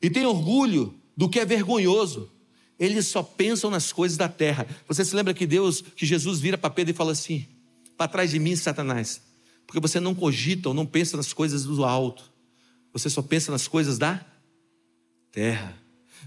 E 0.00 0.10
tem 0.10 0.26
orgulho 0.26 0.94
do 1.16 1.28
que 1.28 1.40
é 1.40 1.44
vergonhoso. 1.44 2.30
Eles 2.78 3.06
só 3.06 3.22
pensam 3.22 3.70
nas 3.70 3.92
coisas 3.92 4.18
da 4.18 4.28
terra. 4.28 4.66
Você 4.86 5.04
se 5.04 5.16
lembra 5.16 5.32
que 5.32 5.46
Deus, 5.46 5.80
que 5.80 6.04
Jesus 6.04 6.38
vira 6.38 6.58
para 6.58 6.68
Pedro 6.68 6.92
e 6.92 6.96
fala 6.96 7.12
assim: 7.12 7.46
para 7.96 8.08
trás 8.08 8.30
de 8.30 8.38
mim, 8.38 8.54
Satanás, 8.54 9.22
porque 9.74 9.88
você 9.88 9.98
não 9.98 10.14
cogita 10.14 10.68
ou 10.68 10.74
não 10.74 10.86
pensa 10.86 11.16
nas 11.16 11.32
coisas 11.32 11.64
do 11.64 11.84
alto, 11.84 12.32
você 12.92 13.10
só 13.10 13.20
pensa 13.20 13.50
nas 13.50 13.66
coisas 13.66 13.98
da 13.98 14.24
terra. 15.32 15.76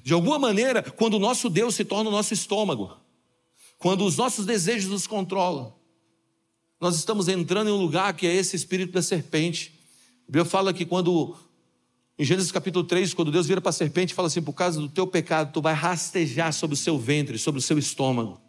De 0.03 0.11
alguma 0.11 0.37
maneira, 0.37 0.83
quando 0.83 1.13
o 1.13 1.19
nosso 1.19 1.49
Deus 1.49 1.73
se 1.73 1.85
torna 1.85 2.09
o 2.09 2.11
nosso 2.11 2.33
estômago, 2.33 2.97
quando 3.77 4.03
os 4.03 4.17
nossos 4.17 4.45
desejos 4.45 4.91
nos 4.91 5.07
controlam, 5.07 5.73
nós 6.77 6.97
estamos 6.97 7.29
entrando 7.29 7.69
em 7.69 7.71
um 7.71 7.77
lugar 7.77 8.13
que 8.17 8.27
é 8.27 8.35
esse 8.35 8.57
espírito 8.57 8.91
da 8.91 9.01
serpente. 9.01 9.71
A 10.23 10.25
Bíblia 10.25 10.43
fala 10.43 10.73
que 10.73 10.85
quando, 10.85 11.33
em 12.19 12.25
Gênesis 12.25 12.51
capítulo 12.51 12.83
3, 12.83 13.13
quando 13.13 13.31
Deus 13.31 13.47
vira 13.47 13.61
para 13.61 13.69
a 13.69 13.73
serpente 13.73 14.11
e 14.11 14.13
fala 14.13 14.27
assim: 14.27 14.41
por 14.41 14.51
causa 14.51 14.77
do 14.81 14.89
teu 14.89 15.07
pecado, 15.07 15.53
tu 15.53 15.61
vai 15.61 15.73
rastejar 15.73 16.51
sobre 16.51 16.73
o 16.73 16.77
seu 16.77 16.99
ventre, 16.99 17.39
sobre 17.39 17.59
o 17.59 17.63
seu 17.63 17.77
estômago. 17.77 18.41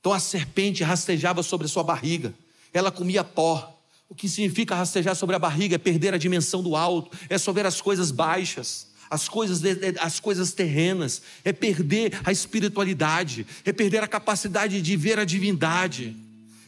Então 0.00 0.10
a 0.10 0.18
serpente 0.18 0.82
rastejava 0.82 1.42
sobre 1.42 1.66
a 1.66 1.68
sua 1.68 1.84
barriga, 1.84 2.34
ela 2.72 2.90
comia 2.90 3.22
pó. 3.22 3.73
O 4.14 4.16
que 4.16 4.28
significa 4.28 4.76
rastejar 4.76 5.16
sobre 5.16 5.34
a 5.34 5.40
barriga 5.40 5.74
é 5.74 5.78
perder 5.78 6.14
a 6.14 6.18
dimensão 6.18 6.62
do 6.62 6.76
alto, 6.76 7.18
é 7.28 7.36
só 7.36 7.52
ver 7.52 7.66
as 7.66 7.80
coisas 7.80 8.12
baixas 8.12 8.94
as 9.10 9.28
coisas, 9.28 9.60
as 10.00 10.18
coisas 10.18 10.52
terrenas, 10.52 11.22
é 11.44 11.52
perder 11.52 12.20
a 12.24 12.32
espiritualidade, 12.32 13.46
é 13.64 13.72
perder 13.72 14.02
a 14.02 14.08
capacidade 14.08 14.80
de 14.80 14.96
ver 14.96 15.18
a 15.18 15.24
divindade, 15.24 16.16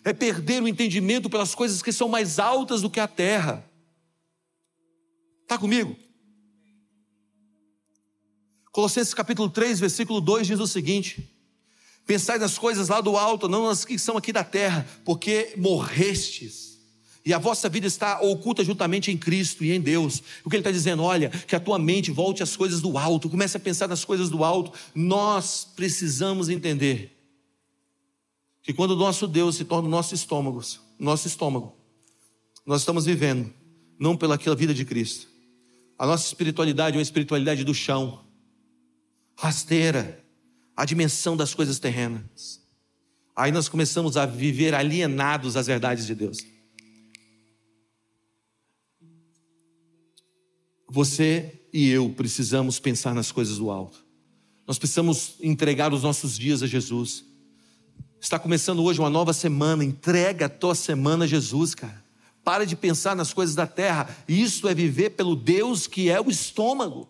é 0.04 0.12
perder 0.12 0.62
o 0.62 0.68
entendimento 0.68 1.28
pelas 1.28 1.54
coisas 1.54 1.82
que 1.82 1.90
são 1.90 2.08
mais 2.08 2.38
altas 2.38 2.82
do 2.82 2.90
que 2.90 3.00
a 3.00 3.08
terra. 3.08 3.64
Está 5.42 5.58
comigo? 5.58 5.96
Colossenses 8.70 9.14
capítulo 9.14 9.48
3, 9.48 9.80
versículo 9.80 10.20
2 10.20 10.46
diz 10.46 10.60
o 10.60 10.66
seguinte: 10.66 11.28
Pensai 12.06 12.38
nas 12.38 12.58
coisas 12.58 12.88
lá 12.88 13.00
do 13.00 13.16
alto, 13.16 13.48
não 13.48 13.66
nas 13.66 13.84
que 13.84 13.98
são 13.98 14.16
aqui 14.16 14.32
da 14.32 14.44
terra, 14.44 14.86
porque 15.04 15.54
morrestes 15.56 16.75
e 17.26 17.34
a 17.34 17.38
vossa 17.38 17.68
vida 17.68 17.88
está 17.88 18.20
oculta 18.20 18.62
juntamente 18.62 19.10
em 19.10 19.18
Cristo 19.18 19.64
e 19.64 19.72
em 19.72 19.80
Deus. 19.80 20.22
O 20.44 20.48
que 20.48 20.54
ele 20.54 20.60
está 20.60 20.70
dizendo, 20.70 21.02
olha, 21.02 21.28
que 21.28 21.56
a 21.56 21.60
tua 21.60 21.76
mente 21.76 22.12
volte 22.12 22.40
às 22.40 22.56
coisas 22.56 22.80
do 22.80 22.96
alto, 22.96 23.28
comece 23.28 23.56
a 23.56 23.60
pensar 23.60 23.88
nas 23.88 24.04
coisas 24.04 24.30
do 24.30 24.44
alto. 24.44 24.72
Nós 24.94 25.66
precisamos 25.74 26.48
entender 26.48 27.18
que 28.62 28.72
quando 28.72 28.92
o 28.92 28.96
nosso 28.96 29.26
Deus 29.26 29.56
se 29.56 29.64
torna 29.64 29.88
o 29.88 29.90
nosso 29.90 30.14
estômago, 30.14 30.62
nosso 31.00 31.26
estômago, 31.26 31.76
nós 32.64 32.82
estamos 32.82 33.06
vivendo 33.06 33.52
não 33.98 34.16
pelaquela 34.16 34.54
vida 34.54 34.72
de 34.72 34.84
Cristo. 34.84 35.26
A 35.98 36.06
nossa 36.06 36.28
espiritualidade 36.28 36.94
é 36.94 36.98
uma 36.98 37.02
espiritualidade 37.02 37.64
do 37.64 37.74
chão, 37.74 38.20
rasteira, 39.36 40.24
a 40.76 40.84
dimensão 40.84 41.36
das 41.36 41.52
coisas 41.54 41.80
terrenas. 41.80 42.60
Aí 43.34 43.50
nós 43.50 43.68
começamos 43.68 44.16
a 44.16 44.24
viver 44.26 44.76
alienados 44.76 45.56
às 45.56 45.66
verdades 45.66 46.06
de 46.06 46.14
Deus. 46.14 46.38
Você 50.88 51.60
e 51.72 51.88
eu 51.90 52.10
precisamos 52.10 52.78
pensar 52.78 53.14
nas 53.14 53.32
coisas 53.32 53.58
do 53.58 53.70
alto. 53.70 54.04
Nós 54.66 54.78
precisamos 54.78 55.34
entregar 55.40 55.92
os 55.92 56.02
nossos 56.02 56.38
dias 56.38 56.62
a 56.62 56.66
Jesus. 56.66 57.24
Está 58.20 58.38
começando 58.38 58.82
hoje 58.82 58.98
uma 58.98 59.10
nova 59.10 59.32
semana. 59.32 59.84
Entrega 59.84 60.46
a 60.46 60.48
tua 60.48 60.74
semana 60.74 61.24
a 61.24 61.28
Jesus, 61.28 61.74
cara. 61.74 62.04
Para 62.42 62.64
de 62.64 62.74
pensar 62.74 63.14
nas 63.14 63.32
coisas 63.32 63.54
da 63.54 63.66
terra. 63.66 64.08
Isso 64.28 64.68
é 64.68 64.74
viver 64.74 65.10
pelo 65.10 65.36
Deus 65.36 65.86
que 65.86 66.10
é 66.10 66.20
o 66.20 66.30
estômago. 66.30 67.08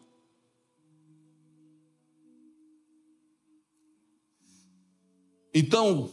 Então, 5.54 6.10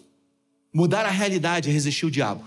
mudar 0.74 1.05
a 1.05 1.09
realidade 1.09 1.70
é 1.70 1.74
resistir 1.74 2.05
o 2.05 2.11
diabo. 2.11 2.45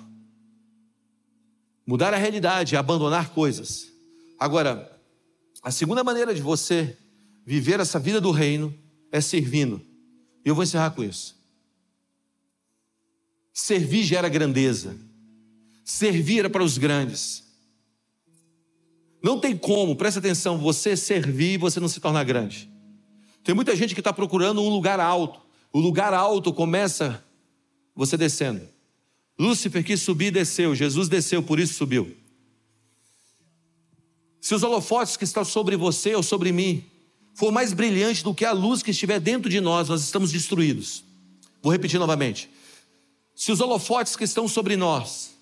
Mudar 1.87 2.15
a 2.15 2.17
realidade 2.17 2.75
é 2.75 2.79
abandonar 2.79 3.31
coisas. 3.31 3.93
Agora, 4.39 4.96
a 5.67 5.71
segunda 5.73 6.05
maneira 6.05 6.33
de 6.33 6.41
você 6.41 6.97
viver 7.45 7.81
essa 7.81 7.99
vida 7.99 8.21
do 8.21 8.31
reino 8.31 8.73
é 9.11 9.21
servindo. 9.21 9.83
E 10.45 10.49
eu 10.49 10.55
vou 10.55 10.63
encerrar 10.63 10.91
com 10.91 11.03
isso. 11.03 11.35
Servir 13.53 14.05
gera 14.05 14.29
grandeza. 14.29 14.97
Servir 15.85 16.39
era 16.39 16.49
para 16.49 16.63
os 16.63 16.79
grandes. 16.79 17.43
Não 19.21 19.41
tem 19.41 19.57
como, 19.57 19.97
presta 19.97 20.21
atenção, 20.21 20.57
você 20.57 20.97
servir 20.97 21.55
e 21.55 21.59
você 21.59 21.81
não 21.81 21.89
se 21.89 21.99
tornar 21.99 22.23
grande. 22.23 22.71
Tem 23.43 23.53
muita 23.53 23.75
gente 23.75 23.93
que 23.93 24.01
está 24.01 24.13
procurando 24.13 24.63
um 24.63 24.69
lugar 24.69 25.01
alto. 25.01 25.41
O 25.73 25.81
lugar 25.81 26.15
alto 26.15 26.53
começa 26.53 27.25
você 27.93 28.17
descendo. 28.17 28.63
Lúcifer 29.37 29.83
quis 29.83 30.01
subir 30.01 30.27
e 30.27 30.31
desceu, 30.31 30.77
Jesus 30.77 31.09
desceu, 31.09 31.43
por 31.43 31.59
isso 31.59 31.75
subiu. 31.75 32.17
Se 34.41 34.55
os 34.55 34.63
holofotes 34.63 35.17
que 35.17 35.25
estão 35.25 35.45
sobre 35.45 35.77
você 35.77 36.15
ou 36.15 36.23
sobre 36.23 36.53
mim 36.53 36.85
for 37.35 37.53
mais 37.53 37.73
brilhante 37.73 38.25
do 38.25 38.35
que 38.35 38.45
a 38.45 38.53
luz 38.53 38.83
que 38.83 38.91
estiver 38.91 39.21
dentro 39.21 39.51
de 39.51 39.61
nós, 39.61 39.89
nós 39.89 40.03
estamos 40.03 40.33
destruídos. 40.33 41.05
Vou 41.63 41.73
repetir 41.73 41.99
novamente. 41.99 42.49
Se 43.35 43.53
os 43.53 43.61
holofotes 43.61 44.17
que 44.17 44.25
estão 44.25 44.49
sobre 44.49 44.77
nós 44.77 45.37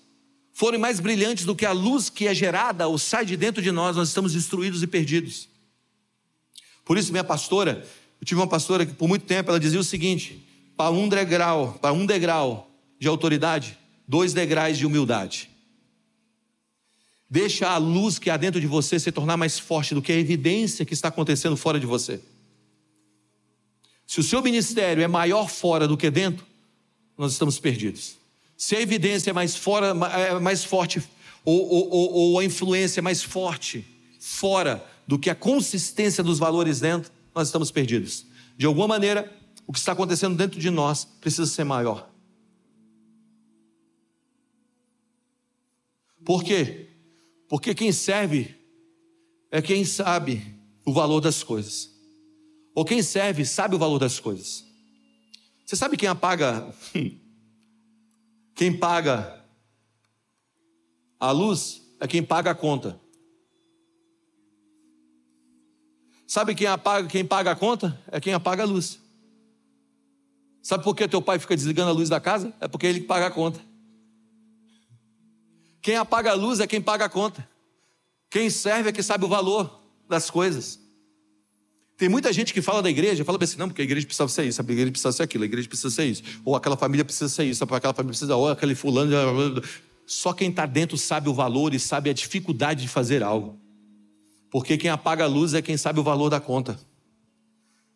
forem 0.53 0.79
mais 0.79 0.99
brilhantes 0.99 1.45
do 1.45 1.55
que 1.55 1.65
a 1.65 1.71
luz 1.71 2.09
que 2.09 2.27
é 2.27 2.33
gerada 2.33 2.87
ou 2.87 2.97
sai 2.97 3.25
de 3.25 3.37
dentro 3.37 3.61
de 3.61 3.71
nós, 3.71 3.95
nós 3.95 4.09
estamos 4.09 4.33
destruídos 4.33 4.83
e 4.83 4.87
perdidos. 4.87 5.47
Por 6.83 6.97
isso, 6.97 7.11
minha 7.11 7.23
pastora, 7.23 7.85
eu 8.19 8.25
tive 8.25 8.39
uma 8.39 8.47
pastora 8.47 8.85
que 8.85 8.93
por 8.93 9.07
muito 9.07 9.25
tempo 9.25 9.49
ela 9.49 9.59
dizia 9.59 9.79
o 9.79 9.83
seguinte: 9.83 10.45
para 10.75 10.91
um 10.91 11.07
degrau, 11.07 11.77
para 11.81 11.93
um 11.93 12.05
degrau 12.05 12.69
de 12.99 13.07
autoridade, 13.07 13.77
dois 14.07 14.33
degraus 14.33 14.77
de 14.77 14.85
humildade. 14.85 15.49
Deixa 17.29 17.67
a 17.69 17.77
luz 17.77 18.19
que 18.19 18.29
há 18.29 18.37
dentro 18.37 18.61
de 18.61 18.67
você 18.67 18.99
se 18.99 19.11
tornar 19.11 19.35
mais 19.37 19.57
forte 19.57 19.95
do 19.95 20.01
que 20.01 20.11
a 20.11 20.15
evidência 20.15 20.85
que 20.85 20.93
está 20.93 21.07
acontecendo 21.07 21.57
fora 21.57 21.79
de 21.79 21.85
você. 21.85 22.21
Se 24.05 24.19
o 24.19 24.23
seu 24.23 24.41
ministério 24.41 25.03
é 25.03 25.07
maior 25.07 25.49
fora 25.49 25.87
do 25.87 25.97
que 25.97 26.11
dentro, 26.11 26.45
nós 27.17 27.31
estamos 27.31 27.59
perdidos. 27.59 28.17
Se 28.55 28.75
a 28.75 28.81
evidência 28.81 29.31
é 29.31 29.33
mais, 29.33 29.55
fora, 29.55 29.87
é 29.87 30.39
mais 30.39 30.63
forte, 30.63 31.01
ou, 31.43 31.67
ou, 31.67 32.13
ou 32.13 32.39
a 32.39 32.45
influência 32.45 32.99
é 32.99 33.01
mais 33.01 33.23
forte 33.23 33.85
fora 34.19 34.85
do 35.07 35.19
que 35.19 35.29
a 35.29 35.35
consistência 35.35 36.23
dos 36.23 36.39
valores 36.39 36.79
dentro, 36.79 37.11
nós 37.33 37.47
estamos 37.47 37.71
perdidos. 37.71 38.25
De 38.57 38.65
alguma 38.65 38.87
maneira, 38.87 39.31
o 39.67 39.73
que 39.73 39.79
está 39.79 39.91
acontecendo 39.91 40.35
dentro 40.35 40.59
de 40.59 40.69
nós 40.69 41.05
precisa 41.19 41.45
ser 41.45 41.63
maior. 41.63 42.09
Por 46.23 46.43
quê? 46.43 46.89
Porque 47.47 47.75
quem 47.75 47.91
serve 47.91 48.55
é 49.51 49.61
quem 49.61 49.85
sabe 49.85 50.55
o 50.85 50.91
valor 50.91 51.21
das 51.21 51.43
coisas. 51.43 51.89
Ou 52.73 52.83
quem 52.83 53.01
serve 53.01 53.45
sabe 53.45 53.75
o 53.75 53.79
valor 53.79 53.99
das 53.99 54.19
coisas. 54.19 54.65
Você 55.65 55.75
sabe 55.75 55.97
quem 55.97 56.09
apaga 56.09 56.73
quem 58.53 58.77
paga 58.77 59.43
a 61.19 61.31
luz 61.31 61.81
é 61.99 62.07
quem 62.07 62.21
paga 62.21 62.51
a 62.51 62.55
conta. 62.55 62.99
Sabe 66.27 66.53
quem 66.55 66.67
apaga, 66.67 67.07
quem 67.07 67.25
paga 67.25 67.51
a 67.51 67.55
conta? 67.55 67.99
É 68.11 68.19
quem 68.19 68.33
apaga 68.33 68.63
a 68.63 68.65
luz. 68.65 68.99
Sabe 70.61 70.83
por 70.83 70.95
que 70.95 71.07
teu 71.07 71.21
pai 71.21 71.39
fica 71.39 71.55
desligando 71.55 71.91
a 71.91 71.93
luz 71.93 72.09
da 72.09 72.19
casa? 72.19 72.53
É 72.59 72.67
porque 72.67 72.87
ele 72.87 73.01
paga 73.01 73.27
a 73.27 73.31
conta. 73.31 73.59
Quem 75.85 75.97
apaga 75.97 76.31
a 76.31 76.33
luz 76.33 76.59
é 76.59 76.65
quem 76.65 76.81
paga 76.81 77.05
a 77.05 77.09
conta. 77.09 77.47
Quem 78.27 78.49
serve 78.49 78.89
é 78.89 78.91
quem 78.91 79.03
sabe 79.03 79.23
o 79.23 79.27
valor 79.27 79.83
das 80.09 80.31
coisas. 80.31 80.79
Tem 81.95 82.09
muita 82.09 82.33
gente 82.33 82.55
que 82.55 82.59
fala 82.59 82.81
da 82.81 82.89
igreja, 82.89 83.23
fala 83.23 83.37
assim, 83.39 83.55
não, 83.55 83.67
porque 83.67 83.83
a 83.83 83.85
igreja 83.85 84.07
precisa 84.07 84.27
ser 84.27 84.45
isso, 84.45 84.59
a 84.59 84.63
igreja 84.63 84.89
precisa 84.89 85.11
ser 85.11 85.21
aquilo, 85.21 85.43
a 85.43 85.45
igreja 85.45 85.67
precisa 85.67 85.91
ser 85.91 86.05
isso, 86.05 86.23
ou 86.43 86.55
aquela 86.55 86.75
família 86.75 87.05
precisa 87.05 87.29
ser 87.29 87.43
isso, 87.43 87.63
aquela 87.63 87.93
família 87.93 88.13
precisa, 88.13 88.35
ou 88.35 88.49
aquele 88.49 88.73
fulano. 88.73 89.11
Só 90.07 90.33
quem 90.33 90.49
está 90.49 90.65
dentro 90.65 90.97
sabe 90.97 91.29
o 91.29 91.35
valor 91.35 91.71
e 91.71 91.79
sabe 91.79 92.09
a 92.09 92.13
dificuldade 92.13 92.81
de 92.81 92.87
fazer 92.87 93.21
algo. 93.21 93.55
Porque 94.49 94.79
quem 94.79 94.89
apaga 94.89 95.25
a 95.25 95.27
luz 95.27 95.53
é 95.53 95.61
quem 95.61 95.77
sabe 95.77 95.99
o 95.99 96.03
valor 96.03 96.31
da 96.31 96.39
conta. 96.39 96.79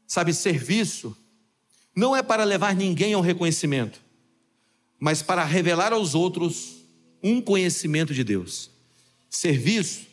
Sabe, 0.06 0.32
serviço 0.32 1.18
não 1.96 2.16
é 2.16 2.22
para 2.22 2.44
levar 2.44 2.76
ninguém 2.76 3.16
ao 3.16 3.22
reconhecimento, 3.22 4.00
mas 5.00 5.24
para 5.24 5.44
revelar 5.44 5.92
aos 5.92 6.14
outros 6.14 6.79
um 7.24 7.42
conhecimento 7.42 8.14
de 8.14 8.24
Deus. 8.24 8.70
Serviço 9.30 10.08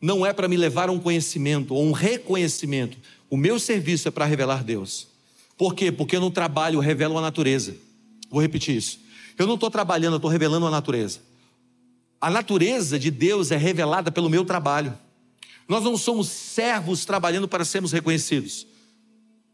não 0.00 0.26
é 0.26 0.32
para 0.32 0.48
me 0.48 0.56
levar 0.56 0.88
a 0.88 0.92
um 0.92 0.98
conhecimento 0.98 1.74
ou 1.74 1.84
um 1.84 1.92
reconhecimento. 1.92 2.98
O 3.30 3.36
meu 3.36 3.58
serviço 3.58 4.08
é 4.08 4.10
para 4.10 4.24
revelar 4.24 4.64
Deus. 4.64 5.06
Por 5.56 5.74
quê? 5.74 5.92
Porque 5.92 6.18
no 6.18 6.30
trabalho 6.30 6.76
eu 6.76 6.80
revelo 6.80 7.16
a 7.18 7.20
natureza. 7.20 7.76
Vou 8.28 8.40
repetir 8.40 8.76
isso. 8.76 8.98
Eu 9.38 9.46
não 9.46 9.54
estou 9.54 9.70
trabalhando, 9.70 10.14
eu 10.14 10.16
estou 10.16 10.30
revelando 10.30 10.66
a 10.66 10.70
natureza. 10.70 11.20
A 12.20 12.30
natureza 12.30 12.98
de 12.98 13.10
Deus 13.10 13.50
é 13.50 13.56
revelada 13.56 14.10
pelo 14.10 14.30
meu 14.30 14.44
trabalho. 14.44 14.96
Nós 15.68 15.84
não 15.84 15.96
somos 15.96 16.28
servos 16.28 17.04
trabalhando 17.04 17.48
para 17.48 17.64
sermos 17.64 17.92
reconhecidos 17.92 18.66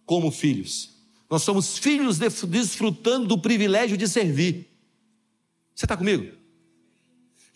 como 0.04 0.30
filhos. 0.30 0.90
Nós 1.30 1.42
somos 1.42 1.76
filhos 1.76 2.18
desfrutando 2.18 3.26
do 3.26 3.38
privilégio 3.38 3.96
de 3.96 4.09
servir. 4.09 4.66
Você 5.74 5.84
está 5.84 5.96
comigo? 5.96 6.38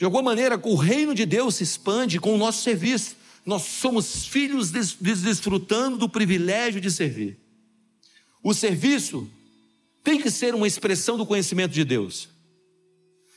De 0.02 0.04
alguma 0.04 0.22
maneira, 0.22 0.60
o 0.64 0.74
reino 0.74 1.14
de 1.14 1.24
Deus 1.24 1.54
se 1.54 1.62
expande 1.62 2.18
com 2.18 2.34
o 2.34 2.36
nosso 2.36 2.60
serviço. 2.60 3.14
Nós 3.46 3.62
somos 3.62 4.26
filhos 4.26 4.72
des 4.72 4.94
desfrutando 4.94 5.96
do 5.96 6.08
privilégio 6.08 6.80
de 6.80 6.90
servir. 6.90 7.38
O 8.42 8.52
serviço 8.52 9.30
tem 10.02 10.20
que 10.20 10.28
ser 10.28 10.56
uma 10.56 10.66
expressão 10.66 11.16
do 11.16 11.24
conhecimento 11.24 11.70
de 11.70 11.84
Deus 11.84 12.28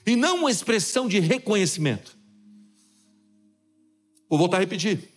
e 0.08 0.16
não 0.16 0.40
uma 0.40 0.50
expressão 0.50 1.08
de 1.08 1.20
reconhecimento. 1.20 2.18
Vou 4.28 4.40
voltar 4.40 4.58
a 4.58 4.62
repetir. 4.62 5.08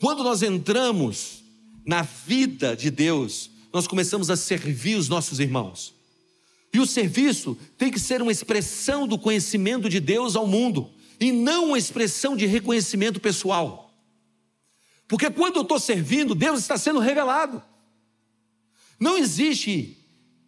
Quando 0.00 0.24
nós 0.24 0.42
entramos 0.42 1.44
na 1.86 2.02
vida 2.02 2.74
de 2.74 2.90
Deus, 2.90 3.52
nós 3.72 3.86
começamos 3.86 4.30
a 4.30 4.36
servir 4.36 4.96
os 4.96 5.08
nossos 5.08 5.38
irmãos. 5.38 5.99
E 6.72 6.78
o 6.78 6.86
serviço 6.86 7.58
tem 7.76 7.90
que 7.90 7.98
ser 7.98 8.22
uma 8.22 8.30
expressão 8.30 9.06
do 9.06 9.18
conhecimento 9.18 9.88
de 9.88 9.98
Deus 9.98 10.36
ao 10.36 10.46
mundo, 10.46 10.90
e 11.18 11.32
não 11.32 11.66
uma 11.66 11.78
expressão 11.78 12.36
de 12.36 12.46
reconhecimento 12.46 13.20
pessoal. 13.20 13.92
Porque 15.08 15.28
quando 15.28 15.56
eu 15.56 15.62
estou 15.62 15.78
servindo, 15.78 16.34
Deus 16.34 16.60
está 16.60 16.78
sendo 16.78 17.00
revelado. 17.00 17.62
Não 18.98 19.18
existe 19.18 19.98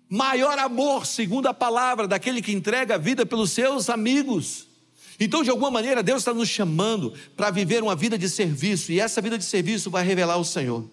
maior 0.08 0.58
amor, 0.58 1.04
segundo 1.06 1.48
a 1.48 1.54
palavra, 1.54 2.06
daquele 2.06 2.40
que 2.40 2.52
entrega 2.52 2.94
a 2.94 2.98
vida 2.98 3.26
pelos 3.26 3.50
seus 3.50 3.90
amigos. 3.90 4.68
Então, 5.18 5.42
de 5.42 5.50
alguma 5.50 5.70
maneira, 5.70 6.02
Deus 6.02 6.20
está 6.20 6.32
nos 6.32 6.48
chamando 6.48 7.12
para 7.36 7.50
viver 7.50 7.82
uma 7.82 7.96
vida 7.96 8.16
de 8.16 8.28
serviço, 8.28 8.92
e 8.92 9.00
essa 9.00 9.20
vida 9.20 9.36
de 9.36 9.44
serviço 9.44 9.90
vai 9.90 10.04
revelar 10.04 10.36
o 10.36 10.44
Senhor. 10.44 10.88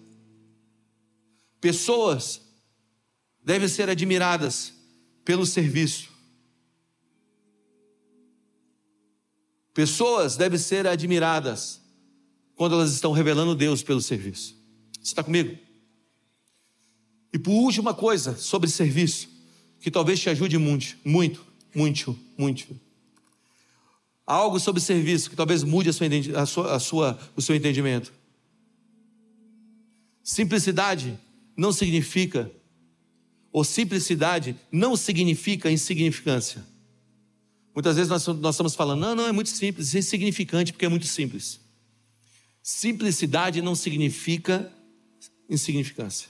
Pessoas 1.60 2.40
devem 3.44 3.68
ser 3.68 3.88
admiradas 3.88 4.79
pelo 5.30 5.46
serviço. 5.46 6.08
Pessoas 9.72 10.36
devem 10.36 10.58
ser 10.58 10.88
admiradas 10.88 11.80
quando 12.56 12.74
elas 12.74 12.90
estão 12.92 13.12
revelando 13.12 13.54
Deus 13.54 13.80
pelo 13.80 14.00
serviço. 14.00 14.56
Você 14.94 15.12
está 15.12 15.22
comigo? 15.22 15.56
E 17.32 17.38
por 17.38 17.52
última 17.52 17.94
coisa 17.94 18.36
sobre 18.36 18.68
serviço, 18.68 19.28
que 19.78 19.88
talvez 19.88 20.18
te 20.18 20.28
ajude 20.28 20.58
muito, 20.58 20.96
muito, 21.04 21.46
muito, 21.72 22.18
muito. 22.36 22.80
Algo 24.26 24.58
sobre 24.58 24.80
serviço 24.80 25.30
que 25.30 25.36
talvez 25.36 25.62
mude 25.62 25.90
a 25.90 25.92
sua, 25.92 26.08
a 26.42 26.46
sua, 26.46 26.74
a 26.74 26.80
sua, 26.80 27.18
o 27.36 27.40
seu 27.40 27.54
entendimento. 27.54 28.12
Simplicidade 30.24 31.16
não 31.56 31.72
significa 31.72 32.50
ou 33.52 33.64
simplicidade 33.64 34.56
não 34.70 34.96
significa 34.96 35.70
insignificância. 35.70 36.64
Muitas 37.74 37.96
vezes 37.96 38.08
nós, 38.08 38.26
nós 38.26 38.54
estamos 38.54 38.74
falando, 38.74 39.00
não, 39.00 39.14
não, 39.14 39.26
é 39.26 39.32
muito 39.32 39.50
simples, 39.50 39.94
é 39.94 39.98
insignificante 39.98 40.72
porque 40.72 40.84
é 40.84 40.88
muito 40.88 41.06
simples. 41.06 41.60
Simplicidade 42.62 43.62
não 43.62 43.74
significa 43.74 44.72
insignificância. 45.48 46.28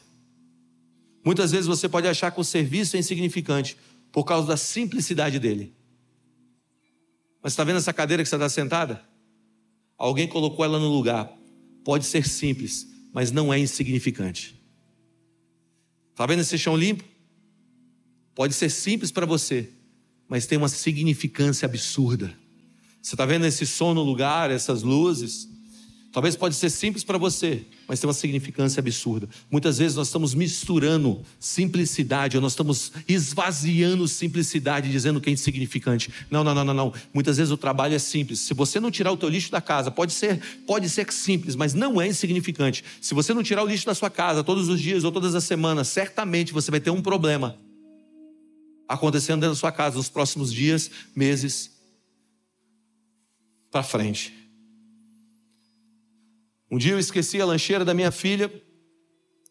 Muitas 1.24 1.50
vezes 1.50 1.66
você 1.66 1.88
pode 1.88 2.08
achar 2.08 2.30
que 2.30 2.40
o 2.40 2.44
serviço 2.44 2.96
é 2.96 2.98
insignificante 2.98 3.76
por 4.10 4.24
causa 4.24 4.46
da 4.46 4.56
simplicidade 4.56 5.38
dele. 5.38 5.74
Mas 7.42 7.52
está 7.52 7.64
vendo 7.64 7.76
essa 7.76 7.92
cadeira 7.92 8.22
que 8.22 8.28
você 8.28 8.36
está 8.36 8.48
sentada? 8.48 9.04
Alguém 9.96 10.26
colocou 10.26 10.64
ela 10.64 10.78
no 10.78 10.88
lugar. 10.88 11.30
Pode 11.84 12.06
ser 12.06 12.26
simples, 12.26 12.86
mas 13.12 13.30
não 13.30 13.52
é 13.52 13.58
insignificante. 13.58 14.58
Está 16.10 16.26
vendo 16.26 16.40
esse 16.40 16.58
chão 16.58 16.76
limpo? 16.76 17.09
Pode 18.40 18.54
ser 18.54 18.70
simples 18.70 19.12
para 19.12 19.26
você, 19.26 19.68
mas 20.26 20.46
tem 20.46 20.56
uma 20.56 20.70
significância 20.70 21.66
absurda. 21.66 22.32
Você 23.02 23.14
está 23.14 23.26
vendo 23.26 23.44
esse 23.44 23.66
som 23.66 23.92
no 23.92 24.02
lugar, 24.02 24.50
essas 24.50 24.82
luzes? 24.82 25.46
Talvez 26.10 26.36
pode 26.36 26.54
ser 26.54 26.70
simples 26.70 27.04
para 27.04 27.18
você, 27.18 27.66
mas 27.86 28.00
tem 28.00 28.08
uma 28.08 28.14
significância 28.14 28.80
absurda. 28.80 29.28
Muitas 29.50 29.76
vezes 29.76 29.94
nós 29.94 30.06
estamos 30.06 30.32
misturando 30.32 31.20
simplicidade, 31.38 32.38
ou 32.38 32.40
nós 32.40 32.52
estamos 32.52 32.92
esvaziando 33.06 34.08
simplicidade, 34.08 34.90
dizendo 34.90 35.20
que 35.20 35.28
é 35.28 35.34
insignificante. 35.34 36.10
Não, 36.30 36.42
não, 36.42 36.54
não, 36.54 36.64
não, 36.64 36.72
não. 36.72 36.94
Muitas 37.12 37.36
vezes 37.36 37.52
o 37.52 37.58
trabalho 37.58 37.94
é 37.94 37.98
simples. 37.98 38.40
Se 38.40 38.54
você 38.54 38.80
não 38.80 38.90
tirar 38.90 39.12
o 39.12 39.18
teu 39.18 39.28
lixo 39.28 39.52
da 39.52 39.60
casa, 39.60 39.90
pode 39.90 40.14
ser, 40.14 40.40
pode 40.66 40.88
ser 40.88 41.12
simples, 41.12 41.56
mas 41.56 41.74
não 41.74 42.00
é 42.00 42.08
insignificante. 42.08 42.82
Se 43.02 43.12
você 43.12 43.34
não 43.34 43.42
tirar 43.42 43.62
o 43.62 43.66
lixo 43.66 43.84
da 43.84 43.94
sua 43.94 44.08
casa 44.08 44.42
todos 44.42 44.70
os 44.70 44.80
dias 44.80 45.04
ou 45.04 45.12
todas 45.12 45.34
as 45.34 45.44
semanas, 45.44 45.88
certamente 45.88 46.54
você 46.54 46.70
vai 46.70 46.80
ter 46.80 46.88
um 46.88 47.02
problema 47.02 47.54
acontecendo 48.90 49.42
dentro 49.42 49.54
da 49.54 49.60
sua 49.60 49.70
casa 49.70 49.96
nos 49.96 50.08
próximos 50.08 50.52
dias, 50.52 50.90
meses 51.14 51.80
para 53.70 53.84
frente. 53.84 54.34
Um 56.68 56.76
dia 56.76 56.92
eu 56.92 56.98
esqueci 56.98 57.40
a 57.40 57.44
lancheira 57.44 57.84
da 57.84 57.94
minha 57.94 58.10
filha 58.10 58.52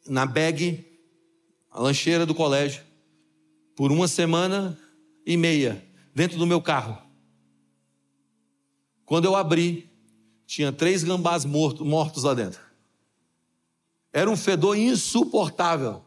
na 0.05 0.25
bag, 0.25 0.85
a 1.71 1.79
lancheira 1.79 2.25
do 2.25 2.35
colégio, 2.35 2.83
por 3.77 3.93
uma 3.93 4.09
semana 4.09 4.77
e 5.25 5.37
meia, 5.37 5.87
dentro 6.13 6.37
do 6.37 6.45
meu 6.45 6.61
carro. 6.61 7.01
Quando 9.05 9.23
eu 9.23 9.37
abri, 9.37 9.89
tinha 10.45 10.69
três 10.73 11.01
gambás 11.01 11.45
mortos, 11.45 11.87
mortos 11.87 12.23
lá 12.23 12.33
dentro. 12.33 12.59
Era 14.11 14.29
um 14.29 14.35
fedor 14.35 14.77
insuportável. 14.77 16.03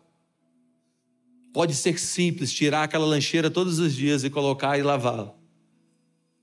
Pode 1.53 1.75
ser 1.75 1.99
simples 1.99 2.53
tirar 2.53 2.85
aquela 2.85 3.05
lancheira 3.05 3.51
todos 3.51 3.79
os 3.79 3.95
dias 3.95 4.25
e 4.25 4.31
colocar 4.31 4.79
e 4.79 4.83
lavá-la. 4.83 5.35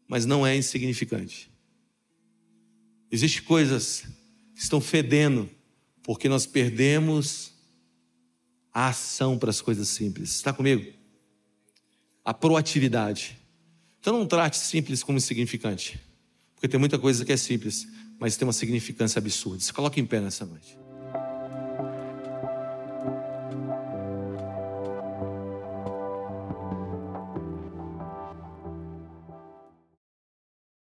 mas 0.07 0.26
não 0.26 0.45
é 0.45 0.57
insignificante. 0.57 1.51
Existem 3.12 3.43
coisas 3.43 4.05
que 4.55 4.62
estão 4.62 4.82
fedendo 4.82 5.49
porque 6.01 6.28
nós 6.28 6.47
perdemos 6.47 7.53
a 8.74 8.88
ação 8.88 9.38
para 9.38 9.51
as 9.51 9.62
coisas 9.62 9.88
simples. 9.88 10.32
Está 10.32 10.51
comigo? 10.51 10.91
A 12.26 12.34
proatividade. 12.34 13.38
Então 13.99 14.18
não 14.18 14.26
trate 14.26 14.57
simples 14.57 15.03
como 15.03 15.20
insignificante. 15.20 15.99
Porque 16.55 16.68
tem 16.68 16.80
muita 16.80 16.97
coisa 16.97 17.24
que 17.24 17.32
é 17.32 17.38
simples, 17.38 17.88
mas 18.20 18.36
tem 18.36 18.47
uma 18.47 18.53
significância 18.53 19.20
absurda. 19.20 19.60
Se 19.62 19.72
coloque 19.72 19.99
em 19.99 20.05
pé 20.05 20.20
nessa 20.20 20.45
noite. 20.45 20.76